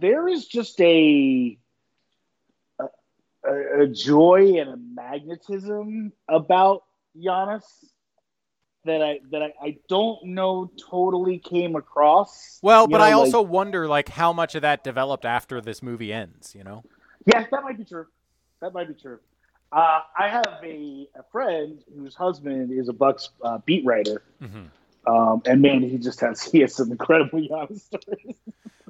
there 0.00 0.28
is 0.28 0.46
just 0.46 0.80
a 0.80 1.58
a, 2.78 3.82
a 3.82 3.86
joy 3.88 4.54
and 4.60 4.70
a 4.70 4.76
magnetism 4.76 6.12
about 6.28 6.84
Giannis 7.16 7.62
that 8.84 9.02
I 9.02 9.20
that 9.32 9.42
I, 9.42 9.52
I 9.60 9.78
don't 9.88 10.24
know 10.26 10.70
totally 10.90 11.38
came 11.38 11.74
across. 11.76 12.58
Well, 12.62 12.82
You 12.82 12.88
but 12.88 12.98
know, 12.98 13.04
I 13.04 13.08
like- 13.08 13.16
also 13.16 13.42
wonder, 13.42 13.88
like, 13.88 14.08
how 14.08 14.32
much 14.32 14.54
of 14.54 14.62
that 14.62 14.84
developed 14.84 15.24
after 15.24 15.60
this 15.60 15.82
movie 15.82 16.12
ends, 16.12 16.54
you 16.54 16.62
know? 16.64 16.84
yeah, 17.26 17.44
that 17.50 17.62
might 17.64 17.76
be 17.78 17.84
true. 17.84 18.06
That 18.60 18.72
might 18.72 18.88
be 18.88 18.94
true. 18.94 19.18
Uh, 19.72 20.00
I 20.18 20.28
have 20.28 20.60
a, 20.62 21.08
a 21.16 21.22
friend 21.32 21.82
whose 21.94 22.14
husband 22.14 22.70
is 22.70 22.88
a 22.88 22.92
Bucks 22.92 23.30
uh, 23.42 23.58
beat 23.66 23.84
writer, 23.84 24.22
Mm-hmm. 24.42 25.12
um, 25.12 25.42
and 25.44 25.60
man, 25.60 25.82
he 25.82 25.98
just 25.98 26.20
has 26.20 26.42
he 26.52 26.60
has 26.60 26.74
some 26.74 26.90
incredible 26.92 27.40
Giannis 27.40 27.80
stories. 27.82 28.36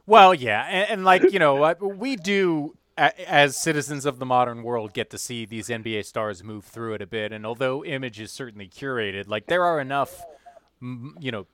Well, 0.07 0.35
yeah, 0.35 0.62
and, 0.69 0.91
and 0.91 1.05
like 1.05 1.33
you 1.33 1.39
know, 1.39 1.75
we 1.81 2.17
do 2.17 2.77
as 2.99 3.57
citizens 3.57 4.07
of 4.07 4.19
the 4.19 4.27
modern 4.27 4.62
world 4.62 4.93
get 4.95 5.11
to 5.11 5.19
see 5.19 5.45
these 5.45 5.69
NBA 5.69 6.05
stars 6.05 6.43
move 6.43 6.65
through 6.65 6.95
it 6.95 7.03
a 7.03 7.07
bit. 7.07 7.33
And 7.33 7.45
although 7.45 7.85
image 7.85 8.19
is 8.21 8.33
certainly 8.33 8.69
curated, 8.69 9.29
like 9.29 9.47
there 9.47 9.65
are 9.65 9.81
enough, 9.81 10.23
you 10.81 11.31
know, 11.31 11.47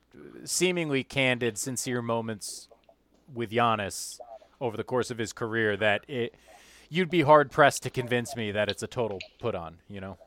seemingly 0.45 1.03
candid, 1.03 1.57
sincere 1.57 2.01
moments 2.01 2.69
with 3.33 3.51
Giannis 3.51 4.19
over 4.61 4.77
the 4.77 4.83
course 4.85 5.11
of 5.11 5.17
his 5.17 5.33
career 5.33 5.75
that 5.75 6.05
it 6.07 6.33
you'd 6.93 7.09
be 7.09 7.21
hard 7.21 7.51
pressed 7.51 7.83
to 7.83 7.89
convince 7.89 8.35
me 8.35 8.51
that 8.51 8.69
it's 8.69 8.83
a 8.83 8.87
total 8.87 9.19
put 9.39 9.55
on. 9.55 9.77
You 9.89 10.01
know. 10.01 10.17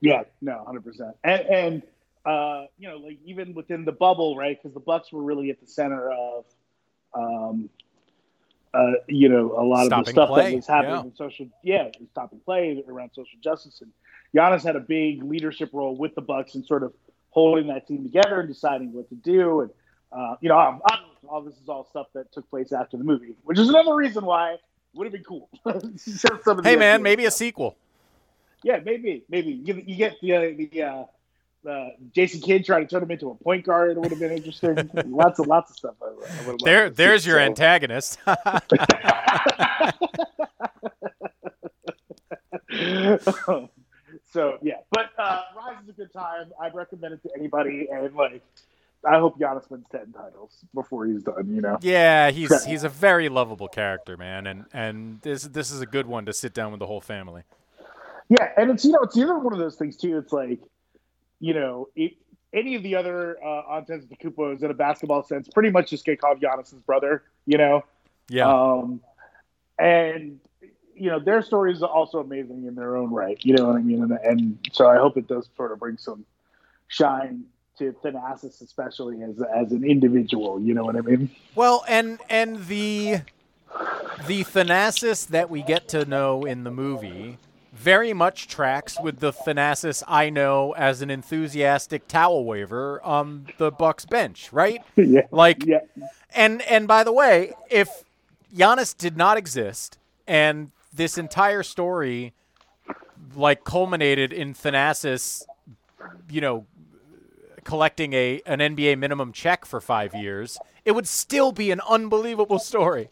Yeah, 0.00 0.22
no, 0.40 0.64
hundred 0.64 0.84
percent. 0.84 1.14
And 1.22 1.42
and 1.42 1.82
uh, 2.24 2.66
you 2.78 2.88
know, 2.88 2.96
like 2.96 3.18
even 3.24 3.54
within 3.54 3.84
the 3.84 3.92
bubble, 3.92 4.36
right? 4.36 4.58
Because 4.60 4.74
the 4.74 4.80
Bucks 4.80 5.12
were 5.12 5.22
really 5.22 5.50
at 5.50 5.60
the 5.60 5.66
center 5.66 6.10
of, 6.10 6.44
um, 7.14 7.68
uh, 8.72 8.92
you 9.08 9.28
know, 9.28 9.54
a 9.56 9.64
lot 9.64 9.92
of 9.92 10.04
the 10.04 10.10
stuff 10.10 10.28
play, 10.28 10.50
that 10.50 10.56
was 10.56 10.66
happening 10.66 10.94
yeah. 10.94 11.02
in 11.02 11.14
social, 11.16 11.48
yeah, 11.62 11.88
stopping 12.12 12.40
play 12.40 12.82
around 12.88 13.10
social 13.14 13.38
justice. 13.42 13.82
And 13.82 13.90
Giannis 14.34 14.62
had 14.62 14.76
a 14.76 14.80
big 14.80 15.22
leadership 15.22 15.70
role 15.72 15.96
with 15.96 16.14
the 16.14 16.22
Bucks 16.22 16.54
and 16.54 16.64
sort 16.64 16.82
of 16.82 16.92
holding 17.30 17.68
that 17.68 17.86
team 17.86 18.02
together 18.02 18.40
and 18.40 18.48
deciding 18.48 18.92
what 18.92 19.08
to 19.10 19.14
do. 19.16 19.60
And 19.62 19.70
uh, 20.12 20.36
you 20.40 20.48
know, 20.48 20.58
um, 20.58 20.80
um, 20.90 20.98
all 21.28 21.42
this 21.42 21.56
is 21.56 21.68
all 21.68 21.86
stuff 21.90 22.06
that 22.14 22.32
took 22.32 22.48
place 22.50 22.72
after 22.72 22.96
the 22.96 23.04
movie, 23.04 23.34
which 23.44 23.58
is 23.58 23.68
another 23.68 23.94
reason 23.94 24.24
why 24.24 24.56
would 24.94 25.04
have 25.06 25.12
been 25.12 25.24
cool. 25.24 25.48
Some 25.96 26.40
of 26.58 26.62
the 26.62 26.62
Hey 26.68 26.76
man, 26.76 26.94
ideas. 26.96 27.02
maybe 27.02 27.24
a 27.26 27.30
sequel. 27.30 27.76
Yeah, 28.62 28.80
maybe, 28.84 29.24
maybe 29.28 29.52
you 29.52 29.64
get, 29.64 29.88
you 29.88 29.96
get 29.96 30.20
the 30.20 30.34
uh, 30.36 30.40
the 30.40 30.82
uh, 30.82 31.04
uh, 31.70 31.88
Jason 32.14 32.40
Kidd 32.40 32.64
trying 32.66 32.86
to 32.86 32.90
turn 32.90 33.02
him 33.02 33.10
into 33.10 33.30
a 33.30 33.34
point 33.34 33.64
guard. 33.64 33.92
It 33.92 33.98
would 33.98 34.10
have 34.10 34.20
been 34.20 34.32
interesting. 34.32 34.90
lots 35.06 35.38
of 35.38 35.46
lots 35.46 35.70
of 35.70 35.76
stuff. 35.76 35.94
I, 36.02 36.06
I 36.06 36.10
would 36.12 36.26
have 36.28 36.46
loved 36.46 36.64
There, 36.64 36.84
to 36.84 36.90
see. 36.90 36.94
there's 36.96 37.26
your 37.26 37.36
So- 37.38 37.42
antagonist. 37.42 38.18
so 44.32 44.58
yeah, 44.62 44.74
but 44.90 45.10
uh, 45.18 45.42
Rise 45.56 45.82
is 45.84 45.88
a 45.90 45.92
good 45.92 46.12
time. 46.12 46.52
I'd 46.60 46.74
recommend 46.74 47.14
it 47.14 47.22
to 47.22 47.30
anybody, 47.36 47.88
and 47.92 48.14
like, 48.14 48.42
I 49.04 49.18
hope 49.18 49.38
Giannis 49.38 49.70
wins 49.70 49.86
ten 49.90 50.12
titles 50.12 50.64
before 50.74 51.06
he's 51.06 51.22
done. 51.22 51.54
You 51.54 51.60
know. 51.62 51.78
Yeah, 51.80 52.30
he's 52.30 52.64
he's 52.64 52.84
a 52.84 52.88
very 52.88 53.28
lovable 53.28 53.68
character, 53.68 54.16
man, 54.16 54.46
and 54.46 54.64
and 54.72 55.20
this 55.22 55.44
this 55.44 55.70
is 55.70 55.80
a 55.80 55.86
good 55.86 56.06
one 56.06 56.26
to 56.26 56.32
sit 56.32 56.52
down 56.52 56.70
with 56.70 56.80
the 56.80 56.86
whole 56.86 57.00
family. 57.00 57.42
Yeah, 58.28 58.48
and 58.56 58.70
it's 58.70 58.84
you 58.84 58.92
know 58.92 59.00
it's 59.00 59.14
the 59.14 59.24
other 59.24 59.38
one 59.38 59.52
of 59.52 59.58
those 59.58 59.76
things 59.76 59.96
too. 59.96 60.18
It's 60.18 60.32
like, 60.32 60.60
you 61.40 61.54
know, 61.54 61.88
it 61.96 62.12
any 62.52 62.74
of 62.74 62.82
the 62.82 62.96
other 62.96 63.36
uh, 63.42 63.80
Antetokounmpos 63.80 64.62
in 64.62 64.70
a 64.70 64.74
basketball 64.74 65.22
sense 65.22 65.48
pretty 65.48 65.70
much 65.70 65.90
just 65.90 66.04
get 66.04 66.20
called 66.20 66.40
Giannis's 66.40 66.80
brother. 66.82 67.22
You 67.46 67.58
know, 67.58 67.84
Yeah. 68.28 68.48
um, 68.48 69.00
and 69.78 70.38
you 70.94 71.10
know 71.10 71.18
their 71.18 71.40
story 71.42 71.72
is 71.72 71.82
also 71.82 72.18
amazing 72.18 72.66
in 72.66 72.74
their 72.74 72.96
own 72.96 73.10
right. 73.10 73.38
You 73.42 73.54
know 73.54 73.66
what 73.68 73.76
I 73.76 73.80
mean? 73.80 74.02
And, 74.02 74.12
and 74.12 74.58
so 74.72 74.88
I 74.88 74.96
hope 74.96 75.16
it 75.16 75.26
does 75.26 75.48
sort 75.56 75.72
of 75.72 75.78
bring 75.78 75.96
some 75.96 76.24
shine 76.88 77.44
to 77.80 77.92
Thanasis, 78.04 78.60
especially 78.60 79.22
as 79.22 79.42
as 79.54 79.72
an 79.72 79.84
individual. 79.84 80.60
You 80.60 80.74
know 80.74 80.84
what 80.84 80.96
I 80.96 81.00
mean? 81.00 81.30
Well, 81.54 81.84
and 81.88 82.20
and 82.28 82.66
the 82.66 83.20
the 84.26 84.44
Thanasis 84.44 85.26
that 85.28 85.50
we 85.50 85.62
get 85.62 85.88
to 85.88 86.04
know 86.04 86.44
in 86.44 86.64
the 86.64 86.70
movie 86.70 87.38
very 87.72 88.12
much 88.12 88.46
tracks 88.46 88.98
with 89.02 89.20
the 89.20 89.32
Thanasis 89.32 90.02
I 90.06 90.28
know 90.28 90.72
as 90.72 91.00
an 91.00 91.10
enthusiastic 91.10 92.06
towel 92.06 92.44
waver 92.44 93.00
on 93.02 93.46
the 93.58 93.70
Bucks 93.70 94.04
bench, 94.04 94.52
right? 94.52 94.82
yeah. 94.96 95.22
Like 95.30 95.64
Yeah. 95.64 95.78
and 96.34 96.62
and 96.62 96.86
by 96.86 97.02
the 97.02 97.12
way, 97.12 97.54
if 97.70 98.04
Giannis 98.54 98.96
did 98.96 99.16
not 99.16 99.38
exist 99.38 99.98
and 100.26 100.70
this 100.92 101.16
entire 101.16 101.62
story 101.62 102.34
like 103.34 103.64
culminated 103.64 104.32
in 104.32 104.52
Thanasis, 104.52 105.44
you 106.28 106.40
know, 106.40 106.66
collecting 107.70 108.12
a 108.14 108.42
an 108.46 108.58
NBA 108.58 108.98
minimum 108.98 109.32
check 109.32 109.64
for 109.64 109.80
5 109.80 110.12
years, 110.16 110.58
it 110.84 110.90
would 110.90 111.06
still 111.06 111.52
be 111.52 111.70
an 111.70 111.80
unbelievable 111.88 112.58
story. 112.58 113.10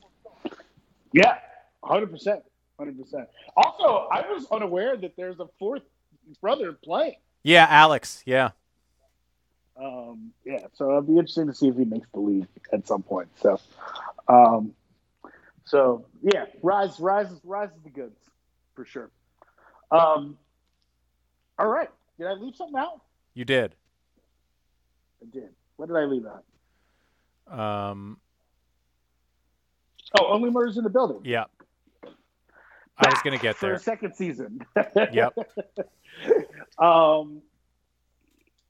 Yeah, 1.13 1.39
hundred 1.85 2.11
percent, 2.11 2.43
hundred 2.77 2.99
percent. 3.01 3.29
Also, 3.57 4.09
I 4.11 4.23
was 4.23 4.47
unaware 4.51 4.97
that 4.97 5.13
there's 5.17 5.39
a 5.39 5.47
fourth 5.61 5.83
brother 6.41 6.73
playing. 6.73 7.15
Yeah, 7.45 7.69
Alex, 7.71 8.25
yeah. 8.27 8.51
Um, 9.81 10.33
yeah, 10.45 10.67
so 10.75 10.89
it'll 10.89 11.03
be 11.03 11.13
interesting 11.13 11.47
to 11.47 11.55
see 11.55 11.69
if 11.69 11.77
he 11.77 11.85
makes 11.85 12.09
the 12.13 12.19
league 12.19 12.49
at 12.73 12.85
some 12.87 13.05
point. 13.05 13.29
So, 13.41 13.61
um, 14.27 14.75
so 15.67 16.05
yeah, 16.21 16.47
rise, 16.65 16.99
rise, 16.99 17.29
rise 17.45 17.69
is 17.71 17.83
the 17.85 17.91
goods 17.91 18.19
for 18.75 18.85
sure. 18.85 19.11
Um, 19.93 20.37
all 21.61 21.69
right, 21.69 21.89
did 22.19 22.27
I 22.27 22.33
leave 22.33 22.57
something 22.57 22.77
out? 22.77 23.03
You 23.35 23.45
did. 23.45 23.77
I 25.23 25.27
did. 25.33 25.49
What 25.77 25.89
did 25.89 25.97
I 25.97 26.05
leave 26.05 26.25
out? 26.27 26.45
Um 27.93 28.19
Oh, 30.19 30.27
only 30.33 30.51
murders 30.51 30.79
in 30.79 30.85
the 30.85 30.91
building. 30.91 31.21
yeah. 31.25 31.45
I 33.01 33.11
was 33.11 33.21
going 33.23 33.37
to 33.39 33.43
get 33.43 33.61
there. 33.61 33.79
second 33.79 34.15
season. 34.17 34.61
Yep. 35.13 35.35
Um, 36.79 37.43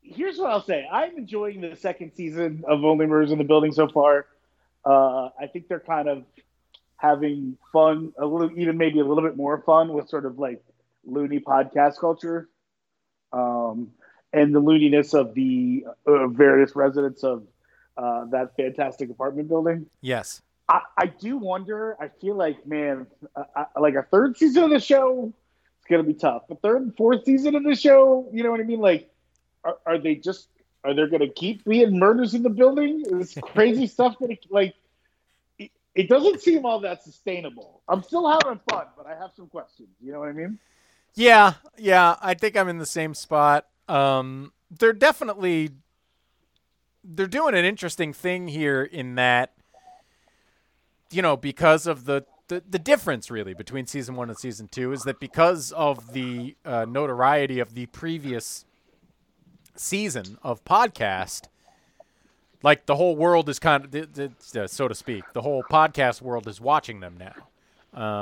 here's 0.02 0.38
what 0.38 0.50
I'll 0.50 0.62
say. 0.62 0.86
I'm 0.90 1.16
enjoying 1.16 1.60
the 1.62 1.76
second 1.76 2.12
season 2.14 2.64
of 2.66 2.84
Only 2.84 3.06
Murders 3.06 3.32
in 3.32 3.38
the 3.38 3.44
Building 3.44 3.72
so 3.72 3.86
far. 3.88 4.26
Uh, 4.84 5.28
I 5.40 5.46
think 5.50 5.68
they're 5.68 5.80
kind 5.80 6.08
of 6.08 6.24
having 6.96 7.56
fun, 7.72 8.12
a 8.18 8.26
little, 8.26 8.50
even 8.58 8.76
maybe 8.76 9.00
a 9.00 9.04
little 9.04 9.22
bit 9.22 9.36
more 9.36 9.62
fun 9.62 9.92
with 9.92 10.08
sort 10.08 10.26
of 10.26 10.38
like 10.38 10.62
loony 11.06 11.38
podcast 11.40 11.98
culture, 11.98 12.48
um, 13.32 13.88
and 14.32 14.54
the 14.54 14.60
looniness 14.60 15.14
of 15.14 15.34
the 15.34 15.86
uh, 16.06 16.26
various 16.28 16.76
residents 16.76 17.24
of 17.24 17.44
uh, 17.96 18.26
that 18.26 18.54
fantastic 18.56 19.10
apartment 19.10 19.48
building. 19.48 19.86
Yes. 20.00 20.42
I, 20.68 20.82
I 20.96 21.06
do 21.06 21.38
wonder. 21.38 21.96
I 21.98 22.08
feel 22.20 22.34
like, 22.34 22.66
man, 22.66 23.06
I, 23.34 23.66
I, 23.74 23.80
like 23.80 23.94
a 23.94 24.02
third 24.02 24.36
season 24.36 24.64
of 24.64 24.70
the 24.70 24.80
show, 24.80 25.32
it's 25.78 25.86
gonna 25.88 26.02
be 26.02 26.14
tough. 26.14 26.42
A 26.50 26.56
third 26.56 26.82
and 26.82 26.96
fourth 26.96 27.24
season 27.24 27.54
of 27.54 27.64
the 27.64 27.74
show, 27.74 28.28
you 28.32 28.42
know 28.42 28.50
what 28.50 28.60
I 28.60 28.64
mean? 28.64 28.80
Like, 28.80 29.10
are, 29.64 29.78
are 29.86 29.98
they 29.98 30.14
just 30.14 30.48
are 30.84 30.94
they 30.94 31.06
gonna 31.06 31.28
keep 31.28 31.64
being 31.64 31.98
murders 31.98 32.34
in 32.34 32.42
the 32.42 32.50
building? 32.50 33.02
This 33.10 33.34
crazy 33.42 33.86
stuff 33.86 34.16
that 34.20 34.30
it, 34.30 34.44
like 34.50 34.74
it, 35.58 35.70
it 35.94 36.08
doesn't 36.08 36.42
seem 36.42 36.66
all 36.66 36.80
that 36.80 37.02
sustainable. 37.02 37.82
I'm 37.88 38.02
still 38.02 38.28
having 38.28 38.60
fun, 38.70 38.86
but 38.96 39.06
I 39.06 39.16
have 39.16 39.30
some 39.34 39.48
questions. 39.48 39.88
You 40.00 40.12
know 40.12 40.20
what 40.20 40.28
I 40.28 40.32
mean? 40.32 40.58
Yeah, 41.14 41.54
yeah, 41.78 42.16
I 42.20 42.34
think 42.34 42.56
I'm 42.56 42.68
in 42.68 42.78
the 42.78 42.86
same 42.86 43.14
spot. 43.14 43.66
Um, 43.88 44.52
they're 44.70 44.92
definitely 44.92 45.70
they're 47.04 47.26
doing 47.26 47.54
an 47.54 47.64
interesting 47.64 48.12
thing 48.12 48.48
here 48.48 48.82
in 48.82 49.14
that 49.14 49.54
you 51.10 51.22
know 51.22 51.36
because 51.36 51.86
of 51.86 52.04
the 52.04 52.24
the, 52.48 52.62
the 52.68 52.78
difference 52.78 53.30
really 53.30 53.54
between 53.54 53.86
season 53.86 54.14
one 54.14 54.28
and 54.28 54.38
season 54.38 54.68
two 54.68 54.92
is 54.92 55.02
that 55.04 55.20
because 55.20 55.72
of 55.72 56.12
the 56.12 56.56
uh, 56.64 56.84
notoriety 56.88 57.60
of 57.60 57.74
the 57.74 57.86
previous 57.86 58.64
season 59.74 60.36
of 60.42 60.62
podcast 60.64 61.44
like 62.62 62.86
the 62.86 62.96
whole 62.96 63.16
world 63.16 63.48
is 63.48 63.58
kind 63.58 63.84
of 63.84 63.90
th- 63.90 64.32
th- 64.52 64.68
so 64.70 64.88
to 64.88 64.94
speak 64.94 65.24
the 65.32 65.42
whole 65.42 65.62
podcast 65.62 66.20
world 66.20 66.46
is 66.48 66.60
watching 66.60 67.00
them 67.00 67.16
now 67.18 67.34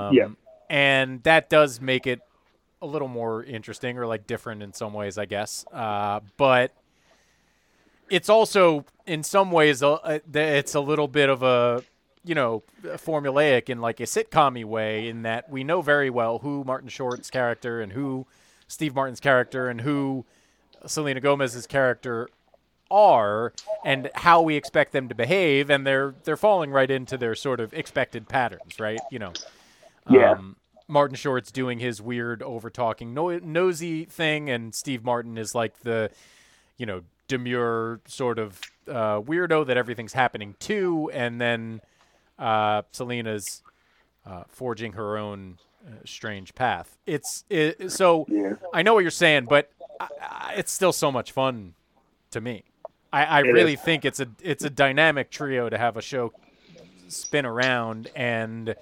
um, 0.08 0.14
Yeah. 0.14 0.28
and 0.68 1.22
that 1.22 1.48
does 1.48 1.80
make 1.80 2.06
it 2.06 2.20
a 2.86 2.90
little 2.90 3.08
more 3.08 3.42
interesting 3.42 3.98
or 3.98 4.06
like 4.06 4.26
different 4.26 4.62
in 4.62 4.72
some 4.72 4.92
ways, 4.92 5.18
I 5.18 5.26
guess. 5.26 5.66
Uh, 5.72 6.20
but 6.36 6.72
it's 8.08 8.28
also 8.28 8.84
in 9.06 9.22
some 9.22 9.50
ways 9.50 9.82
uh, 9.82 10.20
it's 10.32 10.74
a 10.74 10.80
little 10.80 11.08
bit 11.08 11.28
of 11.28 11.42
a 11.42 11.82
you 12.24 12.34
know 12.34 12.62
formulaic 12.84 13.68
in 13.68 13.80
like 13.80 14.00
a 14.00 14.04
sitcom 14.04 14.64
way 14.64 15.08
in 15.08 15.22
that 15.22 15.50
we 15.50 15.64
know 15.64 15.82
very 15.82 16.10
well 16.10 16.38
who 16.38 16.64
Martin 16.64 16.88
Short's 16.88 17.30
character 17.30 17.80
and 17.80 17.92
who 17.92 18.26
Steve 18.68 18.94
Martin's 18.94 19.20
character 19.20 19.68
and 19.68 19.80
who 19.80 20.24
Selena 20.86 21.20
Gomez's 21.20 21.66
character 21.66 22.28
are 22.90 23.52
and 23.84 24.10
how 24.14 24.40
we 24.40 24.56
expect 24.56 24.92
them 24.92 25.08
to 25.08 25.14
behave 25.14 25.70
and 25.70 25.86
they're 25.86 26.14
they're 26.24 26.36
falling 26.36 26.70
right 26.70 26.90
into 26.90 27.16
their 27.18 27.34
sort 27.34 27.60
of 27.60 27.74
expected 27.74 28.28
patterns, 28.28 28.78
right? 28.78 29.00
You 29.10 29.18
know. 29.18 29.32
Yeah. 30.08 30.32
Um, 30.32 30.56
Martin 30.88 31.16
Short's 31.16 31.50
doing 31.50 31.78
his 31.78 32.00
weird 32.00 32.42
over 32.42 32.70
talking 32.70 33.12
no- 33.14 33.38
nosy 33.38 34.04
thing, 34.04 34.48
and 34.50 34.74
Steve 34.74 35.04
Martin 35.04 35.36
is 35.38 35.54
like 35.54 35.80
the, 35.80 36.10
you 36.76 36.86
know, 36.86 37.02
demure 37.28 38.00
sort 38.06 38.38
of 38.38 38.60
uh, 38.88 39.20
weirdo 39.20 39.66
that 39.66 39.76
everything's 39.76 40.12
happening 40.12 40.54
to, 40.60 41.10
and 41.12 41.40
then 41.40 41.80
uh, 42.38 42.82
Selena's 42.92 43.62
uh, 44.24 44.44
forging 44.48 44.92
her 44.92 45.16
own 45.18 45.58
uh, 45.86 45.90
strange 46.04 46.54
path. 46.54 46.96
It's 47.06 47.44
it, 47.50 47.90
so 47.90 48.26
Yeah. 48.28 48.54
I 48.72 48.82
know 48.82 48.94
what 48.94 49.00
you're 49.00 49.10
saying, 49.10 49.46
but 49.46 49.70
I, 50.00 50.08
I, 50.22 50.54
it's 50.56 50.70
still 50.72 50.92
so 50.92 51.10
much 51.10 51.32
fun 51.32 51.74
to 52.30 52.40
me. 52.40 52.64
I, 53.12 53.24
I 53.24 53.38
really 53.40 53.74
is. 53.74 53.80
think 53.80 54.04
it's 54.04 54.20
a 54.20 54.28
it's 54.42 54.64
a 54.64 54.70
dynamic 54.70 55.30
trio 55.30 55.68
to 55.68 55.78
have 55.78 55.96
a 55.96 56.02
show 56.02 56.32
spin 57.08 57.46
around 57.46 58.08
and 58.16 58.74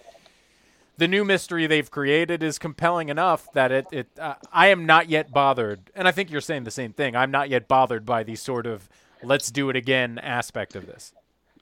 the 0.96 1.08
new 1.08 1.24
mystery 1.24 1.66
they've 1.66 1.90
created 1.90 2.42
is 2.42 2.58
compelling 2.58 3.08
enough 3.08 3.52
that 3.52 3.72
it, 3.72 3.86
it 3.92 4.08
uh, 4.18 4.34
I 4.52 4.68
am 4.68 4.86
not 4.86 5.08
yet 5.08 5.32
bothered, 5.32 5.90
and 5.94 6.06
I 6.06 6.12
think 6.12 6.30
you're 6.30 6.40
saying 6.40 6.64
the 6.64 6.70
same 6.70 6.92
thing. 6.92 7.16
I'm 7.16 7.30
not 7.30 7.48
yet 7.50 7.68
bothered 7.68 8.04
by 8.06 8.22
the 8.22 8.36
sort 8.36 8.66
of 8.66 8.88
let's 9.22 9.50
do 9.50 9.70
it 9.70 9.76
again 9.76 10.18
aspect 10.18 10.76
of 10.76 10.86
this. 10.86 11.12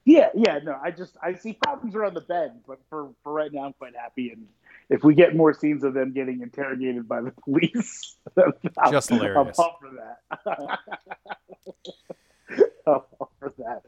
Yeah, 0.05 0.31
yeah, 0.35 0.59
no, 0.63 0.79
I 0.83 0.91
just 0.91 1.17
I 1.23 1.35
see 1.35 1.53
problems 1.63 1.95
around 1.95 2.15
the 2.15 2.21
bend, 2.23 2.61
but 2.67 2.79
for 2.91 3.11
for 3.23 3.33
right 3.33 3.53
now, 3.53 3.65
I'm 3.67 3.73
quite 3.75 3.95
happy. 3.97 4.31
And 4.31 4.47
if 4.91 5.05
we 5.05 5.15
get 5.15 5.35
more 5.37 5.55
scenes 5.55 5.85
of 5.85 5.95
them 5.95 6.13
getting 6.13 6.43
interrogated 6.43 7.07
by 7.09 7.21
the 7.23 7.31
police, 7.45 8.17
I'm- 8.37 8.53
Just 8.91 9.13
I'm 9.13 9.19
hilarious. 9.19 9.59
all 9.59 9.79
for 9.81 9.91
that. 9.95 10.79
I'm 12.87 13.01
all 13.21 13.31
for 13.39 13.53
that. 13.59 13.83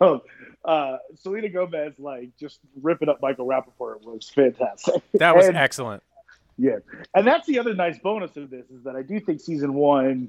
Um, 0.00 0.20
uh, 0.66 0.98
Selena 1.14 1.48
Gomez, 1.48 1.94
like 1.98 2.30
just 2.38 2.58
ripping 2.82 3.08
up 3.08 3.22
Michael 3.22 3.46
Rappaport, 3.46 4.02
was 4.02 4.28
fantastic. 4.28 5.02
That 5.14 5.36
was 5.36 5.46
And- 5.46 5.56
excellent. 5.56 6.02
yeah, 6.58 6.78
and 7.14 7.26
that's 7.26 7.46
the 7.46 7.58
other 7.58 7.74
nice 7.74 7.98
bonus 7.98 8.36
of 8.36 8.50
this 8.50 8.68
is 8.70 8.82
that 8.84 8.96
I 8.96 9.02
do 9.02 9.20
think 9.20 9.40
season 9.40 9.74
one 9.74 10.28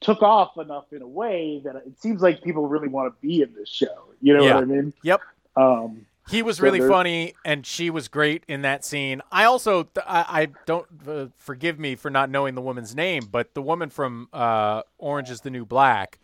took 0.00 0.22
off 0.22 0.56
enough 0.58 0.92
in 0.92 1.02
a 1.02 1.06
way 1.08 1.60
that 1.64 1.76
it 1.76 2.00
seems 2.00 2.20
like 2.22 2.42
people 2.42 2.66
really 2.68 2.88
want 2.88 3.12
to 3.12 3.20
be 3.26 3.42
in 3.42 3.52
this 3.54 3.68
show. 3.68 4.04
You 4.20 4.36
know 4.36 4.44
Yeah. 4.44 4.54
what 4.54 4.62
I 4.62 4.66
mean? 4.66 4.92
Yep. 5.02 5.20
Um, 5.56 6.06
He 6.30 6.42
was 6.42 6.60
really 6.60 6.78
funny, 6.80 7.32
and 7.44 7.64
she 7.66 7.88
was 7.90 8.06
great 8.08 8.44
in 8.46 8.60
that 8.62 8.84
scene. 8.84 9.22
I 9.32 9.44
also, 9.44 9.88
I, 10.06 10.42
I 10.42 10.48
don't 10.66 10.86
uh, 11.08 11.26
forgive 11.36 11.78
me 11.78 11.94
for 11.96 12.10
not 12.10 12.28
knowing 12.30 12.54
the 12.54 12.60
woman's 12.60 12.94
name, 12.94 13.28
but 13.30 13.54
the 13.54 13.62
woman 13.62 13.88
from 13.90 14.28
uh, 14.32 14.82
Orange 14.98 15.30
Is 15.30 15.40
the 15.40 15.50
New 15.50 15.64
Black, 15.64 16.18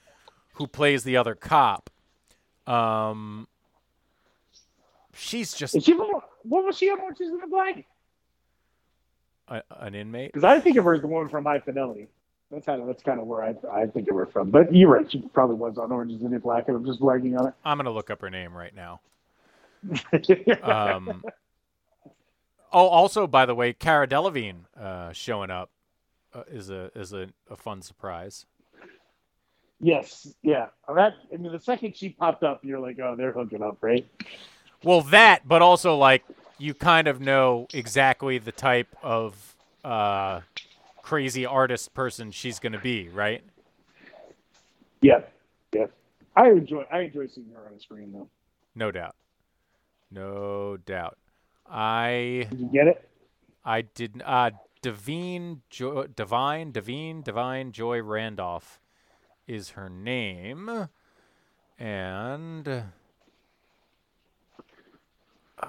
who 0.55 0.67
plays 0.67 1.05
the 1.05 1.17
other 1.17 1.35
cop, 1.35 1.89
um, 2.67 3.49
she's 5.15 5.55
just 5.55 5.81
she 5.83 5.93
what 5.93 6.65
was 6.65 6.77
she 6.77 6.91
on 6.91 7.01
Orange 7.01 7.21
is 7.21 7.31
in 7.31 7.39
the 7.39 7.47
Black? 7.47 7.85
a, 9.49 9.63
an 9.81 9.95
inmate. 9.95 10.33
Because 10.33 10.45
I 10.45 10.61
think 10.61 10.77
of 10.77 10.85
her 10.85 10.95
as 10.95 11.01
the 11.01 11.07
woman 11.07 11.29
from 11.29 11.45
High 11.45 11.61
Fidelity. 11.61 12.09
That's 12.51 12.67
kind 12.67 12.81
of 12.81 12.87
that's 12.87 13.03
kind 13.03 13.19
of 13.21 13.27
where 13.27 13.43
I 13.43 13.55
I 13.73 13.87
think 13.87 14.09
of 14.09 14.17
her 14.17 14.27
from. 14.27 14.51
But 14.51 14.75
you're 14.75 14.91
right, 14.91 15.11
she 15.11 15.19
probably 15.33 15.57
was 15.57 15.79
on 15.79 15.91
Orange 15.91 16.13
is 16.13 16.21
the 16.21 16.29
New 16.29 16.39
Black, 16.39 16.69
and 16.69 16.77
I'm 16.77 16.85
just 16.85 17.01
blanking 17.01 17.39
on 17.39 17.49
it. 17.49 17.55
I'm 17.65 17.79
gonna 17.79 17.91
look 17.91 18.11
up 18.11 18.21
her 18.21 18.31
name 18.31 18.55
right 18.55 18.75
now. 18.75 19.01
Um, 20.63 21.23
oh, 22.73 22.87
also, 22.87 23.27
by 23.27 23.45
the 23.45 23.55
way, 23.55 23.73
Cara 23.73 24.07
Delevingne 24.07 24.65
uh, 24.79 25.13
showing 25.13 25.51
up 25.51 25.71
uh, 26.33 26.45
is 26.49 26.71
a 26.71 26.91
is 26.95 27.13
a, 27.13 27.29
a 27.51 27.57
fun 27.57 27.83
surprise. 27.83 28.47
Yes, 29.85 30.35
yeah. 30.41 30.69
That 30.89 31.13
I 31.31 31.37
mean, 31.37 31.53
the 31.53 31.61
second 31.61 31.95
she 31.95 32.09
popped 32.09 32.43
up, 32.43 32.65
you're 32.65 32.79
like, 32.79 32.99
oh, 33.01 33.17
they're 33.19 33.33
hooking 33.33 33.63
up, 33.63 33.77
right? 33.83 34.07
Well, 34.83 35.03
that, 35.03 35.47
but 35.47 35.61
also 35.61 35.95
like 35.95 36.25
you 36.57 36.73
kind 36.73 37.07
of 37.07 37.21
know 37.21 37.67
exactly 37.75 38.39
the 38.39 38.51
type 38.51 38.89
of 39.03 39.55
uh, 39.85 40.41
crazy 41.03 41.45
artist 41.45 41.93
person 41.93 42.31
she's 42.31 42.59
going 42.59 42.73
to 42.73 42.79
be, 42.79 43.11
right? 43.11 43.45
Yeah, 45.03 45.21
yeah. 45.75 45.89
I 46.35 46.49
enjoy 46.49 46.87
I 46.91 47.01
enjoy 47.01 47.27
seeing 47.27 47.51
her 47.55 47.67
on 47.67 47.75
the 47.75 47.81
screen 47.81 48.11
though. 48.11 48.31
No 48.75 48.91
doubt. 48.91 49.17
No 50.11 50.79
doubt. 50.79 51.19
I 51.71 52.47
Did 52.49 52.59
you 52.59 52.71
get 52.73 52.87
it? 52.87 53.07
I 53.67 53.83
did 53.83 54.23
uh 54.25 54.53
Devine 54.81 55.61
jo- 55.69 56.07
Divine 56.07 56.73
Devine 56.73 57.21
Divine 57.21 57.73
Joy 57.73 58.01
Randolph 58.03 58.81
is 59.47 59.71
her 59.71 59.89
name. 59.89 60.89
And 61.79 62.69
uh, 65.59 65.67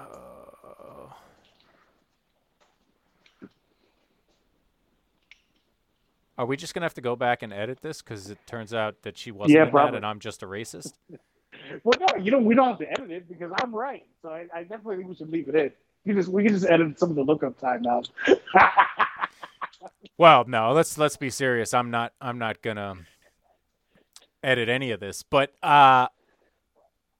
Are 6.38 6.46
we 6.46 6.56
just 6.56 6.74
gonna 6.74 6.84
have 6.84 6.94
to 6.94 7.00
go 7.00 7.16
back 7.16 7.42
and 7.42 7.52
edit 7.52 7.80
this 7.80 8.02
because 8.02 8.28
it 8.30 8.38
turns 8.46 8.74
out 8.74 9.02
that 9.02 9.16
she 9.16 9.30
wasn't 9.30 9.54
Yeah, 9.54 9.64
that 9.72 9.94
and 9.94 10.04
I'm 10.04 10.18
just 10.20 10.42
a 10.42 10.46
racist? 10.46 10.92
Well, 11.84 11.98
no, 12.00 12.22
you 12.22 12.30
know 12.30 12.38
we 12.38 12.54
don't 12.54 12.68
have 12.68 12.78
to 12.78 12.90
edit 12.90 13.10
it 13.10 13.28
because 13.28 13.52
I'm 13.62 13.74
right. 13.74 14.04
So 14.22 14.28
I, 14.30 14.46
I 14.54 14.62
definitely 14.62 14.98
think 14.98 15.08
we 15.08 15.14
should 15.16 15.30
leave 15.30 15.48
it 15.48 15.54
in. 15.54 15.72
You 16.04 16.14
just 16.14 16.28
we 16.28 16.44
can 16.44 16.52
just 16.52 16.66
edit 16.66 16.98
some 16.98 17.10
of 17.10 17.16
the 17.16 17.22
lookup 17.22 17.58
time 17.58 17.86
out. 17.86 18.08
Well, 20.18 20.44
no, 20.46 20.72
let's 20.72 20.98
let's 20.98 21.16
be 21.16 21.30
serious. 21.30 21.74
I'm 21.74 21.90
not 21.90 22.12
I'm 22.20 22.38
not 22.38 22.62
gonna 22.62 22.96
edit 24.42 24.68
any 24.68 24.90
of 24.90 25.00
this. 25.00 25.22
But 25.22 25.52
uh 25.62 26.08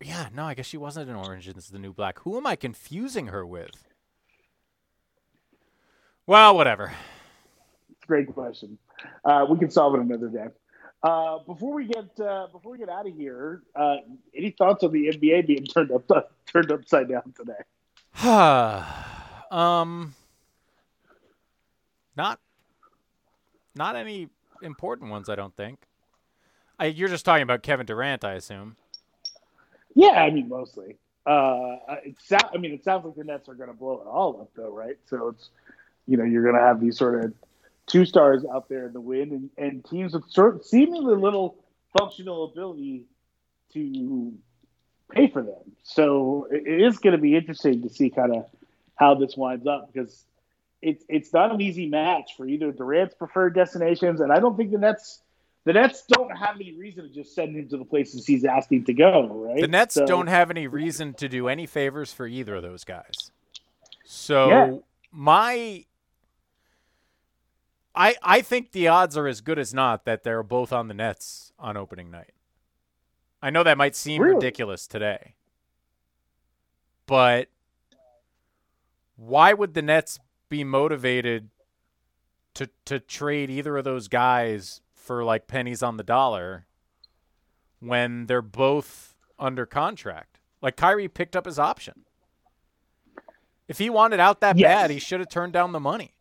yeah, 0.03 0.29
no, 0.35 0.45
I 0.45 0.55
guess 0.55 0.67
she 0.67 0.77
wasn't 0.77 1.09
in 1.09 1.17
Orange 1.17 1.49
is 1.49 1.69
the 1.69 1.79
New 1.79 1.93
Black. 1.93 2.19
Who 2.21 2.37
am 2.37 2.47
I 2.47 2.55
confusing 2.57 3.29
her 3.29 3.47
with? 3.47 3.87
Well, 6.27 6.55
whatever. 6.55 6.93
It's 7.91 8.03
a 8.03 8.07
great 8.07 8.33
question. 8.33 8.79
Uh, 9.25 9.47
we 9.49 9.59
can 9.59 9.71
solve 9.71 9.95
it 9.95 10.01
another 10.01 10.29
day. 10.29 10.47
Uh, 11.03 11.39
before 11.47 11.73
we 11.73 11.87
get 11.87 12.09
uh, 12.21 12.49
before 12.53 12.73
we 12.73 12.79
get 12.79 12.89
out 12.89 13.07
of 13.07 13.15
here, 13.15 13.63
uh, 13.75 13.97
any 14.35 14.51
thoughts 14.51 14.83
on 14.83 14.93
the 14.93 15.07
NBA 15.09 15.47
being 15.47 15.65
turned 15.65 15.93
up 15.93 16.33
turned 16.47 16.71
upside 16.73 17.09
down 17.09 17.33
today? 17.37 17.63
um 19.51 20.15
not 22.17 22.41
not 23.75 23.95
any 23.95 24.29
important 24.63 25.11
ones, 25.11 25.29
I 25.29 25.37
don't 25.37 25.55
think. 25.55 25.81
I, 26.79 26.87
you're 26.87 27.09
just 27.09 27.25
talking 27.25 27.43
about 27.43 27.63
Kevin 27.63 27.87
Durant, 27.87 28.25
I 28.25 28.35
assume. 28.35 28.77
Yeah, 29.95 30.23
I 30.23 30.31
mean 30.31 30.49
mostly. 30.49 30.97
Uh, 31.25 31.77
it 32.05 32.17
sound, 32.23 32.45
I 32.55 32.59
mean, 32.59 32.73
it 32.73 32.85
sounds 32.85 33.05
like 33.05 33.17
the 33.17 33.25
Nets 33.25 33.49
are 33.49 33.55
going 33.55 33.69
to 33.69 33.75
blow 33.75 34.01
it 34.01 34.07
all 34.07 34.41
up, 34.41 34.51
though, 34.55 34.73
right? 34.73 34.97
So 35.07 35.29
it's 35.29 35.51
you 36.07 36.17
know 36.17 36.25
you're 36.25 36.43
going 36.43 36.55
to 36.55 36.61
have 36.61 36.81
these 36.81 36.97
sort 36.97 37.25
of 37.25 37.33
two 37.87 38.05
stars 38.05 38.45
out 38.53 38.69
there 38.69 38.87
in 38.87 38.93
the 38.93 39.01
wind, 39.01 39.33
and, 39.33 39.51
and 39.57 39.85
teams 39.85 40.13
with 40.13 40.31
sort 40.31 40.55
of 40.55 40.65
seemingly 40.65 41.17
little 41.17 41.57
functional 41.99 42.45
ability 42.45 43.05
to 43.73 44.35
pay 45.11 45.29
for 45.29 45.43
them. 45.43 45.73
So 45.83 46.47
it, 46.51 46.67
it 46.67 46.83
is 46.83 46.99
going 46.99 47.17
to 47.17 47.21
be 47.21 47.35
interesting 47.35 47.83
to 47.83 47.89
see 47.89 48.11
kind 48.11 48.37
of 48.37 48.47
how 48.95 49.15
this 49.15 49.37
winds 49.37 49.67
up 49.67 49.93
because 49.93 50.25
it's 50.83 51.05
it's 51.09 51.33
not 51.33 51.53
an 51.53 51.61
easy 51.61 51.89
match 51.89 52.33
for 52.37 52.47
either 52.47 52.71
Durant's 52.71 53.15
preferred 53.15 53.55
destinations, 53.55 54.21
and 54.21 54.31
I 54.31 54.39
don't 54.39 54.57
think 54.57 54.71
the 54.71 54.79
Nets. 54.79 55.21
The 55.67 55.73
Nets 55.73 56.05
don't 56.07 56.31
have 56.31 56.55
any 56.55 56.73
reason 56.79 57.03
to 57.09 57.11
just 57.13 57.35
send 57.35 57.57
him 57.57 57.69
to 57.71 57.77
the 57.77 57.85
places 57.85 58.25
he's 58.25 58.45
asking 58.45 58.85
to 58.85 58.95
go, 58.95 59.27
right? 59.27 59.61
The 59.61 59.67
Nets 59.67 59.97
So- 59.97 60.07
don't 60.07 60.29
have 60.29 60.49
any 60.49 60.69
reason 60.69 61.13
to 61.15 61.29
do 61.29 61.49
any 61.49 61.67
favors 61.67 62.13
for 62.13 62.27
either 62.29 62.55
of 62.55 62.63
those 62.63 62.85
guys. 62.85 63.33
So 64.05 64.49
Yeah. 64.49 64.79
my 65.11 65.85
I 67.97 68.15
I 68.23 68.43
think 68.43 68.71
the 68.73 68.87
odds 68.89 69.17
are 69.17 69.27
as 69.27 69.41
good 69.41 69.59
as 69.59 69.75
not 69.75 70.05
that 70.05 70.23
they're 70.23 70.43
both 70.45 70.73
on 70.73 70.87
the 70.87 70.95
Nets 70.95 71.53
on 71.59 71.77
opening 71.77 72.11
night. 72.13 72.35
I 73.43 73.51
know 73.51 73.63
that 73.65 73.77
might 73.77 73.97
seem 73.97 74.23
Really? 74.23 74.37
ridiculous 74.37 74.87
today. 74.87 75.35
But 77.07 77.49
why 79.17 79.53
would 79.53 79.75
the 79.75 79.83
Nets 79.83 80.21
be 80.49 80.63
motivated 80.63 81.51
to 82.55 82.69
to 82.85 83.01
trade 83.01 83.51
either 83.51 83.77
of 83.79 83.85
those 83.85 84.07
guys 84.09 84.81
for 85.07 85.23
like 85.25 85.47
pennies 85.47 85.83
on 85.83 85.97
the 85.97 86.03
dollar 86.03 86.67
when 87.81 88.27
they're 88.27 88.43
both 88.43 89.15
under 89.39 89.65
contract? 89.65 90.41
Like 90.61 90.77
Kyrie 90.77 91.09
picked 91.09 91.37
up 91.37 91.47
his 91.47 91.59
option. 91.59 92.03
If 93.69 93.79
he 93.79 93.89
wanted 93.89 94.21
out 94.21 94.41
that 94.41 94.59
Yes. 94.59 94.69
bad, 94.69 94.91
he 94.91 94.99
should 94.99 95.21
have 95.21 95.29
turned 95.29 95.53
down 95.53 95.73
the 95.73 95.81
money. 95.81 96.13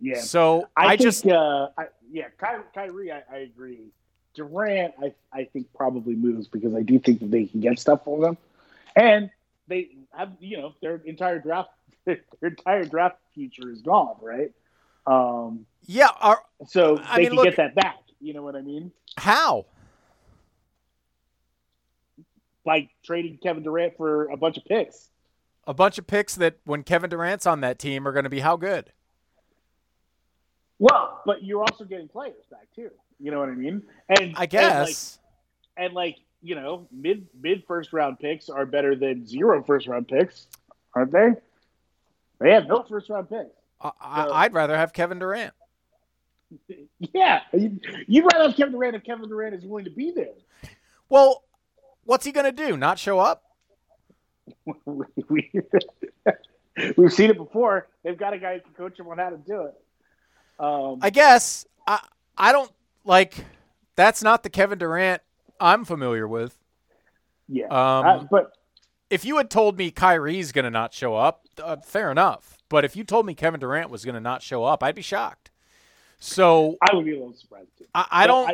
Yeah. 0.00 0.20
So 0.20 0.68
I, 0.76 0.86
I, 0.86 0.88
think, 0.90 1.00
just 1.02 1.26
uh, 1.26 1.68
I, 1.78 1.86
yeah, 2.10 2.28
Ky- 2.40 2.62
Kyrie, 2.74 3.12
I, 3.12 3.22
I 3.30 3.36
agree. 3.38 3.80
Durant, 4.34 4.94
I, 5.00 5.14
I 5.32 5.44
think 5.44 5.68
probably 5.74 6.16
moves 6.16 6.48
because 6.48 6.74
I 6.74 6.82
do 6.82 6.98
think 6.98 7.20
that 7.20 7.30
they 7.30 7.46
can 7.46 7.60
get 7.60 7.78
stuff 7.78 8.04
for 8.04 8.20
them, 8.20 8.36
and 8.96 9.30
they 9.68 9.90
have, 10.12 10.32
you 10.40 10.56
know, 10.56 10.74
their 10.82 10.96
entire 11.04 11.38
draft, 11.38 11.70
their 12.04 12.18
entire 12.42 12.84
draft 12.84 13.16
future 13.34 13.70
is 13.70 13.80
gone, 13.82 14.16
right? 14.20 14.50
Um, 15.06 15.66
yeah. 15.86 16.08
Are, 16.20 16.42
so 16.66 16.98
I 17.04 17.16
they 17.16 17.22
mean, 17.22 17.28
can 17.30 17.36
look- 17.36 17.44
get 17.46 17.56
that 17.56 17.74
back. 17.74 17.98
You 18.20 18.32
know 18.32 18.42
what 18.42 18.56
I 18.56 18.62
mean? 18.62 18.90
how? 19.18 19.66
Like 22.66 22.88
trading 23.04 23.38
Kevin 23.42 23.62
Durant 23.62 23.96
for 23.96 24.26
a 24.30 24.36
bunch 24.36 24.56
of 24.56 24.64
picks. 24.64 25.10
A 25.66 25.74
bunch 25.74 25.98
of 25.98 26.06
picks 26.06 26.34
that 26.36 26.56
when 26.64 26.82
Kevin 26.82 27.10
Durant's 27.10 27.46
on 27.46 27.60
that 27.60 27.78
team 27.78 28.08
are 28.08 28.12
going 28.12 28.24
to 28.24 28.30
be 28.30 28.40
how 28.40 28.56
good? 28.56 28.90
Well, 30.78 31.20
but 31.26 31.42
you're 31.44 31.60
also 31.60 31.84
getting 31.84 32.08
players 32.08 32.44
back 32.50 32.66
too. 32.74 32.90
You 33.20 33.30
know 33.30 33.38
what 33.40 33.48
I 33.50 33.52
mean? 33.52 33.82
And 34.08 34.18
I 34.18 34.22
and, 34.22 34.34
like, 34.34 34.50
guess. 34.50 35.18
and 35.76 35.92
like 35.94 36.16
you 36.42 36.54
know 36.54 36.86
mid 36.90 37.26
mid 37.40 37.64
first 37.66 37.92
round 37.92 38.18
picks 38.18 38.48
are 38.48 38.66
better 38.66 38.96
than 38.96 39.26
zero 39.26 39.62
first 39.62 39.86
round 39.86 40.08
picks 40.08 40.46
aren't 40.94 41.12
they 41.12 41.30
they 42.40 42.52
have 42.52 42.66
no 42.66 42.82
first 42.82 43.08
round 43.08 43.28
picks 43.30 43.54
I, 43.84 43.90
I, 44.00 44.44
I'd 44.44 44.54
rather 44.54 44.76
have 44.76 44.92
Kevin 44.92 45.18
Durant. 45.18 45.52
yeah 47.12 47.40
you, 47.52 47.78
you'd 48.06 48.24
rather 48.32 48.48
have 48.48 48.56
kevin 48.56 48.72
durant 48.72 48.94
if 48.94 49.02
kevin 49.02 49.28
durant 49.28 49.54
is 49.54 49.64
willing 49.64 49.84
to 49.84 49.90
be 49.90 50.12
there 50.12 50.34
Well, 51.08 51.42
what's 52.04 52.24
he 52.24 52.32
going 52.32 52.46
to 52.46 52.52
do? 52.52 52.76
Not 52.76 52.98
show 52.98 53.18
up? 53.18 53.42
we, 54.86 55.50
we've 56.96 57.12
seen 57.12 57.30
it 57.30 57.36
before 57.36 57.88
they've 58.04 58.16
got 58.16 58.34
a 58.34 58.38
guy 58.38 58.54
who 58.54 58.60
can 58.60 58.72
coach 58.74 58.98
him 58.98 59.08
on 59.08 59.18
how 59.18 59.30
to 59.30 59.36
do 59.36 59.62
it 59.62 59.74
um, 60.58 60.98
I 61.02 61.10
guess. 61.10 61.66
I 61.86 62.00
I 62.38 62.52
don't 62.52 62.70
like. 63.04 63.44
That's 63.96 64.22
not 64.22 64.42
the 64.44 64.50
Kevin 64.50 64.78
Durant 64.78 65.20
I'm 65.60 65.84
familiar 65.84 66.28
with. 66.28 66.56
yeah 67.48 67.66
Um, 67.66 68.06
Uh, 68.06 68.24
but 68.30 68.52
if 69.10 69.24
you 69.24 69.36
had 69.36 69.50
told 69.50 69.76
me 69.76 69.90
Kyrie's 69.90 70.52
going 70.52 70.64
to 70.64 70.70
not 70.70 70.92
show 70.94 71.14
up, 71.16 71.46
uh, 71.62 71.76
fair 71.78 72.10
enough. 72.12 72.56
But 72.74 72.84
if 72.84 72.96
you 72.96 73.04
told 73.04 73.24
me 73.24 73.36
Kevin 73.36 73.60
Durant 73.60 73.88
was 73.88 74.04
going 74.04 74.16
to 74.16 74.20
not 74.20 74.42
show 74.42 74.64
up, 74.64 74.82
I'd 74.82 74.96
be 74.96 75.00
shocked. 75.00 75.52
So 76.18 76.76
i 76.82 76.92
would 76.92 77.04
be 77.04 77.12
a 77.12 77.18
little 77.20 77.32
surprised 77.32 77.68
too 77.78 77.84
I, 77.94 78.06
I 78.10 78.26
don't. 78.26 78.50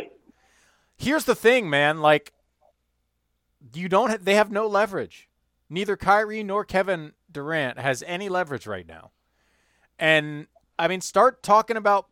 here's 0.98 1.24
the 1.24 1.34
thing, 1.34 1.70
man. 1.70 2.02
Like, 2.02 2.34
you 3.72 3.88
don't. 3.88 4.10
Ha- 4.10 4.18
they 4.20 4.34
have 4.34 4.50
no 4.50 4.66
leverage. 4.66 5.30
Neither 5.70 5.96
Kyrie 5.96 6.42
nor 6.42 6.66
Kevin 6.66 7.14
Durant 7.32 7.78
has 7.78 8.04
any 8.06 8.28
leverage 8.28 8.66
right 8.66 8.86
now. 8.86 9.12
And 9.98 10.48
I 10.78 10.86
mean, 10.86 11.00
start 11.00 11.42
talking 11.42 11.78
about 11.78 12.08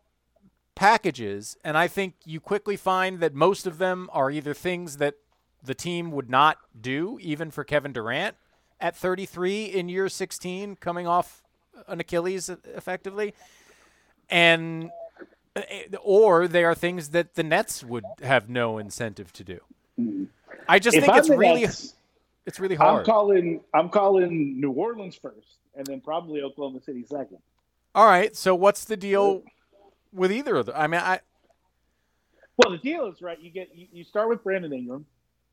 packages, 0.74 1.58
and 1.62 1.76
I 1.76 1.88
think 1.88 2.14
you 2.24 2.40
quickly 2.40 2.78
find 2.78 3.20
that 3.20 3.34
most 3.34 3.66
of 3.66 3.76
them 3.76 4.08
are 4.14 4.30
either 4.30 4.54
things 4.54 4.96
that 4.96 5.16
the 5.62 5.74
team 5.74 6.10
would 6.12 6.30
not 6.30 6.56
do, 6.80 7.18
even 7.20 7.50
for 7.50 7.64
Kevin 7.64 7.92
Durant 7.92 8.34
at 8.80 8.96
33 8.96 9.66
in 9.66 9.90
year 9.90 10.08
16, 10.08 10.76
coming 10.76 11.06
off 11.06 11.42
an 11.86 12.00
Achilles, 12.00 12.48
effectively, 12.48 13.34
and 14.28 14.90
or 16.02 16.48
they 16.48 16.64
are 16.64 16.74
things 16.74 17.10
that 17.10 17.34
the 17.34 17.42
Nets 17.42 17.82
would 17.84 18.04
have 18.22 18.48
no 18.48 18.78
incentive 18.78 19.32
to 19.34 19.44
do. 19.44 19.60
I 20.68 20.78
just 20.78 20.96
if 20.96 21.04
think 21.04 21.12
I'm 21.12 21.18
it's 21.20 21.28
really 21.28 21.62
Nets, 21.62 21.94
it's 22.46 22.58
really 22.60 22.76
hard. 22.76 23.00
i'm 23.00 23.04
calling 23.04 23.60
i'm 23.74 23.88
calling 23.90 24.58
new 24.58 24.70
orleans 24.70 25.14
first 25.14 25.58
and 25.76 25.84
then 25.86 26.00
probably 26.00 26.40
oklahoma 26.40 26.80
city 26.80 27.04
second 27.04 27.38
All 27.94 28.06
right, 28.06 28.36
so 28.36 28.54
what's 28.54 28.84
the 28.84 28.96
deal 28.96 29.42
with 30.12 30.30
either 30.30 30.56
of 30.56 30.66
them? 30.66 30.74
I 30.78 30.86
mean, 30.86 31.00
I 31.00 31.20
Well, 32.56 32.70
the 32.70 32.78
deal 32.78 33.06
is 33.06 33.20
right. 33.22 33.40
You 33.40 33.50
get 33.50 33.74
you, 33.74 33.86
you 33.92 34.04
start 34.04 34.28
with 34.28 34.44
Brandon 34.44 34.72
Ingram, 34.72 35.06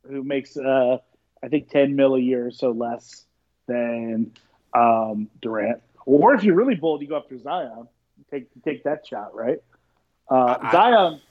who 0.08 0.24
makes 0.24 0.58
uh, 0.58 0.98
I 1.44 1.48
think 1.48 1.70
ten 1.70 1.96
mil 1.96 2.16
a 2.16 2.20
year 2.20 2.46
or 2.48 2.52
so 2.52 2.72
less 2.72 3.26
than 3.68 4.32
um, 4.74 5.30
Durant. 5.42 5.82
Or 6.06 6.34
if 6.34 6.44
you're 6.44 6.56
really 6.56 6.76
bold, 6.76 7.02
you 7.02 7.08
go 7.08 7.18
after 7.18 7.38
Zion. 7.38 7.88
Take 8.32 8.48
take 8.64 8.84
that 8.84 9.06
shot, 9.06 9.36
right? 9.36 9.60
Uh, 10.30 10.58
I- 10.62 10.72
Zion 10.72 11.22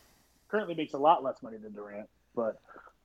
currently 0.48 0.74
makes 0.74 0.92
a 0.92 0.98
lot 0.98 1.22
less 1.22 1.42
money 1.42 1.56
than 1.56 1.72
Durant. 1.72 2.08
But 2.34 2.60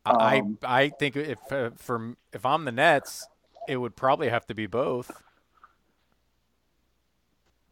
I 0.05 0.39
um, 0.39 0.57
I 0.63 0.89
think 0.89 1.15
if 1.15 1.39
uh, 1.51 1.71
for 1.75 2.15
if 2.33 2.45
I'm 2.45 2.65
the 2.65 2.71
Nets, 2.71 3.27
it 3.67 3.77
would 3.77 3.95
probably 3.95 4.29
have 4.29 4.45
to 4.47 4.55
be 4.55 4.67
both. 4.67 5.11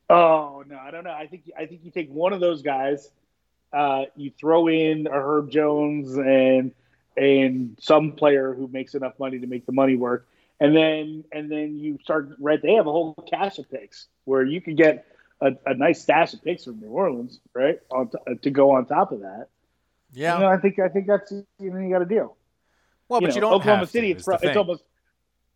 Oh 0.09 0.63
no, 0.67 0.77
I 0.77 0.91
don't 0.91 1.03
know. 1.03 1.11
I 1.11 1.27
think 1.27 1.51
I 1.57 1.65
think 1.65 1.81
you 1.83 1.91
take 1.91 2.09
one 2.09 2.33
of 2.33 2.39
those 2.39 2.61
guys, 2.61 3.11
uh, 3.73 4.05
you 4.15 4.31
throw 4.31 4.67
in 4.67 5.07
a 5.07 5.11
Herb 5.11 5.49
Jones 5.51 6.15
and 6.17 6.71
and 7.17 7.77
some 7.81 8.11
player 8.11 8.53
who 8.53 8.67
makes 8.67 8.93
enough 8.93 9.17
money 9.19 9.39
to 9.39 9.47
make 9.47 9.65
the 9.65 9.71
money 9.71 9.95
work, 9.95 10.27
and 10.59 10.75
then 10.75 11.23
and 11.31 11.51
then 11.51 11.77
you 11.77 11.97
start 12.03 12.29
right. 12.39 12.61
They 12.61 12.73
have 12.73 12.87
a 12.87 12.91
whole 12.91 13.13
cache 13.29 13.59
of 13.59 13.69
picks 13.69 14.07
where 14.25 14.43
you 14.43 14.61
can 14.61 14.75
get 14.75 15.05
a, 15.41 15.51
a 15.65 15.73
nice 15.75 16.01
stash 16.01 16.33
of 16.33 16.43
picks 16.43 16.63
from 16.65 16.79
New 16.79 16.89
Orleans, 16.89 17.39
right? 17.53 17.79
On 17.91 18.09
t- 18.09 18.17
uh, 18.25 18.33
to 18.41 18.49
go 18.49 18.71
on 18.71 18.85
top 18.85 19.11
of 19.11 19.21
that. 19.21 19.47
Yeah. 20.13 20.35
You 20.35 20.41
know, 20.41 20.47
I 20.49 20.57
think 20.57 20.79
I 20.79 20.87
think 20.89 21.07
that's 21.07 21.31
you 21.31 21.43
know 21.71 21.77
you 21.79 21.89
got 21.91 21.99
to 21.99 22.05
deal. 22.05 22.35
well, 23.07 23.21
but 23.21 23.29
know, 23.29 23.35
you 23.35 23.41
don't 23.41 23.53
Oklahoma 23.53 23.79
have 23.81 23.89
City. 23.89 24.13
to, 24.13 24.17
It's, 24.17 24.25
pro- 24.25 24.37
it's 24.41 24.57
almost 24.57 24.83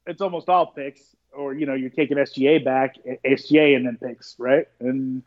it's 0.05 0.21
almost 0.21 0.49
all 0.49 0.67
picks, 0.67 1.01
or 1.31 1.53
you 1.53 1.65
know, 1.65 1.73
you're 1.73 1.89
taking 1.89 2.17
SGA 2.17 2.63
back, 2.63 2.95
SGA, 3.25 3.75
and 3.75 3.85
then 3.85 3.97
picks, 3.97 4.35
right? 4.37 4.67
And 4.79 5.23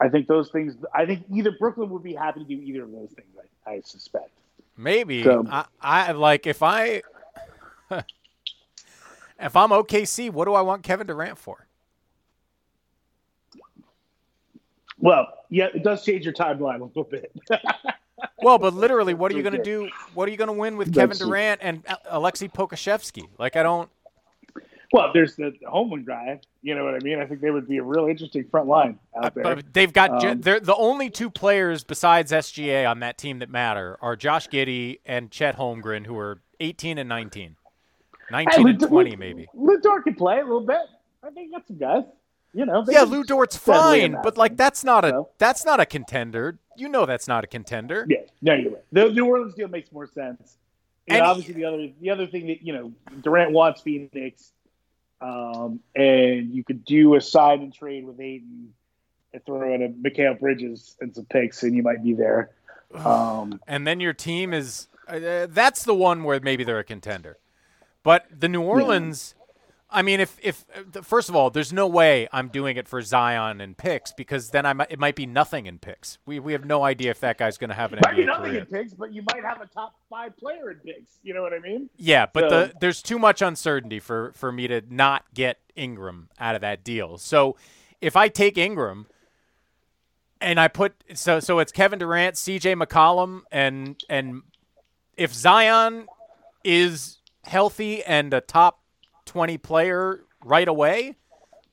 I 0.00 0.08
think 0.10 0.26
those 0.26 0.50
things. 0.50 0.76
I 0.94 1.06
think 1.06 1.24
either 1.32 1.52
Brooklyn 1.58 1.88
would 1.90 2.02
be 2.02 2.14
happy 2.14 2.40
to 2.40 2.46
do 2.46 2.54
either 2.54 2.82
of 2.84 2.92
those 2.92 3.10
things. 3.10 3.28
I, 3.66 3.70
I 3.70 3.80
suspect. 3.80 4.30
Maybe 4.76 5.22
So- 5.24 5.46
I, 5.48 5.64
I 5.80 6.12
like 6.12 6.46
if 6.46 6.62
I 6.62 7.02
if 9.40 9.56
I'm 9.56 9.70
OKC, 9.70 10.30
what 10.30 10.46
do 10.46 10.54
I 10.54 10.62
want 10.62 10.82
Kevin 10.82 11.06
Durant 11.06 11.38
for? 11.38 11.66
Well, 14.98 15.26
yeah, 15.50 15.68
it 15.74 15.82
does 15.82 16.04
change 16.04 16.24
your 16.24 16.34
timeline 16.34 16.80
a 16.80 16.84
little 16.84 17.04
bit. 17.04 17.32
Well, 18.42 18.58
but 18.58 18.74
literally, 18.74 19.14
what 19.14 19.32
are 19.32 19.36
you 19.36 19.42
going 19.42 19.56
to 19.56 19.62
do? 19.62 19.90
What 20.14 20.28
are 20.28 20.30
you 20.30 20.38
going 20.38 20.48
to 20.48 20.52
win 20.54 20.76
with 20.76 20.92
That's 20.92 21.18
Kevin. 21.18 21.28
Durant 21.28 21.60
and 21.62 21.84
Aleksej 21.84 22.52
Pokusevski? 22.52 23.28
Like, 23.38 23.56
I 23.56 23.62
don't. 23.62 23.90
well, 24.92 25.10
there's 25.12 25.36
the 25.36 25.52
Homeland 25.66 26.06
guy. 26.06 26.40
You 26.62 26.74
know 26.74 26.84
what 26.84 26.94
I 26.94 26.98
mean? 27.00 27.18
I 27.20 27.26
think 27.26 27.40
they 27.40 27.50
would 27.50 27.68
be 27.68 27.78
a 27.78 27.82
real 27.82 28.06
interesting 28.06 28.44
front 28.48 28.68
line 28.68 28.98
out 29.22 29.34
there. 29.34 29.42
But 29.42 29.74
they've 29.74 29.92
got 29.92 30.24
Um, 30.24 30.40
they're 30.40 30.60
the 30.60 30.76
only 30.76 31.10
two 31.10 31.28
players 31.30 31.84
besides 31.84 32.32
SGA 32.32 32.88
on 32.88 33.00
that 33.00 33.18
team 33.18 33.40
that 33.40 33.50
matter 33.50 33.98
are 34.00 34.16
Josh 34.16 34.48
Giddey 34.48 35.00
and 35.04 35.30
Chet 35.30 35.56
Holmgren, 35.58 36.06
who 36.06 36.16
are 36.18 36.40
18 36.60 36.98
and 36.98 37.08
19, 37.08 37.56
19 38.30 38.68
and 38.68 38.80
Lou- 38.82 38.88
20 38.88 39.10
Lou- 39.12 39.16
maybe. 39.16 39.46
Lu 39.54 39.80
Dort 39.80 40.04
can 40.04 40.14
play 40.14 40.38
a 40.40 40.42
little 40.42 40.60
bit. 40.60 40.78
I 41.22 41.30
think 41.30 41.46
you 41.46 41.52
got 41.52 41.66
some 41.66 41.78
guys. 41.78 42.04
You 42.54 42.64
know, 42.64 42.84
Yeah, 42.88 43.02
Lu 43.02 43.22
Dort's 43.22 43.56
fine, 43.56 44.16
but 44.22 44.38
like 44.38 44.56
that's 44.56 44.82
not 44.82 45.04
a 45.04 45.10
So? 45.10 45.28
that's 45.38 45.66
not 45.66 45.78
a 45.78 45.84
contender. 45.86 46.58
You 46.76 46.88
know 46.88 47.04
that's 47.04 47.28
not 47.28 47.44
a 47.44 47.46
contender. 47.46 48.06
Yeah, 48.08 48.18
no, 48.40 48.54
you're 48.54 48.72
right. 48.72 48.84
The 48.92 49.10
New 49.10 49.26
Orleans 49.26 49.54
deal 49.54 49.68
makes 49.68 49.92
more 49.92 50.06
sense. 50.06 50.56
And, 51.08 51.18
And- 51.18 51.26
obviously, 51.26 51.54
the 51.54 51.64
other 51.66 51.88
the 52.00 52.10
other 52.10 52.26
thing 52.26 52.46
that 52.46 52.62
you 52.62 52.72
know, 52.72 52.92
Durant 53.22 53.52
wants 53.52 53.82
Phoenix, 53.82 54.52
um, 55.20 55.80
and 55.94 56.50
you 56.54 56.64
could 56.64 56.84
do 56.84 57.14
a 57.16 57.20
sign 57.20 57.60
and 57.60 57.74
trade 57.74 58.06
with 58.06 58.18
Ayton 58.20 58.72
and 59.34 59.44
throw 59.44 59.74
in 59.74 59.82
a 59.82 59.88
Mikal 59.90 60.38
Bridges 60.40 60.96
and 61.00 61.14
some 61.14 61.26
picks, 61.26 61.62
and 61.62 61.74
you 61.76 61.82
might 61.82 62.02
be 62.02 62.14
there. 62.14 62.50
Um, 62.94 63.60
and 63.66 63.84
then 63.86 63.98
your 64.00 64.12
team 64.12 64.54
is 64.54 64.86
uh, 65.08 65.46
that's 65.50 65.82
the 65.84 65.94
one 65.94 66.22
where 66.22 66.38
maybe 66.40 66.62
they're 66.64 66.78
a 66.78 66.84
contender. 66.84 67.36
But 68.06 68.26
the 68.30 68.48
New 68.48 68.62
Orleans, 68.62 69.34
I 69.90 70.02
mean, 70.02 70.20
if 70.20 70.38
if 70.40 70.64
first 71.02 71.28
of 71.28 71.34
all, 71.34 71.50
there's 71.50 71.72
no 71.72 71.88
way 71.88 72.28
I'm 72.32 72.46
doing 72.46 72.76
it 72.76 72.86
for 72.86 73.02
Zion 73.02 73.60
and 73.60 73.76
picks 73.76 74.12
because 74.12 74.50
then 74.50 74.64
I 74.64 74.74
might, 74.74 74.92
it 74.92 75.00
might 75.00 75.16
be 75.16 75.26
nothing 75.26 75.66
in 75.66 75.80
picks. 75.80 76.18
We 76.24 76.38
we 76.38 76.52
have 76.52 76.64
no 76.64 76.84
idea 76.84 77.10
if 77.10 77.18
that 77.18 77.36
guy's 77.36 77.58
going 77.58 77.70
to 77.70 77.74
have 77.74 77.92
an 77.92 77.98
might 78.04 78.14
be 78.14 78.24
nothing 78.24 78.50
career. 78.52 78.60
in 78.60 78.66
picks, 78.66 78.94
but 78.94 79.12
you 79.12 79.24
might 79.32 79.42
have 79.42 79.60
a 79.60 79.66
top 79.66 79.96
five 80.08 80.36
player 80.36 80.70
in 80.70 80.76
picks. 80.78 81.18
You 81.24 81.34
know 81.34 81.42
what 81.42 81.52
I 81.52 81.58
mean? 81.58 81.90
Yeah, 81.96 82.26
but 82.32 82.48
So- 82.48 82.66
the 82.66 82.74
there's 82.80 83.02
too 83.02 83.18
much 83.18 83.42
uncertainty 83.42 83.98
for 83.98 84.30
for 84.36 84.52
me 84.52 84.68
to 84.68 84.82
not 84.88 85.24
get 85.34 85.58
Ingram 85.74 86.28
out 86.38 86.54
of 86.54 86.60
that 86.60 86.84
deal. 86.84 87.18
So 87.18 87.56
if 88.00 88.14
I 88.14 88.28
take 88.28 88.56
Ingram 88.56 89.06
and 90.40 90.60
I 90.60 90.68
put 90.68 90.94
so 91.14 91.40
so 91.40 91.58
it's 91.58 91.72
Kevin 91.72 91.98
Durant, 91.98 92.36
CJ 92.36 92.80
McCollum, 92.80 93.40
and 93.50 94.00
and 94.08 94.42
if 95.16 95.34
Zion 95.34 96.06
is 96.62 97.18
healthy 97.46 98.02
and 98.04 98.34
a 98.34 98.40
top 98.40 98.80
twenty 99.24 99.58
player 99.58 100.24
right 100.44 100.68
away, 100.68 101.16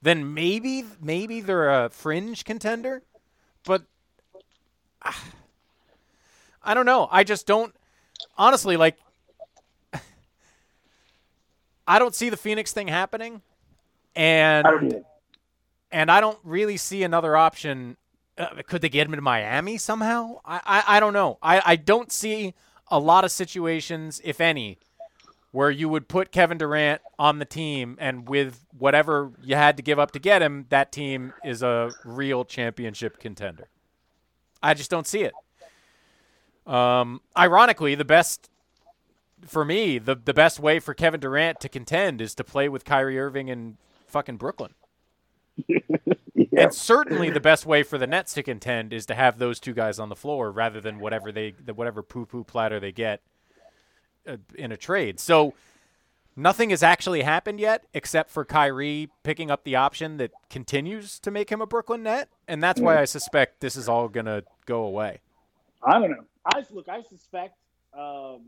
then 0.02 0.34
maybe 0.34 0.86
maybe 1.02 1.42
they're 1.42 1.86
a 1.86 1.90
fringe 1.90 2.46
contender. 2.46 3.04
But 3.66 3.84
ah, 5.04 5.24
I 6.64 6.74
don't 6.74 6.86
know. 6.86 7.08
I 7.12 7.24
just 7.24 7.46
don't 7.48 7.76
honestly 8.38 8.78
like 8.78 8.98
I 11.88 12.00
don't 12.00 12.16
see 12.16 12.30
the 12.30 12.38
Phoenix 12.38 12.72
thing 12.72 12.88
happening, 12.88 13.42
and 14.16 14.68
I 14.68 14.72
don't 14.72 15.06
and 15.94 16.12
I 16.12 16.20
don't 16.20 16.40
really 16.44 16.76
see 16.78 17.04
another 17.04 17.38
option. 17.38 17.98
Uh, 18.38 18.64
could 18.68 18.82
they 18.82 18.90
get 18.90 19.06
him 19.06 19.14
to 19.14 19.22
Miami 19.22 19.78
somehow? 19.78 20.40
I, 20.44 20.60
I, 20.66 20.98
I 20.98 21.00
don't 21.00 21.14
know. 21.14 21.38
I, 21.42 21.62
I 21.64 21.76
don't 21.76 22.12
see 22.12 22.56
a 22.88 23.00
lot 23.00 23.24
of 23.24 23.32
situations, 23.32 24.20
if 24.24 24.42
any, 24.42 24.80
where 25.54 25.70
you 25.70 25.88
would 25.88 26.08
put 26.08 26.32
Kevin 26.32 26.58
Durant 26.58 27.00
on 27.20 27.38
the 27.38 27.46
team, 27.46 27.96
and 28.00 28.28
with 28.28 28.66
whatever 28.76 29.32
you 29.44 29.56
had 29.56 29.78
to 29.78 29.84
give 29.84 30.00
up 30.00 30.10
to 30.12 30.20
get 30.20 30.42
him, 30.42 30.66
that 30.70 30.92
team 30.92 31.32
is 31.46 31.62
a 31.62 31.92
real 32.04 32.44
championship 32.44 33.20
contender. 33.20 33.68
I 34.64 34.74
just 34.74 34.90
don't 34.90 35.06
see 35.06 35.22
it. 35.22 35.34
Um, 36.66 37.22
ironically, 37.38 37.94
the 37.94 38.04
best 38.04 38.50
for 39.46 39.64
me, 39.64 40.00
the 40.00 40.16
the 40.16 40.34
best 40.34 40.60
way 40.60 40.80
for 40.80 40.96
Kevin 40.96 41.20
Durant 41.20 41.60
to 41.60 41.70
contend 41.70 42.20
is 42.20 42.34
to 42.36 42.44
play 42.44 42.68
with 42.68 42.84
Kyrie 42.84 43.20
Irving 43.20 43.48
in 43.48 43.78
fucking 44.08 44.38
Brooklyn. 44.38 44.74
Yeah. 46.36 46.64
And 46.64 46.74
certainly 46.74 47.30
the 47.30 47.40
best 47.40 47.66
way 47.66 47.84
for 47.84 47.98
the 47.98 48.08
Nets 48.08 48.34
to 48.34 48.44
contend 48.44 48.92
is 48.92 49.06
to 49.06 49.16
have 49.16 49.38
those 49.38 49.60
two 49.60 49.74
guys 49.74 50.00
on 50.00 50.10
the 50.10 50.16
floor 50.16 50.52
rather 50.52 50.82
than 50.82 51.00
whatever 51.00 51.32
they 51.32 51.52
the 51.52 51.74
whatever 51.74 52.02
poo 52.04 52.26
poo 52.26 52.44
platter 52.44 52.80
they 52.80 52.92
get 52.92 53.22
uh, 54.28 54.38
in 54.56 54.72
a 54.72 54.78
trade. 54.78 55.20
So 55.20 55.54
nothing 56.36 56.72
has 56.72 56.84
actually 56.84 57.22
happened 57.22 57.60
yet 57.60 57.86
except 57.94 58.30
for 58.30 58.46
Kyrie 58.46 59.10
picking 59.24 59.52
up 59.52 59.64
the 59.64 59.76
option 59.76 60.18
that 60.18 60.32
continues 60.50 61.20
to 61.20 61.32
make 61.32 61.50
him 61.50 61.62
a 61.62 61.66
Brooklyn 61.66 62.04
net, 62.04 62.30
and 62.48 62.62
that's 62.62 62.82
why 62.82 63.00
I 63.00 63.06
suspect 63.06 63.60
this 63.60 63.76
is 63.76 63.88
all 63.88 64.08
going 64.08 64.26
to 64.26 64.44
go 64.66 64.84
away. 64.84 65.20
I 65.84 66.00
don't 66.00 66.12
know. 66.12 66.24
I 66.46 66.64
look. 66.72 66.90
I 66.90 67.02
suspect. 67.04 67.56
Um, 67.98 68.42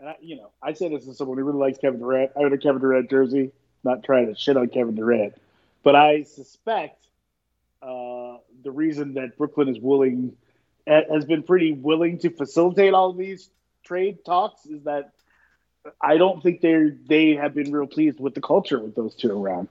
and 0.00 0.08
I, 0.08 0.16
you 0.20 0.36
know, 0.36 0.50
I 0.62 0.72
say 0.72 0.88
this 0.88 1.06
as 1.06 1.18
someone 1.18 1.38
who 1.38 1.44
really 1.44 1.58
likes 1.58 1.78
Kevin 1.78 2.00
Durant. 2.00 2.32
I 2.36 2.40
own 2.40 2.52
a 2.52 2.58
Kevin 2.58 2.80
Durant 2.80 3.10
jersey. 3.10 3.52
Not 3.82 4.02
trying 4.02 4.26
to 4.26 4.34
shit 4.34 4.56
on 4.56 4.68
Kevin 4.68 4.94
Durant, 4.94 5.34
but 5.82 5.94
I 5.94 6.22
suspect 6.22 7.06
uh, 7.82 8.38
the 8.62 8.70
reason 8.70 9.14
that 9.14 9.36
Brooklyn 9.36 9.68
is 9.68 9.78
willing 9.78 10.36
has 10.86 11.24
been 11.24 11.42
pretty 11.42 11.72
willing 11.72 12.18
to 12.18 12.30
facilitate 12.30 12.94
all 12.94 13.10
of 13.10 13.16
these 13.16 13.50
trade 13.84 14.24
talks 14.24 14.66
is 14.66 14.82
that 14.84 15.12
I 16.00 16.16
don't 16.16 16.42
think 16.42 16.60
they 16.60 16.92
they 17.06 17.34
have 17.34 17.54
been 17.54 17.70
real 17.72 17.86
pleased 17.86 18.18
with 18.18 18.34
the 18.34 18.40
culture 18.40 18.78
with 18.78 18.94
those 18.94 19.14
two 19.14 19.30
around. 19.30 19.68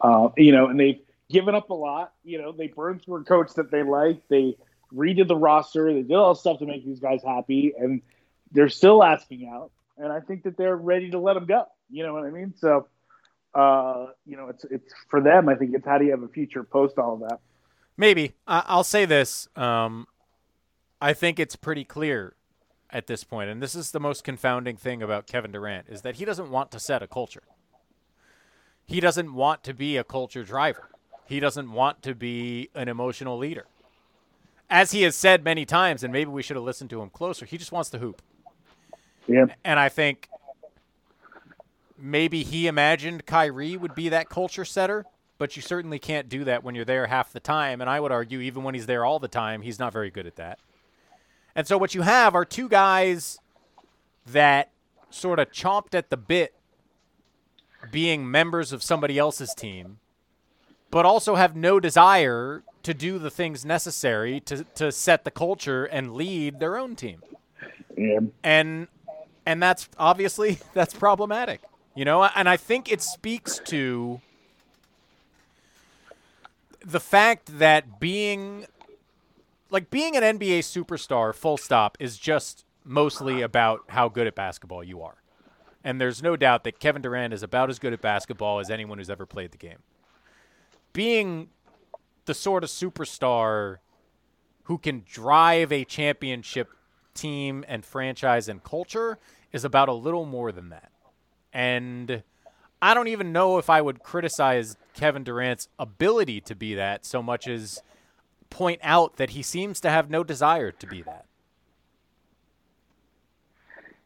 Uh, 0.00 0.30
you 0.36 0.52
know, 0.52 0.66
and 0.68 0.78
they've 0.80 1.00
given 1.30 1.54
up 1.54 1.70
a 1.70 1.74
lot. 1.74 2.12
You 2.24 2.40
know, 2.40 2.52
they 2.52 2.68
burned 2.68 3.02
through 3.02 3.16
a 3.16 3.24
coach 3.24 3.54
that 3.54 3.70
they 3.70 3.82
like. 3.82 4.26
They 4.28 4.56
redid 4.92 5.28
the 5.28 5.36
roster. 5.36 5.92
They 5.92 6.02
did 6.02 6.14
all 6.14 6.34
stuff 6.34 6.58
to 6.58 6.66
make 6.66 6.84
these 6.84 7.00
guys 7.00 7.22
happy, 7.22 7.74
and 7.78 8.02
they're 8.52 8.68
still 8.68 9.02
asking 9.02 9.48
out. 9.48 9.70
And 9.96 10.12
I 10.12 10.20
think 10.20 10.42
that 10.44 10.56
they're 10.56 10.76
ready 10.76 11.10
to 11.10 11.18
let 11.18 11.34
them 11.34 11.46
go. 11.46 11.66
You 11.90 12.04
know 12.04 12.14
what 12.14 12.24
I 12.24 12.30
mean? 12.30 12.54
So, 12.56 12.88
uh, 13.54 14.08
you 14.26 14.36
know, 14.36 14.48
it's 14.48 14.64
it's 14.64 14.92
for 15.08 15.20
them. 15.20 15.48
I 15.48 15.54
think 15.54 15.74
it's 15.74 15.86
how 15.86 15.98
do 15.98 16.04
you 16.04 16.10
have 16.10 16.22
a 16.22 16.28
future 16.28 16.64
post 16.64 16.98
all 16.98 17.14
of 17.14 17.20
that. 17.28 17.40
Maybe 17.96 18.32
I- 18.46 18.64
I'll 18.66 18.84
say 18.84 19.04
this. 19.04 19.48
Um, 19.54 20.06
I 21.00 21.12
think 21.12 21.38
it's 21.38 21.54
pretty 21.54 21.84
clear 21.84 22.34
at 22.94 23.08
this 23.08 23.24
point, 23.24 23.50
and 23.50 23.60
this 23.60 23.74
is 23.74 23.90
the 23.90 23.98
most 23.98 24.22
confounding 24.22 24.76
thing 24.76 25.02
about 25.02 25.26
Kevin 25.26 25.50
Durant 25.50 25.88
is 25.88 26.02
that 26.02 26.14
he 26.14 26.24
doesn't 26.24 26.48
want 26.48 26.70
to 26.70 26.78
set 26.78 27.02
a 27.02 27.08
culture. 27.08 27.42
He 28.86 29.00
doesn't 29.00 29.34
want 29.34 29.64
to 29.64 29.74
be 29.74 29.96
a 29.96 30.04
culture 30.04 30.44
driver. 30.44 30.88
He 31.26 31.40
doesn't 31.40 31.72
want 31.72 32.02
to 32.02 32.14
be 32.14 32.70
an 32.72 32.88
emotional 32.88 33.36
leader. 33.36 33.66
As 34.70 34.92
he 34.92 35.02
has 35.02 35.16
said 35.16 35.42
many 35.42 35.64
times, 35.66 36.04
and 36.04 36.12
maybe 36.12 36.30
we 36.30 36.42
should 36.42 36.56
have 36.56 36.64
listened 36.64 36.90
to 36.90 37.02
him 37.02 37.10
closer, 37.10 37.44
he 37.46 37.58
just 37.58 37.72
wants 37.72 37.90
to 37.90 37.98
hoop. 37.98 38.22
Yeah. 39.26 39.46
And 39.64 39.80
I 39.80 39.88
think 39.88 40.28
maybe 41.98 42.44
he 42.44 42.68
imagined 42.68 43.26
Kyrie 43.26 43.76
would 43.76 43.96
be 43.96 44.08
that 44.10 44.28
culture 44.28 44.64
setter, 44.64 45.04
but 45.36 45.56
you 45.56 45.62
certainly 45.62 45.98
can't 45.98 46.28
do 46.28 46.44
that 46.44 46.62
when 46.62 46.76
you're 46.76 46.84
there 46.84 47.08
half 47.08 47.32
the 47.32 47.40
time. 47.40 47.80
And 47.80 47.90
I 47.90 47.98
would 47.98 48.12
argue, 48.12 48.38
even 48.38 48.62
when 48.62 48.74
he's 48.74 48.86
there 48.86 49.04
all 49.04 49.18
the 49.18 49.26
time, 49.26 49.62
he's 49.62 49.80
not 49.80 49.92
very 49.92 50.10
good 50.10 50.26
at 50.26 50.36
that. 50.36 50.60
And 51.56 51.66
so 51.66 51.78
what 51.78 51.94
you 51.94 52.02
have 52.02 52.34
are 52.34 52.44
two 52.44 52.68
guys 52.68 53.38
that 54.26 54.70
sort 55.10 55.38
of 55.38 55.50
chomped 55.50 55.94
at 55.94 56.10
the 56.10 56.16
bit 56.16 56.54
being 57.90 58.28
members 58.30 58.72
of 58.72 58.82
somebody 58.82 59.18
else's 59.18 59.54
team, 59.54 59.98
but 60.90 61.04
also 61.04 61.36
have 61.36 61.54
no 61.54 61.78
desire 61.78 62.62
to 62.82 62.94
do 62.94 63.18
the 63.18 63.30
things 63.30 63.64
necessary 63.64 64.40
to, 64.40 64.64
to 64.74 64.90
set 64.90 65.24
the 65.24 65.30
culture 65.30 65.84
and 65.84 66.14
lead 66.14 66.60
their 66.60 66.76
own 66.76 66.96
team. 66.96 67.22
Yeah. 67.96 68.20
and 68.42 68.88
and 69.46 69.62
that's 69.62 69.88
obviously 69.98 70.58
that's 70.74 70.92
problematic 70.94 71.60
you 71.94 72.04
know 72.04 72.24
and 72.24 72.48
i 72.48 72.56
think 72.56 72.90
it 72.90 73.00
speaks 73.00 73.60
to 73.66 74.20
the 76.84 77.00
fact 77.00 77.58
that 77.58 78.00
being 78.00 78.66
like 79.74 79.90
being 79.90 80.16
an 80.16 80.22
nba 80.38 80.60
superstar 80.60 81.34
full 81.34 81.56
stop 81.56 81.98
is 82.00 82.16
just 82.16 82.64
mostly 82.84 83.42
about 83.42 83.80
how 83.88 84.08
good 84.08 84.26
at 84.26 84.34
basketball 84.34 84.82
you 84.82 85.02
are 85.02 85.22
and 85.82 86.00
there's 86.00 86.22
no 86.22 86.36
doubt 86.36 86.64
that 86.64 86.78
kevin 86.78 87.02
durant 87.02 87.34
is 87.34 87.42
about 87.42 87.68
as 87.68 87.78
good 87.78 87.92
at 87.92 88.00
basketball 88.00 88.58
as 88.60 88.70
anyone 88.70 88.98
who's 88.98 89.10
ever 89.10 89.26
played 89.26 89.50
the 89.50 89.58
game 89.58 89.78
being 90.92 91.48
the 92.24 92.34
sort 92.34 92.64
of 92.64 92.70
superstar 92.70 93.78
who 94.64 94.78
can 94.78 95.02
drive 95.06 95.70
a 95.72 95.84
championship 95.84 96.70
team 97.14 97.64
and 97.68 97.84
franchise 97.84 98.48
and 98.48 98.62
culture 98.64 99.18
is 99.52 99.64
about 99.64 99.88
a 99.88 99.92
little 99.92 100.24
more 100.24 100.50
than 100.50 100.70
that. 100.70 100.90
And 101.52 102.22
I 102.82 102.94
don't 102.94 103.08
even 103.08 103.32
know 103.32 103.58
if 103.58 103.70
I 103.70 103.80
would 103.80 104.02
criticize 104.02 104.76
Kevin 104.94 105.22
Durant's 105.22 105.68
ability 105.78 106.40
to 106.42 106.54
be 106.54 106.74
that 106.74 107.04
so 107.04 107.22
much 107.22 107.46
as 107.46 107.82
point 108.54 108.80
out 108.84 109.16
that 109.16 109.30
he 109.30 109.42
seems 109.42 109.80
to 109.80 109.90
have 109.90 110.08
no 110.08 110.22
desire 110.22 110.70
to 110.70 110.86
be 110.86 111.02
that. 111.02 111.26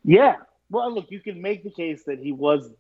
Yeah. 0.05 0.37
Well, 0.71 0.93
look, 0.95 1.11
you 1.11 1.21
can 1.21 1.41
make 1.41 1.65
the 1.65 1.71
case 1.71 2.05
that 2.05 2.19
he 2.19 2.33
was. 2.33 2.71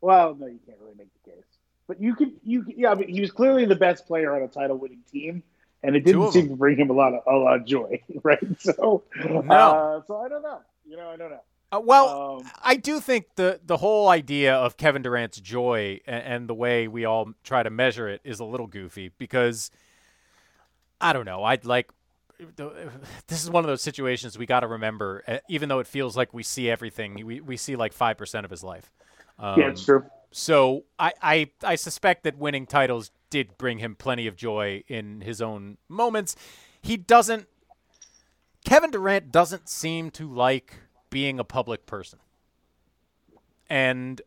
Well, 0.00 0.34
no, 0.38 0.46
you 0.46 0.58
can't 0.66 0.78
really 0.80 0.94
make 0.98 1.08
the 1.24 1.30
case. 1.30 1.44
But 1.86 2.00
you 2.00 2.14
could, 2.14 2.32
you 2.44 2.62
could- 2.64 2.76
yeah. 2.76 2.90
I 2.90 2.94
mean, 2.94 3.08
he 3.08 3.20
was 3.20 3.30
clearly 3.30 3.64
the 3.66 3.76
best 3.76 4.06
player 4.06 4.34
on 4.34 4.42
a 4.42 4.48
title-winning 4.48 5.02
team, 5.12 5.42
and 5.82 5.96
it 5.96 6.04
didn't 6.04 6.32
seem 6.32 6.48
to 6.48 6.56
bring 6.56 6.76
him 6.76 6.90
a 6.90 6.92
lot 6.92 7.14
of 7.14 7.22
a 7.26 7.36
lot 7.36 7.56
of 7.56 7.66
joy, 7.66 8.00
right? 8.22 8.38
So, 8.60 9.02
No. 9.24 9.40
uh, 9.40 10.02
so 10.06 10.16
I 10.18 10.28
don't 10.28 10.42
know. 10.42 10.60
You 10.88 10.96
know, 10.96 11.10
I 11.10 11.16
don't 11.16 11.30
know. 11.30 11.40
Uh, 11.72 11.80
well, 11.84 12.38
Um, 12.40 12.50
I 12.62 12.74
do 12.76 12.98
think 13.00 13.26
the 13.36 13.60
the 13.64 13.76
whole 13.76 14.08
idea 14.08 14.54
of 14.54 14.76
Kevin 14.76 15.02
Durant's 15.02 15.40
joy 15.40 16.00
and, 16.06 16.24
and 16.24 16.48
the 16.48 16.54
way 16.54 16.88
we 16.88 17.04
all 17.04 17.32
try 17.44 17.62
to 17.62 17.70
measure 17.70 18.08
it 18.08 18.20
is 18.24 18.40
a 18.40 18.44
little 18.44 18.66
goofy 18.66 19.12
because 19.18 19.70
I 21.00 21.12
don't 21.12 21.24
know. 21.24 21.44
I'd 21.44 21.64
like 21.64 21.90
this 23.26 23.42
is 23.42 23.50
one 23.50 23.64
of 23.64 23.68
those 23.68 23.82
situations 23.82 24.38
we 24.38 24.46
got 24.46 24.60
to 24.60 24.66
remember. 24.66 25.22
uh, 25.28 25.38
Even 25.48 25.68
though 25.68 25.78
it 25.80 25.86
feels 25.86 26.16
like 26.16 26.32
we 26.32 26.42
see 26.42 26.70
everything, 26.70 27.24
we 27.26 27.40
we 27.40 27.56
see 27.56 27.76
like 27.76 27.92
five 27.92 28.16
percent 28.16 28.44
of 28.44 28.50
his 28.50 28.64
life. 28.64 28.90
Um, 29.38 29.60
yeah, 29.60 29.68
it's 29.68 29.84
true. 29.84 30.04
So 30.32 30.84
I, 30.98 31.12
I 31.22 31.50
I 31.62 31.74
suspect 31.74 32.24
that 32.24 32.38
winning 32.38 32.66
titles 32.66 33.10
did 33.30 33.58
bring 33.58 33.78
him 33.78 33.94
plenty 33.94 34.26
of 34.26 34.36
joy 34.36 34.84
in 34.88 35.20
his 35.22 35.42
own 35.42 35.78
moments. 35.88 36.36
He 36.82 36.96
doesn't. 36.96 37.46
Kevin 38.64 38.90
Durant 38.90 39.32
doesn't 39.32 39.68
seem 39.68 40.10
to 40.12 40.32
like 40.32 40.74
being 41.08 41.38
a 41.40 41.44
public 41.44 41.86
person, 41.86 42.20
and 43.68 44.20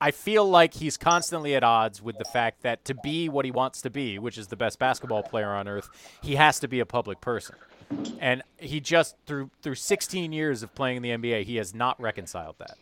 I 0.00 0.10
feel 0.10 0.48
like 0.48 0.74
he's 0.74 0.96
constantly 0.96 1.54
at 1.54 1.62
odds 1.62 2.02
with 2.02 2.18
the 2.18 2.24
fact 2.24 2.62
that 2.62 2.84
to 2.86 2.94
be 2.94 3.28
what 3.28 3.44
he 3.44 3.50
wants 3.50 3.80
to 3.82 3.90
be, 3.90 4.18
which 4.18 4.36
is 4.36 4.48
the 4.48 4.56
best 4.56 4.78
basketball 4.78 5.22
player 5.22 5.50
on 5.50 5.68
earth, 5.68 5.88
he 6.22 6.34
has 6.34 6.60
to 6.60 6.68
be 6.68 6.80
a 6.80 6.86
public 6.86 7.20
person. 7.20 7.56
And 8.18 8.42
he 8.56 8.80
just 8.80 9.16
through 9.26 9.50
through 9.62 9.76
16 9.76 10.32
years 10.32 10.62
of 10.62 10.74
playing 10.74 10.96
in 10.96 11.02
the 11.02 11.10
NBA, 11.10 11.44
he 11.44 11.56
has 11.56 11.74
not 11.74 12.00
reconciled 12.00 12.56
that. 12.58 12.76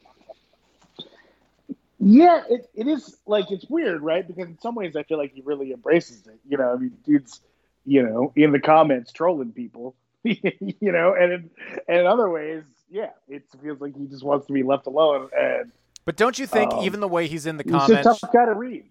Yeah, 2.05 2.43
it, 2.51 2.69
it 2.75 2.89
is 2.89 3.17
like 3.27 3.51
it's 3.53 3.67
weird, 3.69 4.03
right? 4.03 4.27
Because 4.27 4.49
in 4.49 4.59
some 4.59 4.75
ways, 4.75 4.97
I 4.97 5.05
feel 5.05 5.19
like 5.19 5.33
he 5.33 5.43
really 5.43 5.73
embraces 5.73 6.27
it. 6.27 6.41
You 6.49 6.59
know, 6.59 6.73
I 6.73 6.77
mean, 6.77 6.97
dude's, 7.07 7.41
you 7.85 8.03
know, 8.03 8.33
in 8.35 8.51
the 8.51 8.59
comments 8.59 9.13
trolling 9.13 9.53
people, 9.53 9.95
you 10.25 10.41
know, 10.81 11.15
and 11.15 11.33
in, 11.33 11.51
and 11.87 12.01
in 12.01 12.07
other 12.07 12.29
ways, 12.29 12.65
yeah, 12.91 13.11
it 13.29 13.45
feels 13.63 13.81
like 13.81 13.97
he 13.97 14.07
just 14.07 14.25
wants 14.25 14.47
to 14.49 14.53
be 14.53 14.65
left 14.65 14.89
alone. 14.89 15.29
And 15.37 15.71
But 16.05 16.17
don't 16.17 16.39
you 16.39 16.47
think 16.47 16.73
Um, 16.73 16.83
even 16.83 17.01
the 17.01 17.09
way 17.09 17.29
he's 17.29 17.47
in 17.47 17.57
the 17.57 17.65
he's 17.65 17.75
a 17.75 17.79
comments 17.79 18.21
tough 18.21 18.33
guy 18.33 18.47
to 18.47 18.55
read. 18.55 18.85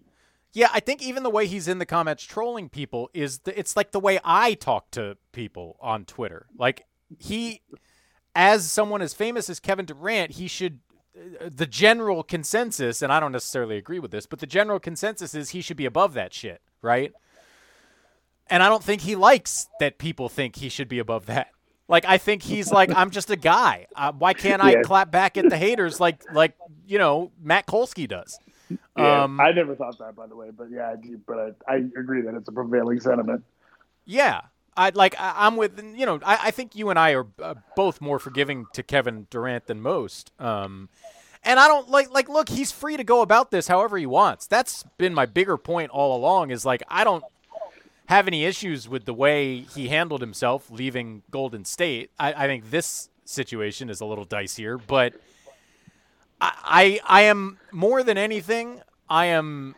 Yeah, 0.54 0.68
I 0.72 0.80
think 0.80 1.02
even 1.02 1.22
the 1.22 1.30
way 1.30 1.46
he's 1.46 1.66
in 1.66 1.78
the 1.78 1.86
comments 1.86 2.24
trolling 2.24 2.68
people 2.68 3.10
is 3.14 3.40
the, 3.40 3.58
it's 3.58 3.76
like 3.76 3.92
the 3.92 4.00
way 4.00 4.20
I 4.22 4.54
talk 4.54 4.90
to 4.92 5.16
people 5.32 5.76
on 5.80 6.04
Twitter. 6.04 6.46
Like 6.56 6.86
he 7.18 7.62
as 8.34 8.70
someone 8.70 9.02
as 9.02 9.14
famous 9.14 9.48
as 9.48 9.60
Kevin 9.60 9.86
Durant, 9.86 10.32
he 10.32 10.48
should 10.48 10.80
uh, 11.16 11.48
the 11.50 11.66
general 11.66 12.22
consensus 12.22 13.02
and 13.02 13.12
I 13.12 13.20
don't 13.20 13.32
necessarily 13.32 13.76
agree 13.76 13.98
with 13.98 14.10
this, 14.10 14.26
but 14.26 14.40
the 14.40 14.46
general 14.46 14.78
consensus 14.78 15.34
is 15.34 15.50
he 15.50 15.60
should 15.60 15.76
be 15.76 15.86
above 15.86 16.14
that 16.14 16.34
shit, 16.34 16.60
right? 16.80 17.12
And 18.48 18.62
I 18.62 18.68
don't 18.68 18.84
think 18.84 19.02
he 19.02 19.16
likes 19.16 19.68
that 19.80 19.98
people 19.98 20.28
think 20.28 20.56
he 20.56 20.68
should 20.68 20.88
be 20.88 20.98
above 20.98 21.26
that. 21.26 21.51
Like 21.88 22.04
I 22.06 22.18
think 22.18 22.42
he's 22.42 22.70
like 22.72 22.90
I'm 22.96 23.10
just 23.10 23.30
a 23.30 23.36
guy. 23.36 23.86
Uh, 23.94 24.12
why 24.12 24.34
can't 24.34 24.62
I 24.62 24.72
Yeah. 24.72 24.82
clap 24.82 25.10
back 25.10 25.36
at 25.36 25.48
the 25.48 25.56
haters 25.58 26.00
like 26.00 26.22
like 26.32 26.54
you 26.86 26.98
know 26.98 27.30
Matt 27.42 27.66
Kolsky 27.66 28.08
does? 28.08 28.38
Yeah, 28.96 29.24
Um, 29.24 29.40
I 29.40 29.52
never 29.52 29.74
thought 29.74 29.98
that, 29.98 30.14
by 30.16 30.26
the 30.26 30.36
way, 30.36 30.48
but 30.50 30.68
yeah, 30.70 30.90
I 30.90 30.96
do, 30.96 31.20
but 31.26 31.56
I, 31.68 31.72
I 31.72 31.76
agree 31.98 32.22
that 32.22 32.34
it's 32.34 32.48
a 32.48 32.52
prevailing 32.52 33.00
sentiment. 33.00 33.44
Yeah, 34.06 34.42
I 34.76 34.90
like. 34.90 35.14
I, 35.20 35.34
I'm 35.46 35.56
with 35.56 35.78
you 35.94 36.06
know. 36.06 36.20
I, 36.24 36.38
I 36.44 36.50
think 36.50 36.74
you 36.74 36.88
and 36.90 36.98
I 36.98 37.12
are 37.12 37.26
uh, 37.42 37.54
both 37.76 38.00
more 38.00 38.18
forgiving 38.18 38.66
to 38.72 38.82
Kevin 38.82 39.26
Durant 39.30 39.66
than 39.66 39.80
most. 39.82 40.30
Um, 40.38 40.88
and 41.44 41.60
I 41.60 41.68
don't 41.68 41.88
like 41.90 42.10
like. 42.10 42.28
Look, 42.28 42.48
he's 42.48 42.72
free 42.72 42.96
to 42.96 43.04
go 43.04 43.20
about 43.20 43.50
this 43.50 43.68
however 43.68 43.98
he 43.98 44.06
wants. 44.06 44.46
That's 44.46 44.84
been 44.96 45.12
my 45.12 45.26
bigger 45.26 45.56
point 45.58 45.90
all 45.90 46.16
along. 46.16 46.50
Is 46.50 46.64
like 46.64 46.82
I 46.88 47.04
don't 47.04 47.24
have 48.06 48.26
any 48.26 48.44
issues 48.44 48.88
with 48.88 49.04
the 49.04 49.14
way 49.14 49.60
he 49.60 49.88
handled 49.88 50.20
himself 50.20 50.70
leaving 50.70 51.22
Golden 51.30 51.64
State. 51.64 52.10
I, 52.18 52.44
I 52.44 52.46
think 52.46 52.70
this 52.70 53.08
situation 53.24 53.88
is 53.88 54.00
a 54.00 54.04
little 54.04 54.26
dicier, 54.26 54.80
but 54.86 55.14
I, 56.40 57.00
I 57.06 57.20
I 57.20 57.22
am 57.22 57.58
more 57.70 58.02
than 58.02 58.18
anything. 58.18 58.82
I 59.08 59.26
am 59.26 59.74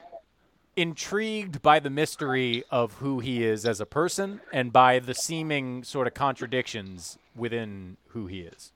intrigued 0.77 1.63
by 1.63 1.79
the 1.79 1.91
mystery 1.91 2.65
of 2.71 2.95
who 2.95 3.21
he 3.21 3.45
is 3.45 3.65
as 3.65 3.81
a 3.81 3.87
person 3.87 4.41
and 4.53 4.73
by 4.73 4.99
the 4.99 5.15
seeming 5.15 5.85
sort 5.85 6.07
of 6.07 6.15
contradictions 6.15 7.17
within 7.37 7.97
who 8.09 8.27
he 8.27 8.41
is. 8.41 8.73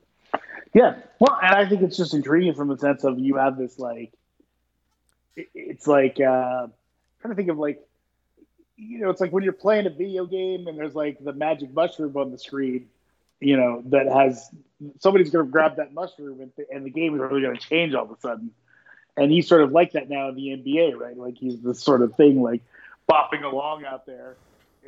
Yeah, 0.75 0.97
well, 1.19 1.37
and 1.43 1.55
I 1.55 1.69
think 1.69 1.83
it's 1.83 1.97
just 1.97 2.15
intriguing 2.15 2.55
from 2.55 2.69
the 2.69 2.79
sense 2.79 3.03
of 3.03 3.19
you 3.19 3.37
have 3.37 3.57
this 3.57 3.79
like, 3.79 4.13
it's 5.35 5.87
like 5.87 6.21
uh, 6.21 6.69
trying 7.21 7.31
to 7.31 7.35
think 7.35 7.49
of 7.49 7.59
like, 7.59 7.81
you 8.79 9.01
know, 9.01 9.11
it's 9.11 9.21
like 9.21 9.33
when 9.33 9.43
you're 9.43 9.53
playing 9.53 9.87
a 9.87 9.91
video 9.91 10.25
game 10.25 10.69
and 10.69 10.79
there's 10.79 10.95
like 10.95 11.23
the 11.23 11.33
magic 11.33 11.75
mushroom 11.75 12.17
on 12.17 12.31
the 12.31 12.39
screen, 12.39 12.87
you 13.41 13.57
know, 13.57 13.83
that 13.87 14.07
has 14.07 14.49
somebody's 15.01 15.31
going 15.31 15.45
to 15.45 15.51
grab 15.51 15.77
that 15.77 15.93
mushroom 15.93 16.41
and, 16.41 16.53
and 16.73 16.87
the 16.87 16.91
game 16.91 17.15
is 17.15 17.21
really 17.21 17.43
going 17.43 17.57
to 17.57 17.61
change 17.61 17.93
all 17.95 18.05
of 18.05 18.11
a 18.13 18.21
sudden. 18.21 18.53
And 19.17 19.33
he's 19.33 19.49
sort 19.49 19.63
of 19.63 19.73
like 19.73 19.93
that 19.93 20.09
now 20.09 20.29
in 20.29 20.37
the 20.37 20.49
NBA, 20.51 20.97
right? 20.97 21.17
Like 21.17 21.37
he's 21.37 21.61
this 21.61 21.83
sort 21.83 22.03
of 22.03 22.15
thing, 22.15 22.41
like 22.41 22.63
bopping 23.11 23.43
along 23.43 23.85
out 23.85 24.07
there, 24.07 24.37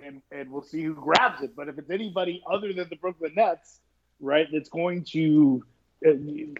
and 0.05 0.22
and 0.30 0.53
we'll 0.53 0.62
see 0.62 0.82
who 0.82 0.95
grabs 0.95 1.43
it. 1.43 1.57
But 1.57 1.68
if 1.68 1.76
it's 1.78 1.91
anybody 1.91 2.41
other 2.49 2.72
than 2.72 2.88
the 2.88 2.95
Brooklyn 2.95 3.32
Nets, 3.34 3.80
right, 4.20 4.47
that's 4.53 4.68
going 4.68 5.03
to 5.07 5.64
uh, 6.07 6.12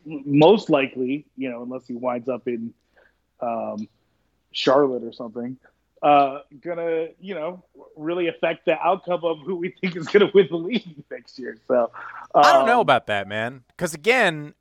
most 0.05 0.69
likely, 0.69 1.27
you 1.37 1.49
know, 1.49 1.63
unless 1.63 1.87
he 1.87 1.95
winds 1.95 2.29
up 2.29 2.49
in 2.49 2.75
um, 3.41 3.89
Charlotte 4.51 5.05
or 5.05 5.13
something, 5.13 5.57
uh, 6.03 6.41
gonna 6.61 7.09
you 7.21 7.35
know 7.35 7.65
really 7.97 8.29
affect 8.29 8.65
the 8.65 8.79
outcome 8.81 9.25
of 9.25 9.39
who 9.41 9.57
we 9.57 9.75
think 9.81 9.97
is 9.97 10.07
gonna 10.09 10.31
win 10.33 10.49
the 10.51 10.57
league 10.57 11.05
next 11.11 11.39
year. 11.39 11.59
So 11.69 11.91
I 12.35 12.53
don't 12.53 12.67
know 12.67 12.77
um, 12.77 12.81
about 12.81 13.07
that, 13.09 13.29
man. 13.29 13.65
Because 13.69 13.95
again, 13.95 14.55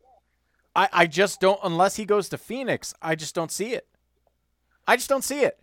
I, 0.76 0.90
I 0.92 1.08
just 1.08 1.40
don't, 1.40 1.60
unless 1.64 1.96
he 1.96 2.06
goes 2.06 2.30
to 2.30 2.38
Phoenix, 2.38 2.94
I 3.02 3.16
just 3.16 3.36
don't 3.36 3.52
see 3.52 3.74
it. 3.74 3.88
I 4.88 4.96
just 4.96 5.10
don't 5.10 5.24
see 5.24 5.42
it. 5.42 5.60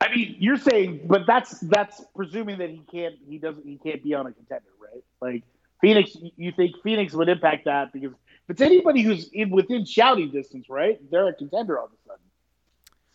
I 0.00 0.14
mean, 0.14 0.36
you're 0.38 0.56
saying, 0.56 1.02
but 1.04 1.26
that's 1.26 1.60
that's 1.60 2.02
presuming 2.16 2.58
that 2.58 2.70
he 2.70 2.82
can't 2.90 3.16
he 3.28 3.38
doesn't 3.38 3.64
he 3.66 3.76
can't 3.76 4.02
be 4.02 4.14
on 4.14 4.26
a 4.26 4.32
contender, 4.32 4.70
right? 4.80 5.04
Like 5.20 5.44
Phoenix, 5.80 6.16
you 6.36 6.52
think 6.52 6.76
Phoenix 6.82 7.12
would 7.12 7.28
impact 7.28 7.66
that 7.66 7.92
because 7.92 8.12
if 8.12 8.50
it's 8.50 8.60
anybody 8.62 9.02
who's 9.02 9.28
in 9.28 9.50
within 9.50 9.84
shouting 9.84 10.30
distance, 10.30 10.70
right? 10.70 10.98
They're 11.10 11.28
a 11.28 11.34
contender 11.34 11.78
all 11.78 11.86
of 11.86 11.92
a 11.92 12.08
sudden. 12.08 12.24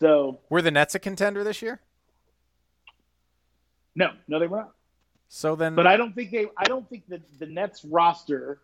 So 0.00 0.40
Were 0.50 0.62
the 0.62 0.70
Nets 0.70 0.94
a 0.94 0.98
contender 0.98 1.42
this 1.44 1.62
year? 1.62 1.80
no, 3.94 4.10
no, 4.28 4.38
they 4.38 4.46
were 4.46 4.58
not. 4.58 4.72
So 5.28 5.56
then, 5.56 5.74
But 5.74 5.86
I 5.86 5.96
don't 5.96 6.14
think 6.14 6.30
they. 6.30 6.46
I 6.56 6.64
don't 6.64 6.88
think 6.88 7.08
that 7.08 7.20
the 7.38 7.46
Nets 7.46 7.84
roster, 7.84 8.58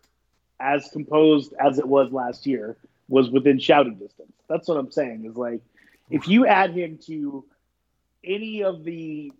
as 0.59 0.87
composed 0.93 1.53
as 1.59 1.77
it 1.77 1.87
was 1.87 2.11
last 2.11 2.45
year, 2.45 2.77
was 3.09 3.29
within 3.29 3.59
shouting 3.59 3.95
distance. 3.95 4.31
That's 4.47 4.67
what 4.67 4.77
I'm 4.77 4.91
saying. 4.91 5.25
Is 5.25 5.35
like 5.35 5.61
if 6.09 6.27
you 6.27 6.45
add 6.47 6.71
him 6.71 6.99
to 7.07 7.43
any 8.23 8.63
of 8.63 8.83
the 8.85 9.33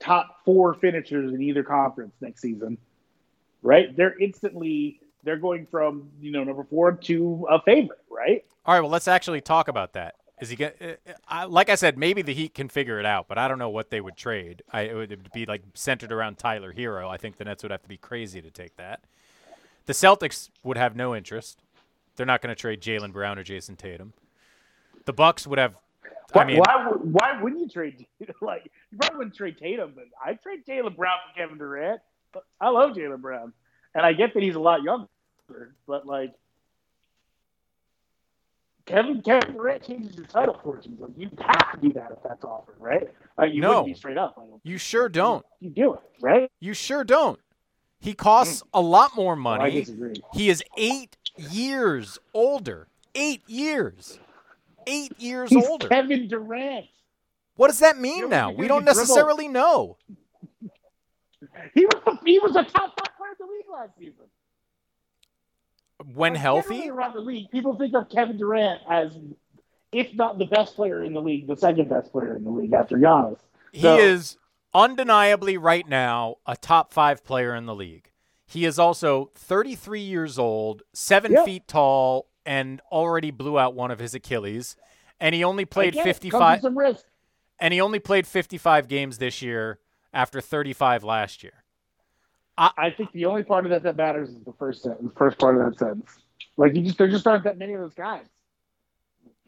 top 0.00 0.38
four 0.44 0.72
finishers 0.74 1.34
in 1.34 1.42
either 1.42 1.62
conference 1.62 2.14
next 2.22 2.40
season, 2.40 2.78
right? 3.62 3.94
They're 3.94 4.18
instantly 4.18 5.00
they're 5.24 5.36
going 5.36 5.66
from 5.66 6.08
you 6.20 6.30
know 6.32 6.44
number 6.44 6.64
four 6.64 6.92
to 6.92 7.46
a 7.50 7.60
favorite, 7.60 7.98
right? 8.08 8.44
all 8.64 8.74
right, 8.74 8.80
well, 8.80 8.90
let's 8.90 9.08
actually 9.08 9.40
talk 9.42 9.68
about 9.68 9.92
that. 9.94 10.14
Is 10.40 10.50
he 10.50 10.56
get? 10.56 10.76
uh, 10.80 11.12
I, 11.26 11.44
like 11.44 11.68
I 11.68 11.74
said, 11.74 11.98
maybe 11.98 12.22
the 12.22 12.34
Heat 12.34 12.54
can 12.54 12.68
figure 12.68 13.00
it 13.00 13.06
out, 13.06 13.26
but 13.28 13.38
I 13.38 13.48
don't 13.48 13.58
know 13.58 13.70
what 13.70 13.90
they 13.90 14.00
would 14.00 14.16
trade. 14.16 14.62
I 14.72 14.82
it 14.82 14.94
would 14.94 15.32
be 15.32 15.46
like 15.46 15.62
centered 15.74 16.12
around 16.12 16.38
Tyler 16.38 16.72
Herro. 16.72 17.08
I 17.08 17.16
think 17.16 17.36
the 17.36 17.44
Nets 17.44 17.62
would 17.62 17.72
have 17.72 17.82
to 17.82 17.88
be 17.88 17.96
crazy 17.96 18.40
to 18.40 18.50
take 18.50 18.76
that. 18.76 19.00
The 19.86 19.92
Celtics 19.94 20.50
would 20.62 20.76
have 20.76 20.94
no 20.94 21.16
interest. 21.16 21.62
They're 22.16 22.26
not 22.26 22.42
going 22.42 22.54
to 22.54 22.60
trade 22.60 22.82
Jaylen 22.82 23.12
Brown 23.12 23.38
or 23.38 23.44
Jayson 23.44 23.76
Tatum. 23.76 24.12
The 25.06 25.12
Bucks 25.12 25.46
would 25.46 25.58
have. 25.58 25.76
Why, 26.32 26.42
I 26.42 26.46
mean, 26.46 26.58
why, 26.58 26.92
why 27.00 27.40
wouldn't 27.40 27.62
you 27.62 27.68
trade? 27.68 28.06
Like, 28.42 28.70
you 28.92 28.98
probably 28.98 29.18
wouldn't 29.18 29.36
trade 29.36 29.56
Tatum, 29.56 29.92
but 29.94 30.04
I'd 30.24 30.42
trade 30.42 30.66
Jaylen 30.66 30.94
Brown 30.94 31.16
for 31.26 31.40
Kevin 31.40 31.58
Durant. 31.58 32.00
I 32.60 32.68
love 32.68 32.90
Jaylen 32.90 33.20
Brown, 33.20 33.54
and 33.94 34.04
I 34.04 34.12
get 34.12 34.34
that 34.34 34.42
he's 34.42 34.54
a 34.54 34.60
lot 34.60 34.82
younger, 34.82 35.08
but 35.86 36.06
like. 36.06 36.34
Kevin 38.88 39.20
Kevin 39.22 39.52
Durant 39.52 39.86
changes 39.86 40.16
your 40.16 40.24
title 40.26 40.58
fortunes. 40.62 40.98
Like 40.98 41.10
you 41.16 41.28
have 41.40 41.72
to 41.72 41.78
do 41.80 41.92
that 41.92 42.10
if 42.10 42.18
that's 42.22 42.42
offered, 42.42 42.76
right? 42.78 43.08
Like 43.36 43.52
you 43.52 43.60
No. 43.60 43.86
straight 43.94 44.16
up. 44.16 44.36
Like, 44.38 44.60
you 44.64 44.78
sure 44.78 45.08
don't. 45.10 45.44
you 45.60 45.68
do 45.70 45.94
it, 45.94 46.00
right? 46.22 46.50
You 46.60 46.72
sure 46.72 47.04
don't. 47.04 47.38
He 48.00 48.14
costs 48.14 48.62
hmm. 48.62 48.68
a 48.72 48.80
lot 48.80 49.14
more 49.14 49.34
Well, 49.34 49.54
I 49.54 49.58
money. 49.58 49.80
disagree. 49.80 50.14
He 50.32 50.48
is 50.48 50.62
eight 50.78 51.16
years 51.36 52.18
older. 52.32 52.88
Eight 53.14 53.42
years. 53.46 54.18
Eight 54.86 55.12
years 55.20 55.50
He's 55.50 55.66
older. 55.66 55.88
Kevin 55.88 56.26
Durant. 56.28 56.86
What 57.56 57.68
does 57.68 57.80
that 57.80 57.98
mean 57.98 58.18
You 58.18 58.22
know, 58.28 58.28
now? 58.28 58.50
We 58.52 58.68
don't 58.68 58.84
dribble. 58.84 59.00
necessarily 59.00 59.48
know. 59.48 59.98
He 61.74 61.84
was 61.86 62.02
a, 62.06 62.24
he 62.24 62.38
was 62.40 62.56
a 62.56 62.64
top 62.64 62.98
five 62.98 63.16
player 63.16 63.30
in 63.38 63.46
the 63.46 63.52
league 63.52 63.64
last 63.72 63.90
season. 63.98 64.24
When 66.14 66.34
healthy, 66.34 66.88
around 66.88 67.14
the 67.14 67.20
league, 67.20 67.50
people 67.50 67.76
think 67.76 67.94
of 67.94 68.08
Kevin 68.08 68.36
Durant 68.38 68.80
as, 68.88 69.18
if 69.92 70.14
not 70.14 70.38
the 70.38 70.44
best 70.46 70.76
player 70.76 71.02
in 71.02 71.12
the 71.12 71.20
league, 71.20 71.46
the 71.48 71.56
second 71.56 71.88
best 71.88 72.12
player 72.12 72.36
in 72.36 72.44
the 72.44 72.50
league 72.50 72.72
after 72.72 72.96
Giannis. 72.96 73.38
he 73.72 73.86
is 73.86 74.36
undeniably 74.74 75.56
right 75.56 75.88
now 75.88 76.36
a 76.46 76.56
top 76.56 76.92
five 76.92 77.24
player 77.24 77.54
in 77.54 77.66
the 77.66 77.74
league. 77.74 78.10
He 78.46 78.64
is 78.64 78.78
also 78.78 79.30
33 79.34 80.00
years 80.00 80.38
old, 80.38 80.82
seven 80.94 81.32
Yep. 81.32 81.44
feet 81.44 81.68
tall, 81.68 82.28
and 82.46 82.80
already 82.92 83.30
blew 83.30 83.58
out 83.58 83.74
one 83.74 83.90
of 83.90 83.98
his 83.98 84.14
Achilles. 84.14 84.76
And 85.20 85.34
he 85.34 85.42
only 85.42 85.64
played 85.64 85.94
Again, 85.94 86.04
55. 86.04 86.60
Some 86.60 86.78
risk. 86.78 87.04
and 87.58 87.74
he 87.74 87.80
only 87.80 87.98
played 87.98 88.26
55 88.26 88.86
games 88.88 89.18
this 89.18 89.42
year 89.42 89.80
after 90.14 90.40
35 90.40 91.02
last 91.02 91.42
year. 91.42 91.57
I 92.58 92.90
think 92.90 93.12
the 93.12 93.24
only 93.26 93.44
part 93.44 93.64
of 93.66 93.70
that 93.70 93.84
that 93.84 93.96
matters 93.96 94.30
is 94.30 94.42
the 94.44 94.52
first 94.58 94.82
sentence, 94.82 95.12
first 95.16 95.38
part 95.38 95.56
of 95.60 95.64
that 95.70 95.78
sentence. 95.78 96.10
Like 96.56 96.74
you 96.74 96.82
just, 96.82 96.98
there 96.98 97.08
just 97.08 97.26
aren't 97.26 97.44
that 97.44 97.56
many 97.56 97.74
of 97.74 97.80
those 97.80 97.94
guys. 97.94 98.24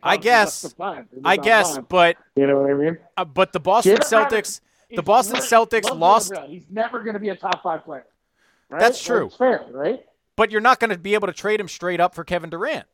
I 0.03 0.17
guess, 0.17 0.63
just 0.63 0.77
fine. 0.77 1.09
It's 1.13 1.21
I 1.25 1.37
guess, 1.37 1.75
fine. 1.75 1.87
but 1.89 2.17
you 2.37 2.47
know 2.47 2.61
what 2.61 2.71
I 2.71 2.75
mean. 2.75 2.99
uh, 3.17 3.25
but 3.25 3.53
the 3.53 3.61
Boston 3.61 3.97
Celtics, 3.99 4.61
the 4.95 5.03
Boston. 5.03 5.41
Celtics 5.41 5.95
lost, 5.99 6.33
He's 6.47 6.65
never 6.71 7.01
going 7.01 7.15
to 7.15 7.21
be 7.21 7.29
a 7.31 7.37
top 7.37 7.63
five 7.63 7.85
player. 7.85 8.07
Right? 8.71 8.81
That's 8.81 9.03
true. 9.03 9.29
Fair, 9.31 9.65
right? 9.71 10.05
but 10.37 10.51
you're 10.53 10.61
not 10.63 10.79
going 10.81 10.91
to 10.91 10.97
be 10.97 11.15
able 11.15 11.27
to 11.27 11.35
trade 11.35 11.61
him 11.61 11.69
straight 11.69 12.01
up 12.01 12.15
for 12.15 12.23
Kevin 12.25 12.49
Durant. 12.49 12.87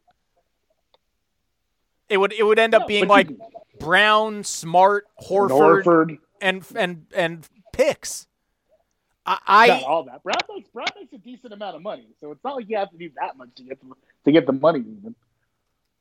It 2.09 2.17
would 2.17 2.33
it 2.33 2.43
would 2.43 2.59
end 2.59 2.75
up 2.75 2.83
No, 2.83 2.87
being 2.87 3.07
like 3.09 3.31
you- 3.31 3.39
Brown, 3.79 4.43
Smart, 4.45 5.07
Horford, 5.23 5.85
Horford. 5.85 6.19
and 6.41 6.64
and 6.75 7.07
and 7.14 7.49
picks. 7.73 8.27
I, 9.27 9.39
I 9.47 9.66
not 9.66 9.83
all 9.83 10.05
that. 10.05 10.22
Brown 10.22 10.37
makes 10.55 10.68
Brown 10.70 10.87
makes 10.99 11.12
a 11.12 11.18
decent 11.18 11.53
amount 11.53 11.77
of 11.77 11.83
money, 11.83 12.07
so 12.20 12.31
it's 12.31 12.45
not 12.45 12.57
like 12.57 12.68
you 12.68 12.77
have 12.77 12.91
to 12.91 12.97
do 12.97 13.11
that 13.20 13.37
much 13.37 13.49
to 13.57 13.62
get 13.64 13.81
the, 13.81 13.95
to 14.24 14.33
get 14.33 14.47
the 14.47 14.53
money 14.53 14.81
even. 14.81 15.14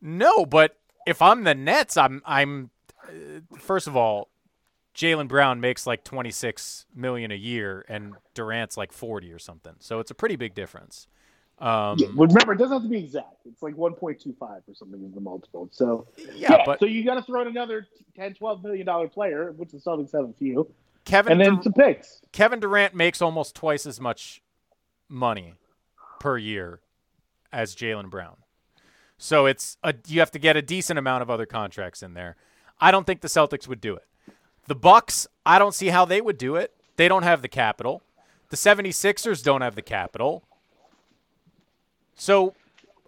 No, 0.02 0.46
but 0.46 0.78
if 1.08 1.22
I'm 1.22 1.44
the 1.44 1.56
Nets, 1.56 1.98
I'm 1.98 2.22
I'm 2.26 2.70
uh, 3.08 3.40
first 3.58 3.88
of 3.88 3.96
all, 3.96 4.30
Jaylen 4.96 5.28
Brown 5.28 5.60
makes 5.60 5.88
like 5.88 6.04
26 6.04 6.86
million 6.96 7.32
a 7.32 7.36
year, 7.36 7.86
and 7.90 8.14
Durant's 8.34 8.78
like 8.78 8.92
40 8.92 9.32
or 9.32 9.40
something. 9.40 9.74
So 9.80 10.00
it's 10.00 10.12
a 10.12 10.16
pretty 10.16 10.36
big 10.36 10.54
difference. 10.54 11.08
Um, 11.60 11.98
Yeah, 11.98 12.08
remember, 12.16 12.54
it 12.54 12.58
doesn't 12.58 12.74
have 12.74 12.84
to 12.84 12.90
be 12.90 13.00
exact. 13.00 13.46
It's 13.46 13.62
like 13.62 13.76
1.25 13.76 14.36
or 14.42 14.62
something 14.74 15.04
is 15.04 15.14
the 15.14 15.22
multiple. 15.22 15.70
So 15.72 16.08
yeah, 16.34 16.64
but 16.66 16.80
so 16.80 16.86
you 16.86 17.04
got 17.04 17.16
to 17.16 17.22
throw 17.22 17.42
in 17.42 17.48
another 17.48 17.88
10, 18.16 18.36
12 18.36 18.64
million 18.64 18.86
dollar 18.86 19.08
player, 19.08 19.52
which 19.54 19.72
the 19.72 19.78
Celtics 19.78 20.12
have 20.12 20.30
a 20.30 20.34
few, 20.34 20.70
Kevin 21.06 21.34
and 21.34 21.42
then 21.42 21.56
Dur- 21.58 21.64
some 21.64 21.74
picks. 21.74 22.22
Kevin 22.32 22.60
Durant 22.60 22.94
makes 22.94 23.22
almost 23.22 23.56
twice 23.56 23.86
as 23.86 24.02
much 24.02 24.42
money 25.08 25.54
per 26.20 26.38
year 26.38 26.82
as 27.54 27.76
Jaylen 27.76 28.10
Brown. 28.10 28.38
So 29.18 29.46
it's 29.46 29.78
a, 29.84 29.94
you 30.08 30.20
have 30.20 30.32
to 30.32 30.40
get 30.40 30.58
a 30.58 30.62
decent 30.62 31.00
amount 31.00 31.22
of 31.22 31.30
other 31.30 31.46
contracts 31.46 32.04
in 32.04 32.14
there. 32.14 32.36
I 32.82 32.92
don't 32.92 33.08
think 33.08 33.22
the 33.22 33.28
Celtics 33.28 33.68
would 33.68 33.80
do 33.80 33.96
it. 33.96 34.06
The 34.68 34.76
Bucks, 34.76 35.28
I 35.46 35.60
don't 35.60 35.74
see 35.74 35.88
how 35.88 36.06
they 36.06 36.20
would 36.20 36.38
do 36.38 36.56
it. 36.56 36.74
They 36.98 37.08
don't 37.08 37.24
have 37.24 37.42
the 37.42 37.48
capital. 37.48 38.02
The 38.50 38.58
76ers 38.58 39.44
don't 39.44 39.62
have 39.62 39.76
the 39.76 39.82
capital. 39.82 40.44
So 42.16 42.56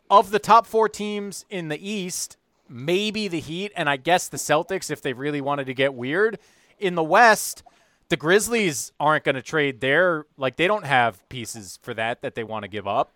of 0.10 0.32
the 0.32 0.40
top 0.40 0.66
4 0.66 0.88
teams 0.88 1.46
in 1.50 1.68
the 1.68 1.90
East, 1.90 2.38
maybe 2.70 3.28
the 3.28 3.40
Heat 3.40 3.72
and 3.76 3.90
I 3.90 3.98
guess 3.98 4.30
the 4.30 4.38
Celtics 4.38 4.92
if 4.92 5.02
they 5.02 5.14
really 5.14 5.42
wanted 5.42 5.66
to 5.66 5.74
get 5.74 5.94
weird. 5.94 6.40
In 6.80 6.96
the 6.96 7.04
West, 7.04 7.64
the 8.10 8.18
Grizzlies 8.18 8.92
aren't 9.00 9.24
going 9.24 9.36
to 9.36 9.42
trade 9.42 9.82
their 9.82 10.26
like 10.38 10.56
they 10.56 10.68
don't 10.68 10.86
have 10.86 11.28
pieces 11.30 11.80
for 11.82 11.94
that 11.94 12.22
that 12.22 12.36
they 12.36 12.44
want 12.44 12.64
to 12.64 12.70
give 12.70 12.88
up. 12.88 13.14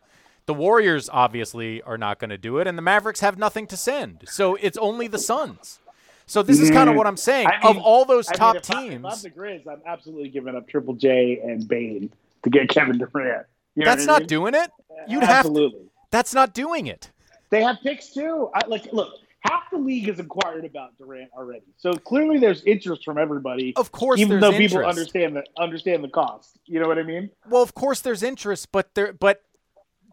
The 0.47 0.53
Warriors 0.53 1.09
obviously 1.11 1.81
are 1.83 1.97
not 1.97 2.19
going 2.19 2.31
to 2.31 2.37
do 2.37 2.57
it, 2.57 2.67
and 2.67 2.77
the 2.77 2.81
Mavericks 2.81 3.19
have 3.19 3.37
nothing 3.37 3.67
to 3.67 3.77
send. 3.77 4.23
So 4.27 4.55
it's 4.55 4.77
only 4.77 5.07
the 5.07 5.19
Suns. 5.19 5.79
So 6.25 6.41
this 6.41 6.59
is 6.59 6.71
kind 6.71 6.89
of 6.89 6.95
what 6.95 7.07
I'm 7.07 7.15
mm. 7.15 7.19
saying. 7.19 7.47
I 7.47 7.51
mean- 7.51 7.77
of 7.77 7.83
all 7.83 8.05
those 8.05 8.27
I 8.29 8.31
mean, 8.31 8.37
top 8.37 8.55
if 8.55 8.71
I- 8.71 8.73
if 8.73 8.77
I'm 8.77 8.89
teams, 8.89 9.21
the 9.21 9.29
Grizz, 9.29 9.67
I'm 9.67 9.81
absolutely 9.85 10.29
giving 10.29 10.55
up 10.55 10.67
Triple 10.67 10.93
J 10.93 11.39
and 11.43 11.67
Bane 11.67 12.11
to 12.43 12.49
get 12.49 12.69
Kevin 12.73 12.97
Durant. 12.97 13.45
You 13.75 13.85
know 13.85 13.91
that's 13.91 14.05
not 14.05 14.21
mean? 14.21 14.27
doing 14.27 14.53
it. 14.55 14.71
You'd 15.07 15.23
have 15.23 15.43
to, 15.43 15.49
absolutely. 15.49 15.85
that's 16.09 16.33
not 16.33 16.53
doing 16.53 16.87
it. 16.87 17.11
They 17.49 17.61
have 17.61 17.77
picks 17.83 18.13
too. 18.13 18.49
I, 18.53 18.65
like, 18.67 18.91
look, 18.93 19.13
half 19.41 19.69
the 19.71 19.77
league 19.77 20.07
has 20.07 20.19
inquired 20.19 20.65
about 20.65 20.97
Durant 20.97 21.29
already, 21.33 21.65
so 21.77 21.93
clearly 21.93 22.39
there's 22.39 22.63
interest 22.63 23.03
from 23.03 23.17
everybody. 23.17 23.73
Of 23.75 23.91
course 23.91 24.19
even 24.19 24.39
though 24.39 24.51
people 24.51 24.79
interest. 24.79 24.89
understand 24.89 25.35
the 25.35 25.43
understand 25.57 26.03
the 26.03 26.09
cost. 26.09 26.57
You 26.65 26.79
know 26.79 26.87
what 26.87 26.97
I 26.97 27.03
mean? 27.03 27.29
Well, 27.49 27.61
of 27.61 27.73
course 27.73 28.01
there's 28.01 28.23
interest, 28.23 28.71
but 28.71 28.95
there 28.95 29.13
but 29.13 29.43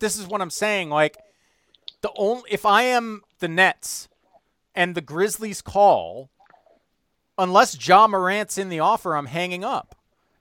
this 0.00 0.18
is 0.18 0.26
what 0.26 0.40
I'm 0.40 0.50
saying 0.50 0.90
like 0.90 1.16
the 2.00 2.10
only 2.16 2.44
if 2.50 2.64
I 2.64 2.82
am 2.82 3.22
the 3.38 3.48
Nets 3.48 4.08
and 4.74 4.94
the 4.94 5.00
Grizzlies 5.00 5.62
call 5.62 6.30
unless 7.36 7.86
Ja 7.86 8.06
Morant's 8.06 8.58
in 8.58 8.68
the 8.68 8.80
offer, 8.80 9.16
I'm 9.16 9.26
hanging 9.26 9.64
up. 9.64 9.94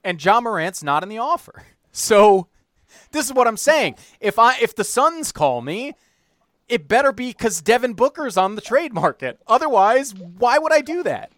And 0.03 0.23
Ja 0.23 0.41
Morant's 0.41 0.83
not 0.83 1.03
in 1.03 1.09
the 1.09 1.19
offer. 1.19 1.63
So 1.93 2.47
this 3.11 3.25
is 3.25 3.33
what 3.33 3.47
I'm 3.47 3.57
saying. 3.57 3.95
If 4.19 4.37
I 4.37 4.55
if 4.59 4.75
the 4.75 4.83
Suns 4.83 5.31
call 5.31 5.63
me, 5.63 5.95
it 6.69 6.87
better 6.87 7.11
be 7.11 7.33
cuz 7.33 7.61
Devin 7.61 7.93
Booker's 7.93 8.37
on 8.37 8.55
the 8.55 8.61
trade 8.61 8.93
market. 8.93 9.39
Otherwise, 9.47 10.13
why 10.13 10.57
would 10.57 10.73
I 10.73 10.81
do 10.81 11.03
that? 11.03 11.31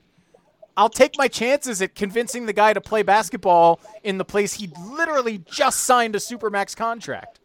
I'll 0.78 0.90
take 0.90 1.18
my 1.18 1.28
chances 1.28 1.82
at 1.82 1.94
convincing 1.94 2.46
the 2.46 2.54
guy 2.54 2.74
to 2.74 2.80
play 2.80 3.04
basketball 3.04 3.82
in 4.04 4.18
the 4.18 4.26
place 4.26 4.54
he 4.54 4.68
literally 4.80 5.40
just 5.40 5.82
signed 5.82 6.16
a 6.16 6.20
supermax 6.20 6.76
contract. 6.76 7.40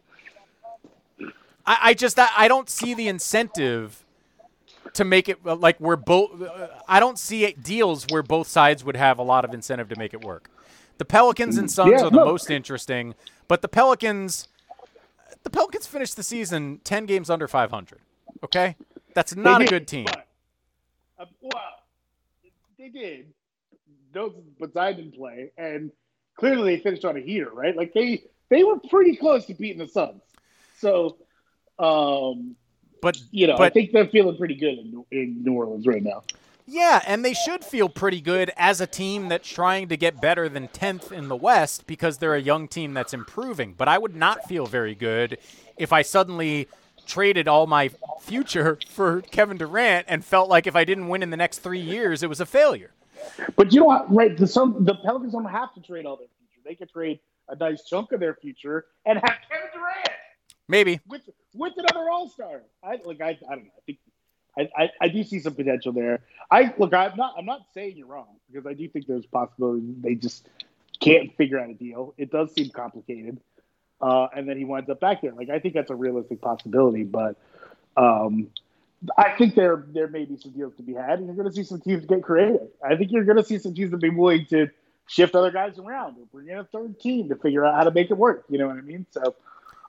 I, 1.65 1.77
I 1.81 1.93
just 1.93 2.17
I, 2.17 2.29
I 2.37 2.47
don't 2.47 2.69
see 2.69 2.93
the 2.93 3.07
incentive 3.07 4.05
to 4.93 5.03
make 5.03 5.27
it 5.27 5.39
uh, 5.45 5.55
like 5.55 5.79
we're 5.79 5.95
both. 5.97 6.41
Uh, 6.41 6.67
I 6.87 6.99
don't 6.99 7.19
see 7.19 7.43
it 7.43 7.61
deals 7.63 8.05
where 8.09 8.23
both 8.23 8.47
sides 8.47 8.83
would 8.83 8.95
have 8.95 9.19
a 9.19 9.23
lot 9.23 9.43
of 9.43 9.53
incentive 9.53 9.89
to 9.89 9.99
make 9.99 10.13
it 10.13 10.23
work. 10.23 10.49
The 10.97 11.05
Pelicans 11.05 11.57
and 11.57 11.69
Suns 11.69 11.91
Yeah, 11.91 12.07
are 12.07 12.09
the 12.09 12.17
look. 12.17 12.25
most 12.25 12.49
interesting, 12.49 13.15
but 13.49 13.61
the 13.61 13.67
Pelicans, 13.67 14.47
the 15.45 15.49
Pelicans 15.51 15.85
finished 15.85 16.17
the 16.17 16.23
season 16.23 16.81
ten 16.83 17.05
games 17.05 17.29
under 17.29 17.47
500. 17.47 17.99
Okay, 18.43 18.75
that's 19.13 19.35
not 19.35 19.61
a 19.61 19.65
good 19.65 19.87
team. 19.87 20.05
But, 20.05 20.27
uh, 21.17 21.25
well, 21.41 21.61
they 22.77 22.89
did. 22.89 23.27
Those, 24.11 24.33
but 24.59 24.73
Zion 24.73 24.97
didn't 24.97 25.15
play, 25.15 25.51
and 25.57 25.91
clearly 26.35 26.75
they 26.75 26.83
finished 26.83 27.05
on 27.05 27.15
a 27.15 27.21
heater, 27.21 27.49
right? 27.53 27.75
Like 27.75 27.93
they 27.93 28.23
they 28.49 28.63
were 28.63 28.79
pretty 28.89 29.15
close 29.15 29.45
to 29.45 29.53
beating 29.53 29.77
the 29.77 29.87
Suns. 29.87 30.21
So, 30.79 31.17
um, 31.79 32.55
But 33.01 33.17
you 33.31 33.47
know, 33.47 33.57
I 33.57 33.69
think 33.69 33.91
they're 33.91 34.07
feeling 34.07 34.37
pretty 34.37 34.55
good 34.55 34.79
in, 34.79 35.05
in 35.11 35.43
New 35.43 35.53
Orleans 35.53 35.85
right 35.85 36.03
now. 36.03 36.23
Yeah, 36.67 37.01
and 37.05 37.23
they 37.23 37.33
should 37.33 37.63
feel 37.63 37.89
pretty 37.89 38.21
good 38.21 38.51
as 38.57 38.81
a 38.81 38.87
team 38.87 39.29
that's 39.29 39.47
trying 39.47 39.87
to 39.89 39.97
get 39.97 40.19
better 40.19 40.49
than 40.49 40.67
10th 40.69 41.11
in 41.11 41.27
the 41.27 41.35
West 41.35 41.85
because 41.85 42.17
they're 42.17 42.33
a 42.33 42.41
young 42.41 42.67
team 42.67 42.93
that's 42.93 43.13
improving. 43.13 43.75
But 43.77 43.87
I 43.87 43.99
would 43.99 44.15
not 44.15 44.47
feel 44.47 44.65
very 44.65 44.95
good 44.95 45.37
if 45.77 45.93
I 45.93 46.01
suddenly 46.01 46.67
traded 47.05 47.47
all 47.47 47.67
my 47.67 47.91
future 48.19 48.79
for 48.87 49.21
Kevin 49.21 49.57
Durant 49.57 50.05
and 50.09 50.25
felt 50.25 50.49
like 50.49 50.65
if 50.65 50.75
I 50.75 50.83
didn't 50.85 51.07
win 51.07 51.21
in 51.21 51.29
the 51.29 51.37
next 51.37 51.59
three 51.59 51.79
years, 51.79 52.23
it 52.23 52.29
was 52.29 52.39
a 52.41 52.45
failure. 52.47 52.91
But 53.55 53.71
you 53.71 53.81
know 53.81 53.85
what? 53.85 54.11
Right, 54.13 54.35
the 54.35 54.47
some 54.47 54.85
the 54.85 54.95
Pelicans 54.95 55.33
don't 55.33 55.45
have 55.45 55.73
to 55.75 55.81
trade 55.81 56.05
all 56.05 56.17
their 56.17 56.27
future. 56.27 56.61
They 56.65 56.75
could 56.75 56.89
trade 56.91 57.19
a 57.49 57.55
nice 57.55 57.83
chunk 57.83 58.11
of 58.11 58.19
their 58.19 58.35
future 58.35 58.85
and 59.05 59.19
have 59.19 59.37
Kevin 59.49 59.69
Durant 59.73 60.09
Maybe. 60.67 60.99
with 61.07 61.21
with 61.53 61.73
another 61.77 62.09
All 62.09 62.29
Star. 62.29 62.63
I 62.83 62.97
like 63.03 63.21
I, 63.21 63.29
I 63.29 63.55
don't 63.55 63.65
know. 63.65 63.71
I 63.77 63.81
think 63.85 63.99
I, 64.57 64.69
I, 64.77 64.89
I 65.01 65.07
do 65.09 65.23
see 65.23 65.39
some 65.39 65.53
potential 65.53 65.91
there. 65.91 66.21
I 66.49 66.73
look. 66.77 66.93
I'm 66.93 67.17
not. 67.17 67.35
I'm 67.37 67.45
not 67.45 67.61
saying 67.73 67.97
you're 67.97 68.07
wrong 68.07 68.37
because 68.51 68.65
I 68.65 68.73
do 68.73 68.87
think 68.87 69.07
there's 69.07 69.25
possibility 69.25 69.93
they 69.99 70.15
just 70.15 70.47
can't 70.99 71.35
figure 71.35 71.59
out 71.59 71.69
a 71.69 71.73
deal. 71.73 72.13
It 72.17 72.31
does 72.31 72.53
seem 72.53 72.69
complicated. 72.69 73.39
uh, 74.01 74.27
and 74.35 74.47
then 74.47 74.57
he 74.57 74.65
winds 74.65 74.89
up 74.89 74.99
back 74.99 75.21
there. 75.21 75.33
Like 75.33 75.49
I 75.49 75.59
think 75.59 75.73
that's 75.73 75.89
a 75.91 75.95
realistic 75.95 76.41
possibility, 76.41 77.03
but 77.03 77.35
um, 77.97 78.47
I 79.17 79.31
think 79.37 79.55
there 79.55 79.85
there 79.87 80.07
may 80.07 80.25
be 80.25 80.37
some 80.37 80.51
deals 80.51 80.75
to 80.77 80.83
be 80.83 80.93
had, 80.93 81.19
and 81.19 81.27
you're 81.27 81.35
going 81.35 81.47
to 81.49 81.53
see 81.53 81.63
some 81.63 81.81
teams 81.81 82.05
get 82.05 82.23
creative. 82.23 82.67
I 82.83 82.95
think 82.95 83.11
you're 83.11 83.23
going 83.23 83.37
to 83.37 83.43
see 83.43 83.57
some 83.57 83.73
teams 83.73 83.91
that 83.91 83.97
be 83.97 84.09
willing 84.09 84.45
to 84.47 84.69
shift 85.07 85.35
other 85.35 85.51
guys 85.51 85.77
around 85.77 86.17
or 86.17 86.25
bring 86.33 86.49
in 86.49 86.57
a 86.57 86.63
third 86.63 86.99
team 86.99 87.29
to 87.29 87.35
figure 87.35 87.65
out 87.65 87.75
how 87.75 87.83
to 87.83 87.91
make 87.91 88.09
it 88.09 88.17
work. 88.17 88.45
You 88.49 88.57
know 88.57 88.67
what 88.67 88.77
I 88.77 88.81
mean? 88.81 89.05
So. 89.11 89.35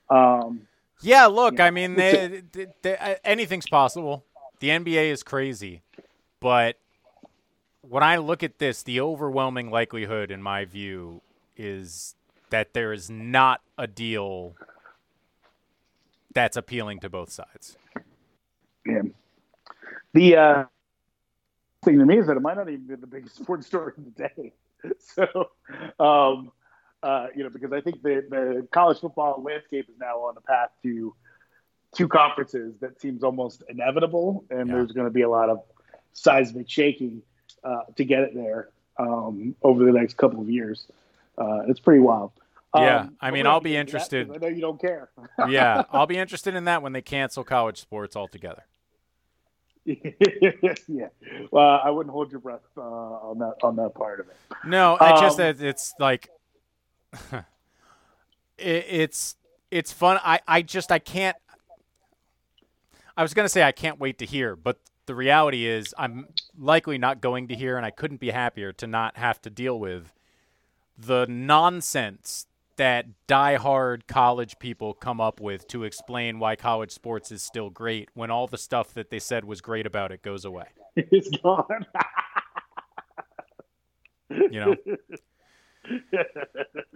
Um, 0.08 0.62
Yeah, 1.02 1.26
look. 1.26 1.60
I 1.60 1.70
mean, 1.70 1.94
they, 1.94 2.42
they, 2.52 2.66
they, 2.82 3.16
anything's 3.24 3.66
possible. 3.68 4.24
The 4.60 4.68
NBA 4.68 5.10
is 5.10 5.22
crazy, 5.22 5.82
but 6.40 6.78
when 7.82 8.02
I 8.02 8.16
look 8.16 8.42
at 8.42 8.58
this, 8.58 8.82
the 8.82 9.00
overwhelming 9.00 9.70
likelihood, 9.70 10.30
in 10.30 10.42
my 10.42 10.64
view, 10.64 11.22
is 11.56 12.14
that 12.50 12.72
there 12.72 12.92
is 12.92 13.10
not 13.10 13.60
a 13.78 13.86
deal 13.86 14.54
that's 16.34 16.56
appealing 16.56 17.00
to 17.00 17.08
both 17.08 17.30
sides. 17.30 17.76
Yeah. 18.86 19.02
The 20.14 20.36
uh, 20.36 20.64
thing 21.84 21.98
to 21.98 22.06
me 22.06 22.18
is 22.18 22.26
that 22.26 22.36
it 22.36 22.42
might 22.42 22.56
not 22.56 22.68
even 22.68 22.86
be 22.86 22.94
the 22.94 23.06
biggest 23.06 23.36
sports 23.42 23.66
story 23.66 23.92
of 23.96 24.04
the 24.04 24.28
day. 24.28 24.52
So, 24.98 25.50
um, 25.98 26.52
uh, 27.02 27.26
you 27.34 27.42
know, 27.42 27.50
because 27.50 27.72
I 27.72 27.80
think 27.80 28.02
the, 28.02 28.24
the 28.28 28.68
college 28.70 29.00
football 29.00 29.42
landscape 29.42 29.88
is 29.88 29.96
now 29.98 30.18
on 30.18 30.36
the 30.36 30.40
path 30.42 30.68
to 30.84 31.12
two 31.96 32.08
conferences 32.08 32.74
that 32.80 33.00
seems 33.00 33.22
almost 33.24 33.62
inevitable, 33.68 34.44
and 34.50 34.68
Yeah. 34.68 34.74
there's 34.74 34.92
going 34.92 35.06
to 35.06 35.12
be 35.12 35.22
a 35.22 35.28
lot 35.28 35.48
of 35.48 35.62
seismic 36.12 36.68
shaking 36.68 37.22
uh, 37.64 37.82
to 37.96 38.04
get 38.04 38.22
it 38.22 38.34
there 38.34 38.68
um, 38.98 39.54
over 39.62 39.84
the 39.84 39.92
next 39.92 40.16
couple 40.16 40.40
of 40.40 40.48
years. 40.50 40.86
Uh, 41.38 41.62
it's 41.68 41.80
pretty 41.80 42.00
wild. 42.00 42.32
Yeah, 42.74 43.00
Um, 43.00 43.16
I 43.20 43.30
mean, 43.30 43.46
I'll 43.46 43.60
be 43.60 43.70
gonna 43.72 43.74
get 43.74 43.80
into 43.80 43.92
that 43.92 44.12
interested. 44.12 44.30
I 44.34 44.36
know 44.38 44.54
you 44.54 44.60
don't 44.60 44.80
care. 44.80 45.08
yeah, 45.48 45.84
I'll 45.90 46.06
be 46.06 46.18
interested 46.18 46.54
in 46.54 46.64
that 46.64 46.82
when 46.82 46.92
they 46.92 47.00
cancel 47.02 47.42
college 47.44 47.80
sports 47.80 48.14
altogether. 48.16 48.64
yeah. 49.86 51.08
Well, 51.50 51.80
I 51.82 51.90
wouldn't 51.90 52.12
hold 52.12 52.32
your 52.32 52.40
breath 52.40 52.60
uh, 52.76 52.80
on 52.82 53.38
that 53.38 53.54
on 53.62 53.76
that 53.76 53.94
part 53.94 54.18
of 54.20 54.26
it. 54.28 54.36
No, 54.64 54.96
I 55.00 55.20
just 55.20 55.38
Um, 55.38 55.46
that 55.56 55.62
it's 55.64 55.94
like 56.00 56.28
it, 57.32 57.44
it's 58.58 59.36
it's 59.70 59.92
fun. 59.92 60.18
I 60.24 60.40
I 60.48 60.62
just 60.62 60.90
I 60.90 60.98
can't. 60.98 61.36
I 63.16 63.22
was 63.22 63.34
gonna 63.34 63.48
say 63.48 63.62
I 63.62 63.72
can't 63.72 63.98
wait 63.98 64.18
to 64.18 64.26
hear, 64.26 64.56
but 64.56 64.78
the 65.06 65.14
reality 65.14 65.66
is 65.66 65.94
I'm 65.96 66.28
likely 66.58 66.98
not 66.98 67.20
going 67.20 67.48
to 67.48 67.54
hear, 67.54 67.76
and 67.76 67.86
I 67.86 67.90
couldn't 67.90 68.20
be 68.20 68.30
happier 68.30 68.72
to 68.74 68.86
not 68.86 69.16
have 69.16 69.40
to 69.42 69.50
deal 69.50 69.78
with 69.78 70.12
the 70.98 71.26
nonsense 71.28 72.46
that 72.76 73.06
diehard 73.26 74.06
college 74.06 74.58
people 74.58 74.92
come 74.92 75.20
up 75.20 75.40
with 75.40 75.66
to 75.68 75.84
explain 75.84 76.38
why 76.38 76.56
college 76.56 76.90
sports 76.90 77.32
is 77.32 77.42
still 77.42 77.70
great 77.70 78.10
when 78.14 78.30
all 78.30 78.46
the 78.46 78.58
stuff 78.58 78.92
that 78.94 79.10
they 79.10 79.18
said 79.18 79.44
was 79.44 79.60
great 79.60 79.86
about 79.86 80.12
it 80.12 80.22
goes 80.22 80.44
away. 80.44 80.66
It's 80.96 81.28
gone. 81.42 81.84
You 84.30 84.60
know. 84.60 84.76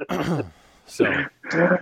so 0.87 1.05
All 1.05 1.79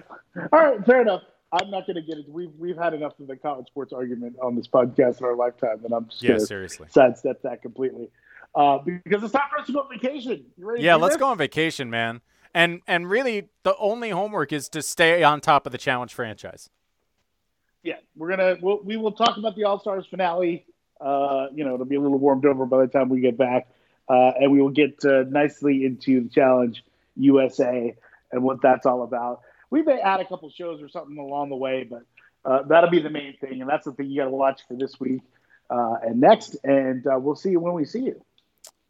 right, 0.53 0.85
fair 0.85 1.03
enough. 1.03 1.23
I'm 1.53 1.71
not 1.71 1.87
going 1.87 1.97
to 1.97 2.03
get 2.03 2.19
it. 2.19 2.29
We've 2.29 2.53
we've 2.59 2.77
had 2.77 2.95
enough 2.95 3.19
of 3.21 3.27
the 3.27 3.37
college 3.37 3.67
sports 3.69 3.93
argument 3.93 4.37
on 4.43 4.55
this 4.55 4.69
podcast 4.69 5.21
in 5.21 5.27
our 5.27 5.35
lifetime, 5.35 5.81
and 5.85 5.95
I'm 5.95 6.07
just 6.09 6.23
yeah, 6.23 6.39
seriously. 6.39 6.89
sidestep 6.91 7.43
that 7.43 7.63
completely. 7.63 8.11
Uh, 8.55 8.79
because 8.79 9.23
it's 9.23 9.33
time 9.33 9.43
for 9.51 9.61
us 9.61 9.67
to 9.67 9.73
go 9.73 9.81
on 9.81 9.89
vacation. 9.91 10.45
You 10.57 10.67
ready 10.67 10.83
Yeah, 10.83 10.97
let's 10.97 11.15
this? 11.15 11.21
go 11.21 11.29
on 11.29 11.39
vacation, 11.39 11.91
man. 11.91 12.21
And 12.55 12.81
and 12.87 13.09
really, 13.09 13.49
the 13.63 13.77
only 13.77 14.11
homework 14.11 14.53
is 14.53 14.69
to 14.71 14.83
stay 14.83 15.23
on 15.23 15.41
top 15.41 15.65
of 15.67 15.73
the 15.73 15.79
challenge 15.79 16.13
franchise. 16.15 16.71
Yeah, 17.83 17.97
we're 18.17 18.31
gonna 18.31 18.57
we'll, 18.61 18.83
we 18.83 18.97
will 18.97 19.13
talk 19.13 19.37
about 19.37 19.55
the 19.55 19.65
All 19.65 19.79
Stars 19.81 20.07
finale. 20.07 20.67
Uh, 21.01 21.47
you 21.55 21.65
know, 21.65 21.75
it'll 21.75 21.87
be 21.87 21.95
a 21.97 22.01
little 22.01 22.19
warmed 22.19 22.45
over 22.45 22.67
by 22.67 22.81
the 22.81 22.89
time 22.89 23.09
we 23.09 23.21
get 23.21 23.39
back, 23.39 23.69
uh, 24.09 24.33
and 24.41 24.51
we 24.51 24.61
will 24.61 24.71
get 24.71 25.03
uh, 25.05 25.25
nicely 25.29 25.85
into 25.85 26.23
the 26.25 26.29
challenge 26.29 26.83
USA 27.17 27.95
and 28.33 28.43
what 28.43 28.61
that's 28.61 28.85
all 28.87 29.03
about. 29.03 29.43
We 29.71 29.83
may 29.83 30.01
add 30.01 30.21
a 30.21 30.25
couple 30.25 30.51
shows 30.51 30.81
or 30.83 30.89
something 30.89 31.19
along 31.19 31.51
the 31.51 31.57
way, 31.57 31.85
but 31.89 32.03
uh, 32.45 32.63
that'll 32.63 32.91
be 32.91 33.01
the 33.01 33.11
main 33.11 33.37
thing, 33.39 33.61
and 33.61 33.69
that's 33.69 33.85
the 33.85 33.93
thing 33.93 34.07
you 34.11 34.17
got 34.17 34.25
to 34.25 34.31
watch 34.31 34.63
for 34.67 34.75
this 34.75 34.99
week 34.99 35.21
uh, 35.71 35.97
and 36.03 36.21
next. 36.21 36.57
And 36.65 37.07
uh, 37.07 37.19
we'll 37.19 37.37
see 37.37 37.51
you 37.51 37.61
when 37.61 37.75
we 37.75 37.85
see 37.85 38.01
you. 38.05 38.23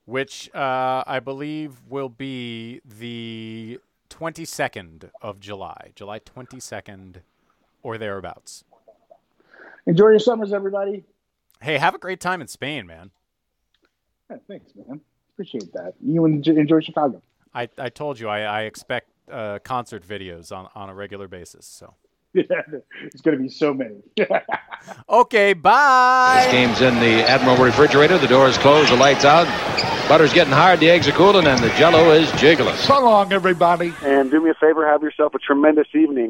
which 0.04 0.48
uh, 0.54 1.02
I 1.06 1.20
believe 1.20 1.80
will 1.88 2.08
be 2.08 2.80
the 2.84 3.78
22nd 4.10 5.10
of 5.20 5.40
July, 5.40 5.90
July 5.94 6.18
22nd 6.20 7.16
or 7.82 7.98
thereabouts. 7.98 8.64
Enjoy 9.86 10.08
your 10.08 10.18
summers, 10.18 10.52
everybody. 10.52 11.04
Hey, 11.60 11.78
have 11.78 11.94
a 11.94 11.98
great 11.98 12.20
time 12.20 12.40
in 12.40 12.48
Spain, 12.48 12.86
man. 12.86 13.10
Yeah, 14.30 14.36
thanks, 14.46 14.70
man. 14.74 15.00
Appreciate 15.34 15.72
that. 15.72 15.94
You 16.00 16.24
enjoy, 16.24 16.52
enjoy 16.54 16.80
Chicago. 16.80 17.22
I, 17.54 17.68
I 17.78 17.88
told 17.88 18.18
you 18.20 18.28
I, 18.28 18.40
I 18.40 18.62
expect 18.62 19.08
uh, 19.30 19.58
concert 19.60 20.06
videos 20.06 20.56
on, 20.56 20.68
on 20.74 20.88
a 20.88 20.94
regular 20.94 21.28
basis. 21.28 21.66
So 21.66 21.94
yeah, 22.34 22.44
it's 23.02 23.20
going 23.22 23.36
to 23.36 23.42
be 23.42 23.48
so 23.48 23.72
many. 23.72 23.96
okay, 25.08 25.52
bye. 25.54 26.42
This 26.44 26.52
game's 26.52 26.80
in 26.80 26.94
the 27.00 27.28
Admiral 27.28 27.56
refrigerator. 27.56 28.18
The 28.18 28.28
door 28.28 28.48
is 28.48 28.58
closed, 28.58 28.92
the 28.92 28.96
lights 28.96 29.24
out. 29.24 29.46
Butter's 30.08 30.32
getting 30.32 30.52
hard, 30.52 30.80
the 30.80 30.88
eggs 30.88 31.06
are 31.06 31.12
cooling, 31.12 31.46
and 31.46 31.62
the 31.62 31.68
jello 31.70 32.12
is 32.12 32.30
jiggling. 32.32 32.76
So 32.76 33.04
long, 33.04 33.32
everybody. 33.32 33.92
And 34.02 34.30
do 34.30 34.42
me 34.42 34.50
a 34.50 34.54
favor, 34.54 34.86
have 34.86 35.02
yourself 35.02 35.34
a 35.34 35.38
tremendous 35.38 35.88
evening. 35.94 36.26